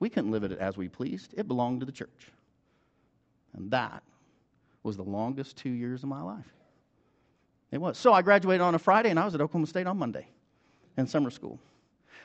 We 0.00 0.08
couldn't 0.08 0.30
live 0.30 0.42
in 0.42 0.52
it 0.52 0.58
as 0.58 0.76
we 0.76 0.88
pleased, 0.88 1.34
it 1.36 1.46
belonged 1.46 1.80
to 1.80 1.86
the 1.86 1.92
church. 1.92 2.30
And 3.54 3.70
that 3.70 4.02
was 4.82 4.96
the 4.96 5.04
longest 5.04 5.56
two 5.56 5.70
years 5.70 6.02
of 6.02 6.08
my 6.08 6.22
life. 6.22 6.46
It 7.72 7.80
was. 7.80 7.98
So 7.98 8.12
I 8.12 8.22
graduated 8.22 8.60
on 8.60 8.74
a 8.74 8.78
Friday 8.78 9.10
and 9.10 9.18
I 9.18 9.24
was 9.24 9.34
at 9.34 9.40
Oklahoma 9.40 9.66
State 9.66 9.86
on 9.86 9.98
Monday 9.98 10.28
in 10.96 11.06
summer 11.06 11.30
school. 11.30 11.58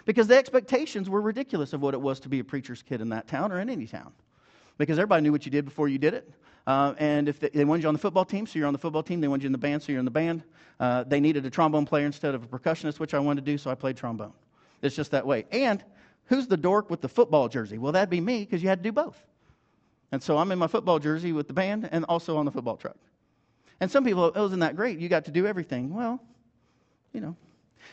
Because 0.05 0.27
the 0.27 0.38
expectations 0.38 1.10
were 1.10 1.21
ridiculous 1.21 1.73
of 1.73 1.81
what 1.81 1.93
it 1.93 2.01
was 2.01 2.19
to 2.21 2.29
be 2.29 2.39
a 2.39 2.43
preacher's 2.43 2.81
kid 2.81 3.01
in 3.01 3.10
that 3.10 3.27
town 3.27 3.51
or 3.51 3.60
in 3.60 3.69
any 3.69 3.88
town. 3.88 4.12
Because 4.77 4.99
everybody 4.99 5.23
knew 5.23 5.31
what 5.31 5.45
you 5.45 5.51
did 5.51 5.65
before 5.65 5.88
you 5.88 5.97
did 5.97 6.13
it. 6.13 6.29
Uh, 6.67 6.93
and 6.97 7.29
if 7.29 7.39
they, 7.39 7.49
they, 7.49 7.65
wanted 7.65 7.83
you 7.83 7.88
on 7.88 7.93
the 7.93 7.99
football 7.99 8.25
team, 8.25 8.45
so 8.45 8.60
you're 8.60 8.67
on 8.67 8.73
the 8.73 8.79
football 8.79 9.01
team. 9.01 9.21
They 9.21 9.27
wanted 9.29 9.43
you 9.43 9.47
in 9.47 9.51
the 9.53 9.57
band, 9.57 9.81
so 9.81 9.91
you're 9.91 9.99
in 9.99 10.05
the 10.05 10.12
band. 10.12 10.43
Uh, 10.79 11.03
they 11.05 11.21
needed 11.21 11.45
a 11.45 11.49
trombone 11.49 11.86
player 11.86 12.05
instead 12.05 12.36
of 12.36 12.43
a 12.43 12.47
percussionist, 12.47 12.99
which 12.99 13.13
I 13.13 13.19
wanted 13.19 13.45
to 13.45 13.51
do, 13.51 13.57
so 13.57 13.71
I 13.71 13.75
played 13.75 13.95
trombone. 13.95 14.33
It's 14.81 14.95
just 14.95 15.12
that 15.12 15.25
way. 15.25 15.45
And 15.51 15.83
who's 16.25 16.45
the 16.45 16.57
dork 16.57 16.89
with 16.89 16.99
the 16.99 17.07
football 17.07 17.47
jersey? 17.47 17.77
Well, 17.77 17.93
that'd 17.93 18.10
be 18.10 18.19
me 18.19 18.41
because 18.41 18.62
you 18.62 18.67
had 18.67 18.79
to 18.79 18.83
do 18.83 18.91
both. 18.91 19.17
And 20.12 20.21
so 20.21 20.38
I'm 20.38 20.51
in 20.51 20.60
my 20.60 20.67
football 20.67 20.99
jersey 20.99 21.31
with 21.31 21.47
the 21.47 21.53
band 21.53 21.88
and 21.91 22.03
also 22.05 22.38
on 22.38 22.45
the 22.45 22.51
football 22.51 22.75
truck. 22.75 22.97
And 23.80 23.92
some 23.92 24.04
people, 24.04 24.32
oh, 24.34 24.46
isn't 24.46 24.60
that 24.60 24.76
great? 24.76 25.00
You 25.00 25.10
got 25.10 25.26
to 25.26 25.32
do 25.32 25.46
everything. 25.46 25.94
Well, 25.94 26.20
you 27.13 27.22
know. 27.22 27.36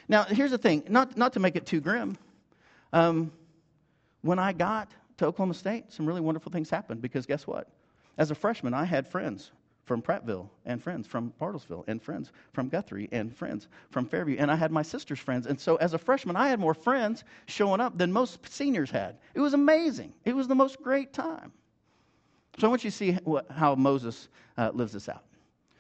Now, 0.09 0.25
here's 0.25 0.51
the 0.51 0.59
thing 0.59 0.85
not, 0.89 1.17
not 1.17 1.33
to 1.35 1.41
make 1.41 1.57
it 1.57 1.67
too 1.67 1.81
grim. 1.81 2.17
Um, 2.93 3.33
when 4.23 4.39
I 4.39 4.53
got 4.53 4.91
to 5.19 5.27
Oklahoma 5.27 5.55
State, 5.55 5.93
some 5.93 6.07
really 6.07 6.21
wonderful 6.21 6.51
things 6.51 6.71
happened 6.71 7.03
because 7.03 7.27
guess 7.27 7.47
what? 7.47 7.69
As 8.17 8.31
a 8.31 8.35
freshman, 8.35 8.75
I 8.75 8.85
had 8.85 9.07
friends 9.07 9.51
from 9.85 10.01
Prattville 10.01 10.49
and 10.65 10.83
friends, 10.83 11.07
from 11.07 11.33
Bartlesville 11.41 11.85
and 11.87 12.03
friends, 12.03 12.33
from 12.53 12.69
Guthrie 12.69 13.09
and 13.13 13.35
friends, 13.35 13.69
from 13.91 14.07
Fairview. 14.07 14.37
And 14.39 14.51
I 14.51 14.57
had 14.57 14.73
my 14.73 14.83
sister's 14.83 15.19
friends. 15.19 15.47
And 15.47 15.61
so 15.61 15.77
as 15.77 15.93
a 15.93 15.99
freshman, 15.99 16.37
I 16.37 16.49
had 16.49 16.59
more 16.59 16.75
friends 16.75 17.25
showing 17.47 17.81
up 17.81 17.99
than 17.99 18.11
most 18.11 18.39
seniors 18.51 18.91
had. 18.91 19.19
It 19.35 19.41
was 19.41 19.53
amazing. 19.53 20.15
It 20.25 20.35
was 20.35 20.49
the 20.49 20.55
most 20.55 20.83
great 20.83 21.13
time. 21.13 21.53
So 22.59 22.67
I 22.67 22.71
want 22.71 22.85
you 22.85 22.91
to 22.91 22.97
see 22.97 23.13
what, 23.25 23.51
how 23.51 23.75
Moses 23.75 24.29
uh, 24.57 24.71
lives 24.73 24.93
this 24.93 25.09
out. 25.09 25.25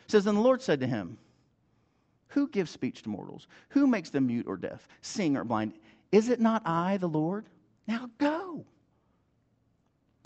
It 0.05 0.11
says, 0.11 0.27
And 0.27 0.37
the 0.37 0.43
Lord 0.43 0.63
said 0.63 0.81
to 0.81 0.87
him, 0.87 1.19
Who 2.29 2.49
gives 2.49 2.71
speech 2.71 3.03
to 3.03 3.09
mortals? 3.09 3.47
Who 3.71 3.87
makes 3.87 4.11
them 4.11 4.27
mute 4.27 4.47
or 4.47 4.57
deaf, 4.57 4.87
seeing 5.03 5.37
or 5.37 5.45
blind? 5.45 5.75
Is 6.13 6.29
it 6.29 6.41
not 6.41 6.63
I, 6.67 6.97
the 6.99 7.09
Lord? 7.09 7.47
Now 7.87 8.09
go. 8.19 8.65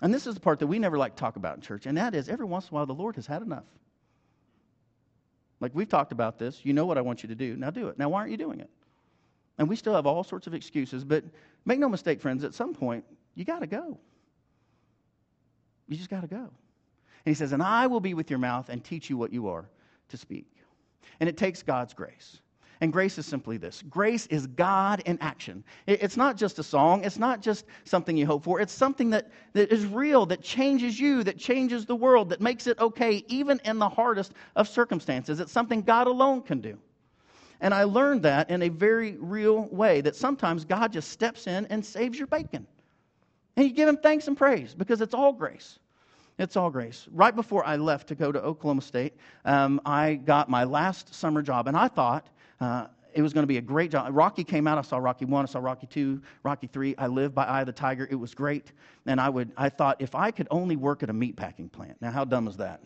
And 0.03 0.15
this 0.15 0.27
is 0.27 0.35
the 0.35 0.41
part 0.41 0.59
that 0.61 0.67
we 0.67 0.79
never 0.79 0.97
like 0.97 1.17
to 1.17 1.21
talk 1.21 1.37
about 1.37 1.57
in 1.57 1.63
church, 1.63 1.87
and 1.87 1.97
that 1.97 2.15
is 2.15 2.29
every 2.29 2.47
once 2.47 2.67
in 2.67 2.71
a 2.71 2.75
while 2.75 2.87
the 2.87 2.95
Lord 2.95 3.17
has 3.17 3.27
had 3.27 3.43
enough. 3.43 3.65
Like 5.61 5.75
we've 5.75 5.89
talked 5.89 6.13
about 6.13 6.39
this. 6.39 6.61
You 6.65 6.73
know 6.73 6.87
what 6.87 6.99
I 6.99 7.01
want 7.01 7.23
you 7.23 7.29
to 7.29 7.35
do. 7.35 7.57
Now 7.57 7.71
do 7.71 7.89
it. 7.89 7.99
Now, 7.99 8.09
why 8.09 8.21
aren't 8.21 8.31
you 8.31 8.37
doing 8.37 8.61
it? 8.61 8.71
And 9.59 9.69
we 9.69 9.75
still 9.75 9.95
have 9.95 10.07
all 10.07 10.23
sorts 10.23 10.47
of 10.47 10.55
excuses, 10.55 11.05
but 11.05 11.25
make 11.65 11.81
no 11.81 11.89
mistake, 11.89 12.21
friends, 12.21 12.45
at 12.45 12.55
some 12.55 12.75
point, 12.75 13.05
you 13.35 13.45
got 13.45 13.61
to 13.61 13.67
go. 13.67 13.99
You 15.89 15.97
just 15.97 16.11
got 16.11 16.21
to 16.21 16.29
go. 16.29 16.51
He 17.29 17.35
says, 17.35 17.53
And 17.53 17.63
I 17.63 17.87
will 17.87 18.01
be 18.01 18.15
with 18.15 18.31
your 18.31 18.39
mouth 18.39 18.69
and 18.69 18.83
teach 18.83 19.11
you 19.11 19.17
what 19.17 19.33
you 19.33 19.49
are 19.49 19.69
to 20.09 20.17
speak. 20.17 20.47
And 21.21 21.29
it 21.29 21.37
takes 21.37 21.63
God's 21.63 21.95
grace. 21.95 22.41
And 22.81 22.93
grace 22.93 23.19
is 23.19 23.27
simply 23.27 23.57
this 23.57 23.83
grace 23.91 24.27
is 24.27 24.47
God 24.47 25.03
in 25.05 25.19
action. 25.21 25.65
It's 25.87 26.17
not 26.17 26.37
just 26.37 26.61
a 26.61 26.63
song, 26.63 27.03
it's 27.05 27.19
not 27.19 27.43
just 27.43 27.67
something 27.85 28.17
you 28.17 28.25
hope 28.25 28.45
for. 28.45 28.61
It's 28.61 28.73
something 28.73 29.11
that, 29.11 29.31
that 29.53 29.73
is 29.73 29.85
real, 29.85 30.27
that 30.27 30.43
changes 30.43 30.99
you, 30.99 31.25
that 31.25 31.39
changes 31.39 31.87
the 31.87 31.97
world, 31.97 32.29
that 32.29 32.41
makes 32.41 32.67
it 32.69 32.79
okay, 32.79 33.25
even 33.27 33.61
in 33.65 33.79
the 33.79 33.89
hardest 33.89 34.33
of 34.55 34.69
circumstances. 34.69 35.41
It's 35.41 35.51
something 35.51 35.83
God 35.83 36.07
alone 36.07 36.43
can 36.43 36.61
do. 36.61 36.79
And 37.61 37.75
I 37.75 37.83
learned 37.83 38.23
that 38.23 38.51
in 38.51 38.63
a 38.63 38.69
very 38.69 39.17
real 39.19 39.63
way 39.73 40.01
that 40.03 40.15
sometimes 40.15 40.65
God 40.65 40.93
just 40.93 41.11
steps 41.11 41.49
in 41.49 41.67
and 41.67 41.85
saves 41.85 42.17
your 42.17 42.29
bacon. 42.29 42.67
And 43.57 43.67
you 43.67 43.73
give 43.73 43.89
him 43.89 43.97
thanks 43.97 44.29
and 44.29 44.37
praise 44.37 44.73
because 44.73 45.01
it's 45.01 45.15
all 45.15 45.33
grace. 45.33 45.81
It's 46.39 46.57
all 46.57 46.71
grace. 46.71 47.07
Right 47.13 47.35
before 47.35 47.67
I 47.67 47.77
left 47.77 48.09
to 48.09 48.15
go 48.15 48.31
to 48.31 48.41
Oklahoma 48.41 48.83
State, 48.83 49.15
um, 49.45 49.81
I 49.85 50.15
got 50.15 50.49
my 50.49 50.65
last 50.65 51.13
summer 51.15 51.43
job, 51.43 51.67
and 51.67 51.77
I 51.77 51.89
thought 51.89 52.29
uh, 52.61 52.87
it 53.13 53.23
was 53.23 53.33
going 53.33 53.43
to 53.43 53.49
be 53.49 53.57
a 53.57 53.63
great 53.63 53.91
job. 53.91 54.09
Rocky 54.15 54.45
came 54.45 54.69
out. 54.69 54.79
I 54.79 54.83
saw 54.83 54.99
Rocky 54.99 55.25
1, 55.25 55.45
I 55.45 55.49
saw 55.49 55.59
Rocky 55.59 55.89
2, 55.89 56.23
Rocky 56.45 56.69
3. 56.69 56.95
I 56.97 57.09
lived 57.09 57.35
by 57.35 57.45
Eye 57.45 57.61
of 57.61 57.67
the 57.67 57.73
Tiger. 57.73 58.07
It 58.09 58.15
was 58.15 58.35
great. 58.35 58.71
And 59.05 59.21
I, 59.21 59.29
would, 59.29 59.51
I 59.57 59.69
thought 59.69 60.01
if 60.01 60.15
I 60.15 60.31
could 60.31 60.47
only 60.51 60.77
work 60.77 61.03
at 61.03 61.11
a 61.11 61.13
meat 61.13 61.35
packing 61.35 61.69
plant. 61.69 61.97
Now, 62.01 62.13
how 62.13 62.25
dumb 62.25 62.47
is 62.47 62.59
that? 62.59 62.83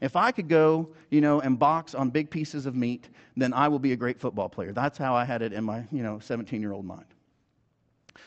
If 0.00 0.16
I 0.16 0.32
could 0.32 0.48
go, 0.48 0.88
you 1.10 1.20
know, 1.20 1.40
and 1.40 1.58
box 1.58 1.94
on 1.94 2.10
big 2.10 2.30
pieces 2.30 2.66
of 2.66 2.74
meat, 2.74 3.08
then 3.36 3.52
I 3.52 3.68
will 3.68 3.78
be 3.78 3.92
a 3.92 3.96
great 3.96 4.18
football 4.18 4.48
player. 4.48 4.72
That's 4.72 4.98
how 4.98 5.14
I 5.14 5.24
had 5.24 5.42
it 5.42 5.52
in 5.52 5.62
my, 5.62 5.84
you 5.92 6.02
know, 6.02 6.18
17 6.18 6.60
year 6.60 6.72
old 6.72 6.86
mind. 6.86 7.04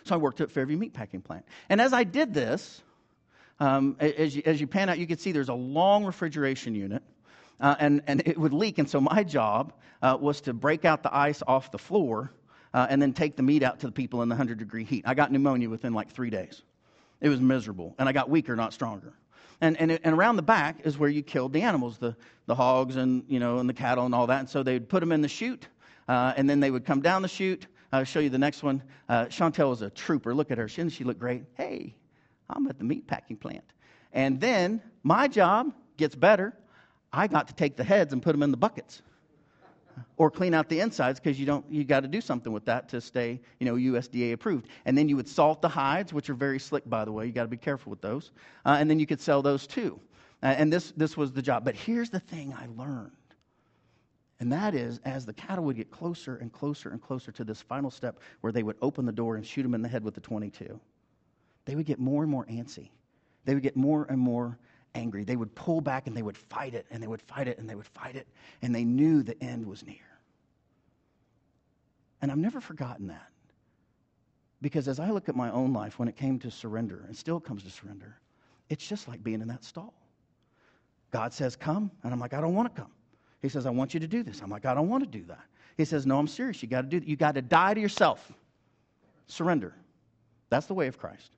So 0.05 0.15
I 0.15 0.17
worked 0.17 0.39
at 0.39 0.51
Fairview 0.51 0.77
Meat 0.77 0.93
Packing 0.93 1.21
Plant. 1.21 1.45
And 1.67 1.81
as 1.81 1.91
I 1.91 2.03
did 2.03 2.33
this, 2.33 2.81
um, 3.63 3.95
as, 3.99 4.36
you, 4.36 4.43
as 4.45 4.60
you 4.60 4.67
pan 4.67 4.89
out, 4.89 4.99
you 4.99 5.08
can 5.08 5.17
see 5.17 5.32
there's 5.32 5.47
a 5.47 5.54
long 5.54 6.04
refrigeration 6.04 6.76
unit 6.76 7.02
uh, 7.62 7.76
and, 7.80 8.04
and 8.08 8.21
it 8.26 8.38
would 8.38 8.52
leak. 8.52 8.78
And 8.78 8.89
so 8.89 8.99
my 8.99 9.23
job 9.23 9.71
uh, 10.02 10.17
was 10.19 10.41
to 10.41 10.54
break 10.54 10.84
out 10.84 11.02
the 11.02 11.15
ice 11.15 11.41
off 11.47 11.71
the 11.71 11.78
floor 11.78 12.34
uh, 12.73 12.88
and 12.89 13.02
then 13.02 13.13
take 13.13 13.38
the 13.38 13.43
meat 13.43 13.63
out 13.63 13.80
to 13.80 13.86
the 13.86 13.91
people 13.93 14.21
in 14.21 14.28
the 14.28 14.34
100 14.34 14.60
degree 14.60 14.84
heat. 14.84 15.06
I 15.08 15.13
got 15.13 15.32
pneumonia 15.32 15.69
within 15.69 15.93
like 15.93 16.12
three 16.12 16.30
days. 16.30 16.62
It 17.21 17.30
was 17.30 17.39
miserable. 17.39 17.95
And 17.97 18.10
I 18.10 18.12
got 18.12 18.30
weaker, 18.30 18.54
not 18.58 18.73
stronger. 18.73 19.13
And, 19.62 19.80
and, 19.80 19.91
and 19.91 20.13
around 20.13 20.36
the 20.36 20.41
back 20.41 20.82
is 20.84 20.97
where 20.97 21.10
you 21.10 21.23
killed 21.23 21.54
the 21.54 21.62
animals, 21.62 21.97
the, 21.97 22.17
the 22.47 22.56
hogs 22.56 22.97
and, 22.97 23.23
you 23.30 23.39
know, 23.39 23.60
and 23.60 23.69
the 23.69 23.73
cattle 23.73 24.06
and 24.06 24.13
all 24.13 24.28
that. 24.28 24.39
And 24.39 24.49
so 24.49 24.62
they'd 24.62 24.89
put 24.89 24.99
them 24.99 25.13
in 25.13 25.21
the 25.21 25.30
chute, 25.30 25.69
uh, 26.10 26.34
and 26.36 26.49
then 26.49 26.60
they 26.60 26.69
would 26.69 26.84
come 26.84 26.99
down 26.99 27.21
the 27.21 27.30
chute. 27.30 27.67
I'll 27.93 28.04
show 28.04 28.19
you 28.19 28.30
the 28.30 28.38
next 28.38 28.62
one. 28.62 28.84
Uh, 29.08 29.28
Chantel 29.28 29.69
was 29.69 29.84
a 29.84 29.89
trooper. 29.89 30.36
Look 30.36 30.52
at 30.52 30.58
her. 30.58 30.67
She, 30.67 30.89
she 30.89 31.06
looked 31.06 31.19
great. 31.19 31.43
Hey, 31.54 31.95
I'm 32.55 32.67
at 32.67 32.77
the 32.77 32.83
meat 32.83 33.07
packing 33.07 33.37
plant. 33.37 33.63
And 34.11 34.39
then 34.39 34.81
my 35.03 35.27
job 35.27 35.73
gets 35.97 36.15
better. 36.15 36.53
I 37.11 37.27
got 37.27 37.47
to 37.47 37.53
take 37.53 37.75
the 37.75 37.83
heads 37.83 38.13
and 38.13 38.21
put 38.21 38.31
them 38.31 38.43
in 38.43 38.51
the 38.51 38.57
buckets 38.57 39.01
or 40.17 40.31
clean 40.31 40.53
out 40.53 40.69
the 40.69 40.79
insides 40.79 41.19
because 41.19 41.39
you 41.39 41.45
don't 41.45 41.65
you 41.69 41.83
got 41.83 42.01
to 42.01 42.07
do 42.07 42.21
something 42.21 42.51
with 42.51 42.65
that 42.65 42.89
to 42.89 42.99
stay 42.99 43.39
you 43.59 43.65
know 43.65 43.75
usda 43.75 44.33
approved. 44.33 44.67
And 44.85 44.97
then 44.97 45.09
you 45.09 45.15
would 45.15 45.27
salt 45.27 45.61
the 45.61 45.69
hides 45.69 46.13
which 46.13 46.29
are 46.29 46.33
very 46.33 46.59
slick 46.59 46.87
by 46.89 47.05
the 47.05 47.11
way. 47.11 47.25
You 47.25 47.31
got 47.31 47.43
to 47.43 47.47
be 47.49 47.57
careful 47.57 47.89
with 47.89 48.01
those. 48.01 48.31
Uh, 48.65 48.77
and 48.79 48.89
then 48.89 48.99
you 48.99 49.05
could 49.05 49.21
sell 49.21 49.41
those 49.41 49.67
too. 49.67 49.99
Uh, 50.41 50.47
and 50.47 50.71
this 50.71 50.91
this 50.97 51.15
was 51.15 51.31
the 51.31 51.41
job. 51.41 51.63
But 51.63 51.75
here's 51.75 52.09
the 52.09 52.19
thing 52.19 52.53
i 52.53 52.67
learned 52.75 53.11
and 54.39 54.51
that 54.51 54.75
is 54.75 54.99
as 55.05 55.25
the 55.25 55.33
cattle 55.33 55.63
would 55.63 55.77
get 55.77 55.89
closer 55.89 56.35
and 56.35 56.51
closer 56.51 56.89
and 56.89 57.01
closer 57.01 57.31
to 57.31 57.43
this 57.43 57.61
final 57.61 57.89
step 57.89 58.19
where 58.41 58.51
they 58.51 58.63
would 58.63 58.75
open 58.81 59.05
the 59.05 59.11
door 59.11 59.37
and 59.37 59.45
shoot 59.45 59.63
them 59.63 59.73
in 59.73 59.81
the 59.81 59.87
head 59.87 60.03
with 60.03 60.15
the 60.15 60.21
22 60.21 60.79
they 61.65 61.76
would 61.76 61.86
get 61.86 61.99
more 61.99 62.23
and 62.23 62.32
more 62.32 62.45
antsy 62.45 62.89
they 63.45 63.54
would 63.54 63.63
get 63.63 63.76
more 63.76 64.06
and 64.10 64.19
more 64.19 64.58
angry. 64.95 65.23
They 65.23 65.36
would 65.36 65.54
pull 65.56 65.82
back 65.82 66.08
and 66.08 66.15
they 66.15 66.21
would 66.21 66.38
fight 66.38 66.73
it 66.73 66.86
and 66.91 67.02
they 67.02 67.08
would 67.08 67.21
fight 67.21 67.47
it 67.47 67.58
and 67.58 67.69
they 67.69 67.76
would 67.76 67.88
fight 67.88 68.15
it. 68.15 68.28
And 68.62 68.73
they 68.73 68.84
knew 68.84 69.23
the 69.23 69.41
end 69.43 69.65
was 69.65 69.86
near. 69.86 69.95
And 72.21 72.32
I've 72.32 72.38
never 72.38 72.62
forgotten 72.62 73.08
that. 73.08 73.30
Because 74.62 74.88
as 74.88 74.99
I 74.99 75.10
look 75.10 75.28
at 75.28 75.36
my 75.36 75.52
own 75.52 75.73
life 75.73 75.99
when 75.99 76.08
it 76.08 76.15
came 76.15 76.39
to 76.39 76.49
surrender, 76.49 77.04
and 77.08 77.17
still 77.17 77.39
comes 77.39 77.63
to 77.63 77.69
surrender, 77.69 78.17
it's 78.69 78.88
just 78.88 79.10
like 79.10 79.21
being 79.21 79.41
in 79.41 79.47
that 79.49 79.65
stall. 79.65 79.93
God 81.12 81.34
says, 81.34 81.58
Come. 81.58 81.91
And 82.04 82.13
I'm 82.13 82.19
like, 82.19 82.34
I 82.34 82.39
don't 82.39 82.56
want 82.56 82.73
to 82.73 82.82
come. 82.82 82.91
He 83.41 83.49
says, 83.49 83.65
I 83.65 83.71
want 83.71 83.93
you 83.93 83.99
to 83.99 84.08
do 84.08 84.23
this. 84.23 84.41
I'm 84.41 84.49
like, 84.49 84.65
I 84.65 84.73
don't 84.73 84.88
want 84.88 85.04
to 85.04 85.10
do 85.10 85.26
that. 85.26 85.43
He 85.76 85.84
says, 85.84 86.06
No, 86.06 86.17
I'm 86.17 86.28
serious. 86.28 86.63
You 86.63 86.69
got 86.69 86.84
to 86.84 86.88
do 86.88 87.02
that. 87.02 87.10
You 87.10 87.17
got 87.17 87.36
to 87.36 87.41
die 87.41 87.73
to 87.73 87.82
yourself. 87.82 88.32
Surrender. 89.28 89.76
That's 90.49 90.67
the 90.67 90.73
way 90.73 90.88
of 90.88 90.97
Christ. 90.97 91.36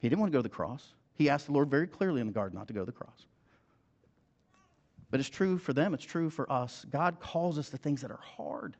He 0.00 0.08
didn't 0.08 0.20
want 0.20 0.32
to 0.32 0.36
go 0.36 0.40
to 0.40 0.48
the 0.48 0.54
cross. 0.54 0.94
He 1.14 1.28
asked 1.28 1.46
the 1.46 1.52
Lord 1.52 1.70
very 1.70 1.86
clearly 1.86 2.20
in 2.20 2.26
the 2.26 2.32
garden 2.32 2.58
not 2.58 2.66
to 2.68 2.74
go 2.74 2.80
to 2.80 2.86
the 2.86 2.92
cross. 2.92 3.26
But 5.10 5.20
it's 5.20 5.28
true 5.28 5.58
for 5.58 5.72
them, 5.72 5.92
it's 5.92 6.04
true 6.04 6.30
for 6.30 6.50
us. 6.50 6.86
God 6.90 7.20
calls 7.20 7.58
us 7.58 7.68
to 7.70 7.76
things 7.76 8.00
that 8.02 8.10
are 8.10 8.20
hard, 8.22 8.76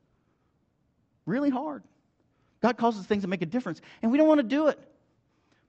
really 1.27 1.51
hard. 1.51 1.83
God 2.61 2.77
calls 2.77 2.99
us 2.99 3.07
things 3.07 3.23
that 3.23 3.29
make 3.29 3.43
a 3.43 3.47
difference, 3.47 3.81
and 4.03 4.13
we 4.13 4.19
don't 4.19 4.29
want 4.29 4.39
to 4.39 4.47
do 4.47 4.69
it. 4.69 4.79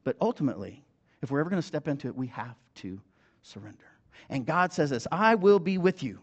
But 0.03 0.17
ultimately, 0.21 0.83
if 1.21 1.31
we're 1.31 1.39
ever 1.39 1.49
going 1.49 1.61
to 1.61 1.67
step 1.67 1.87
into 1.87 2.07
it, 2.07 2.15
we 2.15 2.27
have 2.27 2.55
to 2.75 2.99
surrender. 3.41 3.85
And 4.29 4.45
God 4.45 4.71
says 4.71 4.89
this 4.89 5.07
I 5.11 5.35
will 5.35 5.59
be 5.59 5.77
with 5.77 6.03
you. 6.03 6.19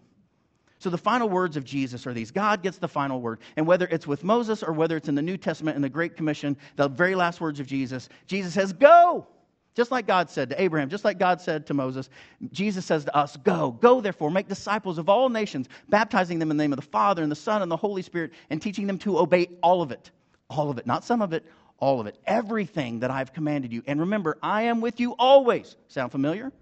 So 0.79 0.91
the 0.91 0.99
final 0.99 1.29
words 1.29 1.57
of 1.57 1.65
Jesus 1.65 2.07
are 2.07 2.15
these 2.15 2.31
God 2.31 2.63
gets 2.63 2.79
the 2.79 2.89
final 2.89 3.21
word. 3.21 3.41
And 3.57 3.67
whether 3.67 3.87
it's 3.87 4.07
with 4.07 4.23
Moses 4.23 4.63
or 4.63 4.73
whether 4.73 4.97
it's 4.97 5.09
in 5.09 5.15
the 5.15 5.23
New 5.23 5.37
Testament 5.37 5.77
in 5.77 5.83
the 5.83 5.89
Great 5.89 6.17
Commission, 6.17 6.57
the 6.77 6.89
very 6.89 7.15
last 7.15 7.41
words 7.41 7.59
of 7.61 7.67
Jesus, 7.67 8.09
Jesus 8.27 8.55
says, 8.55 8.73
Go. 8.73 9.27
Just 9.75 9.93
like 9.93 10.09
God 10.09 10.29
said 10.29 10.51
to 10.51 10.61
Abraham, 10.61 10.89
just 10.89 11.05
like 11.05 11.21
God 11.21 11.41
said 11.41 11.65
to 11.69 11.75
Moses, 11.75 12.11
Jesus 12.51 12.85
says 12.85 13.05
to 13.05 13.15
us, 13.17 13.37
Go, 13.37 13.71
go 13.81 14.01
therefore, 14.01 14.29
make 14.29 14.49
disciples 14.49 14.99
of 14.99 15.09
all 15.09 15.29
nations, 15.29 15.69
baptizing 15.89 16.41
them 16.41 16.51
in 16.51 16.57
the 16.57 16.65
name 16.65 16.73
of 16.73 16.81
the 16.81 16.87
Father 16.87 17.23
and 17.23 17.31
the 17.31 17.37
Son 17.37 17.63
and 17.63 17.71
the 17.71 17.77
Holy 17.77 18.03
Spirit, 18.03 18.33
and 18.51 18.61
teaching 18.61 18.89
them 18.89 18.99
to 18.99 19.19
obey 19.19 19.47
all 19.63 19.81
of 19.81 19.93
it. 19.93 20.11
All 20.51 20.71
of 20.71 20.79
it, 20.79 20.87
not 20.87 21.05
some 21.05 21.23
of 21.23 21.33
it, 21.33 21.45
all 21.79 22.01
of 22.01 22.09
it. 22.09 22.17
Everything 22.27 23.01
that 23.01 23.13
I've 23.13 23.33
commanded 23.33 23.73
you. 23.73 23.85
And 23.87 24.01
remember, 24.01 24.39
I 24.43 24.63
am 24.63 24.81
with 24.81 24.99
you 24.99 25.13
always. 25.13 25.77
Sound 25.87 26.11
familiar? 26.11 26.53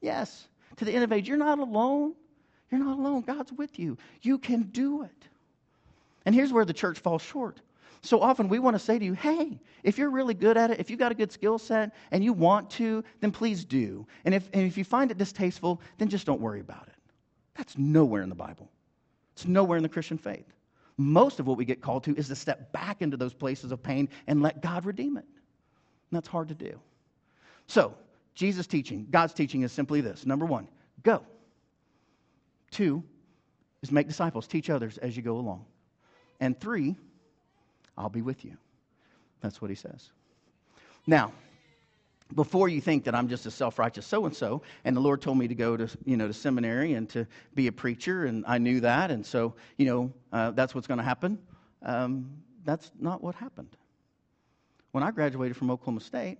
Yes. 0.00 0.48
To 0.78 0.84
the 0.84 0.92
end 0.92 1.04
of 1.04 1.12
age, 1.12 1.28
you're 1.28 1.36
not 1.36 1.58
alone. 1.58 2.14
You're 2.70 2.80
not 2.80 2.98
alone. 2.98 3.22
God's 3.22 3.52
with 3.52 3.78
you. 3.78 3.96
You 4.22 4.38
can 4.38 4.62
do 4.62 5.02
it. 5.02 5.28
And 6.24 6.34
here's 6.34 6.52
where 6.52 6.64
the 6.64 6.72
church 6.72 6.98
falls 6.98 7.22
short. 7.22 7.60
So 8.02 8.20
often 8.20 8.48
we 8.48 8.58
want 8.58 8.74
to 8.74 8.78
say 8.78 8.98
to 8.98 9.04
you, 9.04 9.14
hey, 9.14 9.58
if 9.82 9.98
you're 9.98 10.10
really 10.10 10.34
good 10.34 10.56
at 10.56 10.70
it, 10.70 10.80
if 10.80 10.90
you've 10.90 10.98
got 10.98 11.12
a 11.12 11.14
good 11.14 11.32
skill 11.32 11.58
set 11.58 11.94
and 12.10 12.22
you 12.22 12.32
want 12.32 12.70
to, 12.70 13.02
then 13.20 13.32
please 13.32 13.64
do. 13.64 14.06
And 14.24 14.34
if, 14.34 14.48
and 14.52 14.62
if 14.62 14.76
you 14.76 14.84
find 14.84 15.10
it 15.10 15.18
distasteful, 15.18 15.80
then 15.98 16.08
just 16.08 16.26
don't 16.26 16.40
worry 16.40 16.60
about 16.60 16.86
it. 16.86 16.94
That's 17.56 17.76
nowhere 17.78 18.22
in 18.22 18.28
the 18.28 18.34
Bible, 18.34 18.68
it's 19.32 19.46
nowhere 19.46 19.76
in 19.76 19.82
the 19.82 19.88
Christian 19.88 20.18
faith. 20.18 20.46
Most 20.98 21.40
of 21.40 21.46
what 21.46 21.58
we 21.58 21.64
get 21.66 21.82
called 21.82 22.04
to 22.04 22.14
is 22.16 22.28
to 22.28 22.34
step 22.34 22.72
back 22.72 23.02
into 23.02 23.16
those 23.18 23.34
places 23.34 23.70
of 23.70 23.82
pain 23.82 24.08
and 24.26 24.40
let 24.40 24.62
God 24.62 24.86
redeem 24.86 25.18
it. 25.18 25.24
And 25.24 26.16
that's 26.16 26.28
hard 26.28 26.48
to 26.48 26.54
do. 26.54 26.78
So, 27.66 27.94
Jesus' 28.34 28.66
teaching, 28.66 29.06
God's 29.10 29.34
teaching 29.34 29.62
is 29.62 29.72
simply 29.72 30.00
this 30.00 30.24
number 30.24 30.46
one, 30.46 30.68
go. 31.02 31.22
Two 32.76 33.02
is 33.80 33.90
make 33.90 34.06
disciples, 34.06 34.46
teach 34.46 34.68
others 34.68 34.98
as 34.98 35.16
you 35.16 35.22
go 35.22 35.38
along. 35.38 35.64
And 36.40 36.60
three, 36.60 36.94
I'll 37.96 38.10
be 38.10 38.20
with 38.20 38.44
you. 38.44 38.54
That's 39.40 39.62
what 39.62 39.70
he 39.70 39.74
says. 39.74 40.10
Now, 41.06 41.32
before 42.34 42.68
you 42.68 42.82
think 42.82 43.04
that 43.04 43.14
I'm 43.14 43.28
just 43.28 43.46
a 43.46 43.50
self-righteous 43.50 44.04
so-and-so, 44.04 44.60
and 44.84 44.94
the 44.94 45.00
Lord 45.00 45.22
told 45.22 45.38
me 45.38 45.48
to 45.48 45.54
go 45.54 45.74
to, 45.78 45.88
you 46.04 46.18
know, 46.18 46.26
to 46.26 46.34
seminary 46.34 46.92
and 46.92 47.08
to 47.08 47.26
be 47.54 47.66
a 47.68 47.72
preacher, 47.72 48.26
and 48.26 48.44
I 48.46 48.58
knew 48.58 48.80
that, 48.80 49.10
and 49.10 49.24
so, 49.24 49.54
you 49.78 49.86
know, 49.86 50.12
uh, 50.30 50.50
that's 50.50 50.74
what's 50.74 50.86
going 50.86 50.98
to 50.98 51.04
happen. 51.04 51.38
Um, 51.82 52.30
that's 52.62 52.90
not 53.00 53.22
what 53.22 53.36
happened. 53.36 53.74
When 54.92 55.02
I 55.02 55.12
graduated 55.12 55.56
from 55.56 55.70
Oklahoma 55.70 56.00
State, 56.00 56.36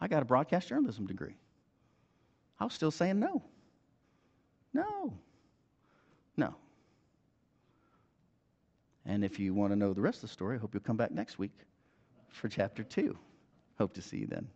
I 0.00 0.08
got 0.08 0.22
a 0.22 0.24
broadcast 0.24 0.68
journalism 0.68 1.06
degree. 1.06 1.36
I 2.58 2.64
was 2.64 2.72
still 2.72 2.90
saying 2.90 3.20
no. 3.20 3.42
No. 4.72 4.84
No. 5.06 5.25
And 9.06 9.24
if 9.24 9.38
you 9.38 9.54
want 9.54 9.72
to 9.72 9.76
know 9.76 9.92
the 9.94 10.00
rest 10.00 10.18
of 10.18 10.22
the 10.22 10.28
story, 10.28 10.56
I 10.56 10.60
hope 10.60 10.74
you'll 10.74 10.82
come 10.82 10.96
back 10.96 11.12
next 11.12 11.38
week 11.38 11.52
for 12.28 12.48
chapter 12.48 12.82
2. 12.82 13.16
Hope 13.78 13.94
to 13.94 14.02
see 14.02 14.18
you 14.18 14.26
then. 14.26 14.48